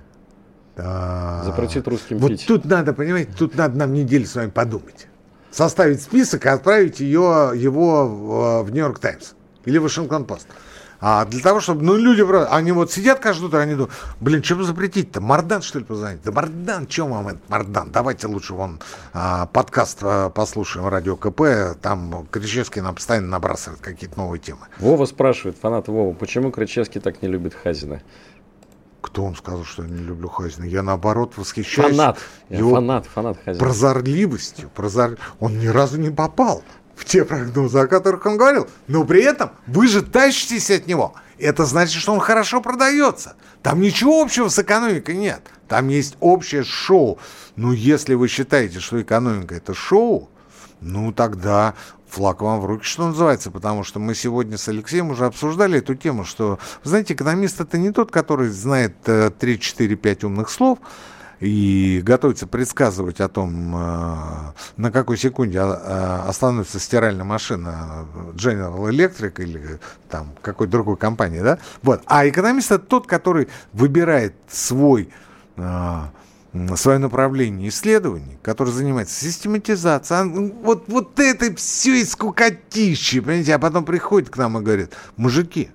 Да. 0.77 1.43
Запретит 1.45 1.87
русским 1.87 2.17
Вот 2.19 2.31
пить. 2.31 2.47
тут 2.47 2.65
надо, 2.65 2.95
понимаете, 2.95 3.33
тут 3.37 3.57
надо 3.57 3.77
нам 3.77 3.93
неделю 3.93 4.25
с 4.25 4.35
вами 4.35 4.49
подумать. 4.49 5.09
Составить 5.51 6.03
список 6.03 6.47
и 6.47 6.49
отправить 6.49 7.01
ее, 7.01 7.53
его 7.55 8.07
в, 8.07 8.63
в 8.65 8.71
Нью-Йорк 8.71 8.99
Таймс 8.99 9.33
или 9.65 9.79
в 9.79 9.83
Вашингтон-Пост. 9.83 10.47
А 11.01 11.25
для 11.25 11.41
того, 11.41 11.61
чтобы, 11.61 11.83
ну, 11.83 11.97
люди, 11.97 12.23
они 12.51 12.73
вот 12.73 12.93
сидят 12.93 13.21
каждое 13.21 13.47
утро, 13.47 13.59
они 13.59 13.73
думают, 13.73 13.93
блин, 14.21 14.45
что 14.45 14.63
запретить-то? 14.63 15.21
Мардан, 15.23 15.63
что 15.63 15.79
ли, 15.79 15.85
позвонить? 15.85 16.23
Да 16.23 16.31
Мардан, 16.31 16.87
чем 16.87 17.11
вам 17.11 17.29
этот 17.29 17.49
Мардан? 17.49 17.91
Давайте 17.91 18.27
лучше 18.27 18.53
вон 18.53 18.81
а, 19.15 19.47
подкаст 19.47 20.01
а, 20.03 20.29
послушаем, 20.29 20.89
радио 20.89 21.17
КП, 21.17 21.81
там 21.81 22.27
Кричевский 22.31 22.83
нам 22.83 22.95
постоянно 22.95 23.29
набрасывает 23.29 23.81
какие-то 23.81 24.19
новые 24.19 24.41
темы. 24.41 24.61
Вова 24.79 25.07
спрашивает, 25.07 25.57
фанат 25.57 25.89
Вова, 25.89 26.15
почему 26.15 26.51
Кричевский 26.51 27.01
так 27.01 27.23
не 27.23 27.29
любит 27.29 27.55
Хазина? 27.55 28.03
Кто 29.01 29.25
вам 29.25 29.37
сказал, 29.37 29.65
что 29.65 29.83
я 29.83 29.89
не 29.89 30.03
люблю 30.03 30.29
Хазина? 30.29 30.65
Я, 30.65 30.83
наоборот, 30.83 31.35
восхищаюсь 31.37 31.97
Фанат. 31.97 32.19
Я 32.49 32.59
его 32.59 32.73
фанат, 32.73 33.07
фанат 33.07 33.39
Хазина. 33.45 33.65
прозорливостью. 33.65 34.71
Прозор... 34.75 35.17
Он 35.39 35.59
ни 35.59 35.67
разу 35.67 35.99
не 35.99 36.11
попал 36.11 36.63
в 36.95 37.05
те 37.05 37.25
прогнозы, 37.25 37.79
о 37.79 37.87
которых 37.87 38.27
он 38.27 38.37
говорил. 38.37 38.69
Но 38.87 39.05
при 39.05 39.23
этом 39.23 39.53
вы 39.67 39.89
же 39.89 40.03
тащитесь 40.03 40.71
от 40.71 40.87
него. 40.87 41.15
Это 41.39 41.65
значит, 41.65 42.03
что 42.03 42.13
он 42.13 42.21
хорошо 42.21 42.61
продается. 42.61 43.37
Там 43.63 43.81
ничего 43.81 44.21
общего 44.21 44.49
с 44.49 44.59
экономикой 44.59 45.17
нет. 45.17 45.41
Там 45.69 45.89
есть 45.89 46.17
общее 46.21 46.65
шоу. 46.65 47.19
Но 47.57 47.73
если 47.73 48.15
вы 48.15 48.29
считаете, 48.29 48.81
что 48.81 49.01
экономика 49.01 49.55
это 49.55 49.73
шоу, 49.73 50.29
ну 50.81 51.13
тогда 51.13 51.75
флаг 52.09 52.43
вам 52.43 52.61
в 52.61 52.67
руки, 52.67 52.85
что 52.85 53.07
называется, 53.07 53.51
потому 53.51 53.85
что 53.85 54.01
мы 54.01 54.15
сегодня 54.15 54.59
с 54.59 54.69
Алексеем 54.69 55.11
уже 55.11 55.27
обсуждали 55.27 55.79
эту 55.79 55.95
тему, 55.95 56.25
что, 56.25 56.59
знаете, 56.83 57.15
экономист 57.15 57.61
это 57.61 57.79
не 57.79 57.93
тот, 57.93 58.11
который 58.11 58.49
знает 58.49 58.97
э, 59.07 59.31
3-4-5 59.39 60.27
умных 60.27 60.51
слов, 60.51 60.79
и 61.41 62.03
готовится 62.05 62.47
предсказывать 62.47 63.21
о 63.21 63.29
том, 63.29 63.75
э, 63.75 64.53
на 64.77 64.93
какой 64.93 65.17
секунде 65.17 65.59
э, 65.59 65.63
остановится 66.27 66.79
стиральная 66.79 67.25
машина 67.25 68.07
General 68.35 68.91
Electric 68.91 69.43
или 69.43 69.81
там 70.11 70.35
какой 70.43 70.67
другой 70.67 70.99
компании, 70.99 71.41
да? 71.41 71.59
Вот. 71.83 72.03
А 72.07 72.29
экономист 72.29 72.73
это 72.73 72.85
тот, 72.85 73.07
который 73.07 73.49
выбирает 73.73 74.35
свой 74.51 75.09
э, 75.57 75.99
свое 76.77 76.99
направление 76.99 77.69
исследований, 77.69 78.39
которое 78.43 78.73
занимается 78.73 79.15
систематизацией. 79.15 80.53
Вот, 80.63 80.85
вот 80.89 81.19
это 81.21 81.55
все 81.57 82.01
из 82.01 82.13
скукотищи, 82.13 83.21
понимаете, 83.21 83.55
а 83.55 83.59
потом 83.59 83.85
приходит 83.85 84.31
к 84.31 84.37
нам 84.37 84.59
и 84.59 84.63
говорит, 84.63 84.95
мужики, 85.17 85.71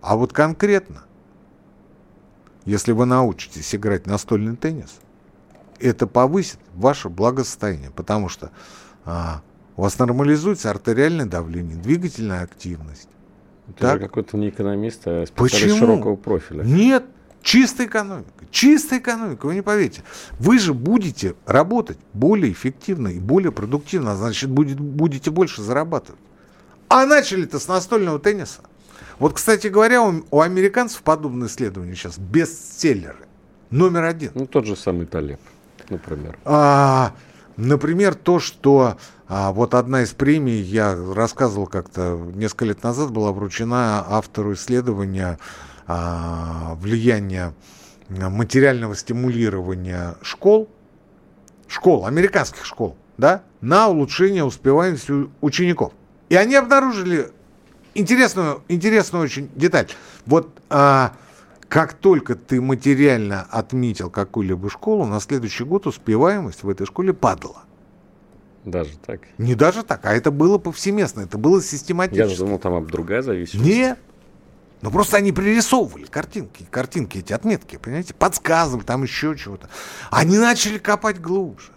а 0.00 0.16
вот 0.16 0.32
конкретно, 0.32 1.04
если 2.64 2.92
вы 2.92 3.06
научитесь 3.06 3.74
играть 3.74 4.06
настольный 4.06 4.56
теннис, 4.56 4.98
это 5.78 6.06
повысит 6.06 6.58
ваше 6.74 7.08
благосостояние, 7.08 7.90
потому 7.90 8.28
что 8.28 8.50
а, 9.04 9.42
у 9.76 9.82
вас 9.82 9.98
нормализуется 9.98 10.70
артериальное 10.70 11.26
давление, 11.26 11.76
двигательная 11.76 12.42
активность. 12.42 13.08
Это 13.68 13.98
какой-то 13.98 14.36
не 14.36 14.48
экономист, 14.48 15.02
а 15.06 15.24
специалист 15.26 15.62
Почему? 15.62 15.78
широкого 15.78 16.16
профиля. 16.16 16.62
Нет, 16.62 17.04
чистая 17.42 17.86
экономика. 17.86 18.30
Чистая 18.50 19.00
экономика, 19.00 19.46
вы 19.46 19.54
не 19.54 19.62
поверите. 19.62 20.02
Вы 20.38 20.58
же 20.58 20.74
будете 20.74 21.34
работать 21.46 21.98
более 22.12 22.52
эффективно 22.52 23.08
и 23.08 23.18
более 23.18 23.52
продуктивно, 23.52 24.12
а 24.12 24.16
значит, 24.16 24.50
будет, 24.50 24.78
будете 24.78 25.30
больше 25.30 25.62
зарабатывать. 25.62 26.20
А 26.88 27.06
начали-то 27.06 27.58
с 27.58 27.68
настольного 27.68 28.18
тенниса. 28.18 28.60
Вот, 29.18 29.34
кстати 29.34 29.68
говоря, 29.68 30.02
у, 30.02 30.24
у 30.30 30.40
американцев 30.40 31.02
подобные 31.02 31.48
исследования 31.48 31.94
сейчас 31.94 32.18
бестселлеры. 32.18 33.26
Номер 33.70 34.04
один. 34.04 34.32
Ну, 34.34 34.46
тот 34.46 34.66
же 34.66 34.76
самый 34.76 35.06
Талеб, 35.06 35.40
например. 35.88 36.38
А, 36.44 37.14
например, 37.56 38.14
то, 38.14 38.38
что 38.38 38.98
а, 39.28 39.52
вот 39.52 39.72
одна 39.72 40.02
из 40.02 40.10
премий, 40.10 40.60
я 40.60 40.94
рассказывал 41.14 41.66
как-то 41.66 42.18
несколько 42.34 42.66
лет 42.66 42.82
назад, 42.82 43.10
была 43.10 43.32
вручена 43.32 44.04
автору 44.06 44.52
исследования 44.52 45.38
а, 45.86 46.74
влияния 46.76 47.54
материального 48.08 48.94
стимулирования 48.94 50.16
школ, 50.22 50.68
школ, 51.66 52.06
американских 52.06 52.64
школ, 52.64 52.96
да, 53.16 53.42
на 53.60 53.88
улучшение 53.88 54.44
успеваемости 54.44 55.28
учеников. 55.40 55.92
И 56.28 56.36
они 56.36 56.54
обнаружили 56.54 57.30
интересную, 57.94 58.62
интересную 58.68 59.24
очень 59.24 59.50
деталь. 59.54 59.88
Вот 60.26 60.60
а, 60.70 61.14
как 61.68 61.94
только 61.94 62.34
ты 62.34 62.60
материально 62.60 63.46
отметил 63.50 64.10
какую-либо 64.10 64.68
школу, 64.68 65.06
на 65.06 65.20
следующий 65.20 65.64
год 65.64 65.86
успеваемость 65.86 66.62
в 66.62 66.68
этой 66.68 66.86
школе 66.86 67.12
падала. 67.12 67.62
Даже 68.64 68.90
так? 69.04 69.20
Не 69.38 69.54
даже 69.54 69.82
так, 69.82 70.04
а 70.04 70.14
это 70.14 70.30
было 70.30 70.58
повсеместно, 70.58 71.22
это 71.22 71.36
было 71.36 71.60
систематически. 71.60 72.30
Я 72.30 72.36
думал, 72.36 72.58
там 72.58 72.86
другая 72.86 73.22
зависимость. 73.22 73.68
Нет. 73.68 73.98
Но 74.82 74.90
просто 74.90 75.16
они 75.16 75.32
пририсовывали 75.32 76.04
картинки, 76.04 76.66
картинки 76.68 77.18
эти, 77.18 77.32
отметки, 77.32 77.76
понимаете, 77.76 78.14
подсказывали 78.14 78.84
там 78.84 79.04
еще 79.04 79.36
чего-то. 79.36 79.70
Они 80.10 80.38
начали 80.38 80.78
копать 80.78 81.20
глубже. 81.20 81.70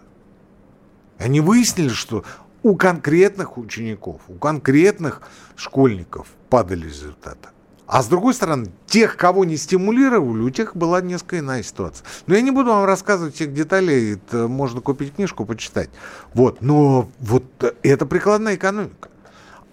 Они 1.18 1.40
выяснили, 1.40 1.88
что 1.88 2.24
у 2.62 2.76
конкретных 2.76 3.58
учеников, 3.58 4.20
у 4.26 4.34
конкретных 4.34 5.22
школьников 5.54 6.26
падали 6.50 6.86
результаты. 6.86 7.48
А 7.86 8.02
с 8.02 8.08
другой 8.08 8.34
стороны, 8.34 8.72
тех, 8.86 9.16
кого 9.16 9.44
не 9.44 9.56
стимулировали, 9.56 10.42
у 10.42 10.50
тех 10.50 10.74
была 10.74 11.00
несколько 11.00 11.38
иная 11.38 11.62
ситуация. 11.62 12.04
Но 12.26 12.34
я 12.34 12.40
не 12.40 12.50
буду 12.50 12.70
вам 12.70 12.84
рассказывать 12.84 13.36
всех 13.36 13.54
деталей, 13.54 14.14
это 14.14 14.48
можно 14.48 14.80
купить 14.80 15.14
книжку, 15.14 15.44
почитать. 15.44 15.90
Вот, 16.34 16.60
но 16.60 17.08
вот 17.20 17.44
это 17.84 18.04
прикладная 18.04 18.56
экономика. 18.56 19.08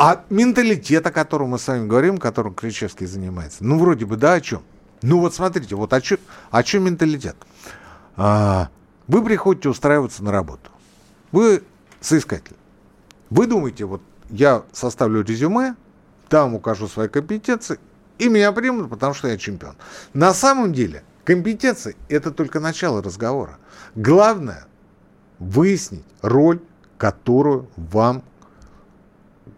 А 0.05 0.25
менталитет, 0.29 1.07
о 1.07 1.11
котором 1.13 1.51
мы 1.51 1.57
с 1.57 1.65
вами 1.65 1.87
говорим, 1.87 2.17
которым 2.17 2.53
Кричевский 2.55 3.05
занимается, 3.05 3.63
ну, 3.63 3.79
вроде 3.79 4.05
бы, 4.05 4.17
да, 4.17 4.33
о 4.33 4.41
чем? 4.41 4.61
Ну, 5.01 5.21
вот 5.21 5.33
смотрите, 5.33 5.75
вот 5.75 5.93
о 5.93 6.01
чем, 6.01 6.17
о 6.51 6.61
чем 6.61 6.83
менталитет? 6.83 7.37
А, 8.17 8.67
вы 9.07 9.23
приходите 9.23 9.69
устраиваться 9.69 10.21
на 10.21 10.33
работу. 10.33 10.71
Вы 11.31 11.63
соискатель. 12.01 12.57
Вы 13.29 13.47
думаете, 13.47 13.85
вот 13.85 14.01
я 14.29 14.63
составлю 14.73 15.23
резюме, 15.23 15.77
там 16.27 16.53
укажу 16.53 16.89
свои 16.89 17.07
компетенции, 17.07 17.79
и 18.17 18.27
меня 18.27 18.51
примут, 18.51 18.89
потому 18.89 19.13
что 19.13 19.29
я 19.29 19.37
чемпион. 19.37 19.77
На 20.13 20.33
самом 20.33 20.73
деле, 20.73 21.05
компетенции– 21.23 21.95
это 22.09 22.31
только 22.31 22.59
начало 22.59 23.01
разговора. 23.01 23.57
Главное– 23.95 24.67
выяснить 25.39 26.03
роль, 26.21 26.59
которую 26.97 27.69
вам 27.77 28.21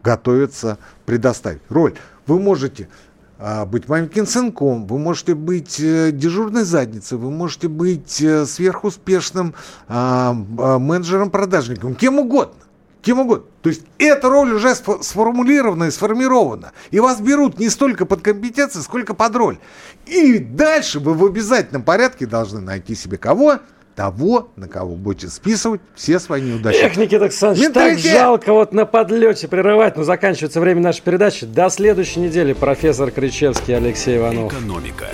готовится 0.03 0.77
предоставить. 1.05 1.61
Роль. 1.69 1.93
Вы 2.27 2.39
можете 2.39 2.87
а, 3.37 3.65
быть 3.65 3.87
маленьким 3.89 4.25
сынком, 4.25 4.87
вы 4.87 4.97
можете 4.97 5.35
быть 5.35 5.79
э, 5.79 6.11
дежурной 6.11 6.63
задницей, 6.63 7.17
вы 7.17 7.31
можете 7.31 7.67
быть 7.67 8.21
э, 8.21 8.45
сверхуспешным 8.45 9.53
а, 9.87 10.35
а, 10.57 10.79
менеджером-продажником, 10.79 11.95
кем 11.95 12.19
угодно 12.19 12.65
кем 13.05 13.19
угодно. 13.19 13.45
То 13.61 13.69
есть 13.69 13.83
эта 13.99 14.29
роль 14.29 14.51
уже 14.51 14.73
сформулирована 14.73 15.85
и 15.85 15.91
сформирована. 15.91 16.71
И 16.89 16.99
вас 16.99 17.21
берут 17.21 17.59
не 17.59 17.69
столько 17.69 18.07
под 18.07 18.21
компетенции, 18.21 18.79
сколько 18.79 19.13
под 19.13 19.35
роль. 19.35 19.57
И 20.07 20.39
дальше 20.39 20.99
вы 20.99 21.13
в 21.13 21.23
обязательном 21.23 21.83
порядке 21.83 22.25
должны 22.25 22.61
найти 22.61 22.95
себе 22.95 23.17
кого? 23.17 23.59
Того, 23.95 24.49
на 24.55 24.67
кого 24.67 24.95
будете 24.95 25.27
списывать 25.27 25.81
все 25.95 26.19
свои 26.19 26.41
неудачи. 26.41 26.77
Эх, 26.77 26.97
Никита 26.97 27.25
Александрович, 27.25 27.73
так 27.73 27.97
жалко 27.97 28.53
вот 28.53 28.73
на 28.73 28.85
подлете 28.85 29.47
прерывать, 29.47 29.97
но 29.97 30.03
заканчивается 30.03 30.59
время 30.59 30.81
нашей 30.81 31.01
передачи. 31.01 31.45
До 31.45 31.69
следующей 31.69 32.19
недели. 32.19 32.53
Профессор 32.53 33.11
Кричевский, 33.11 33.75
Алексей 33.75 34.17
Иванов. 34.17 34.51
Экономика. 34.51 35.05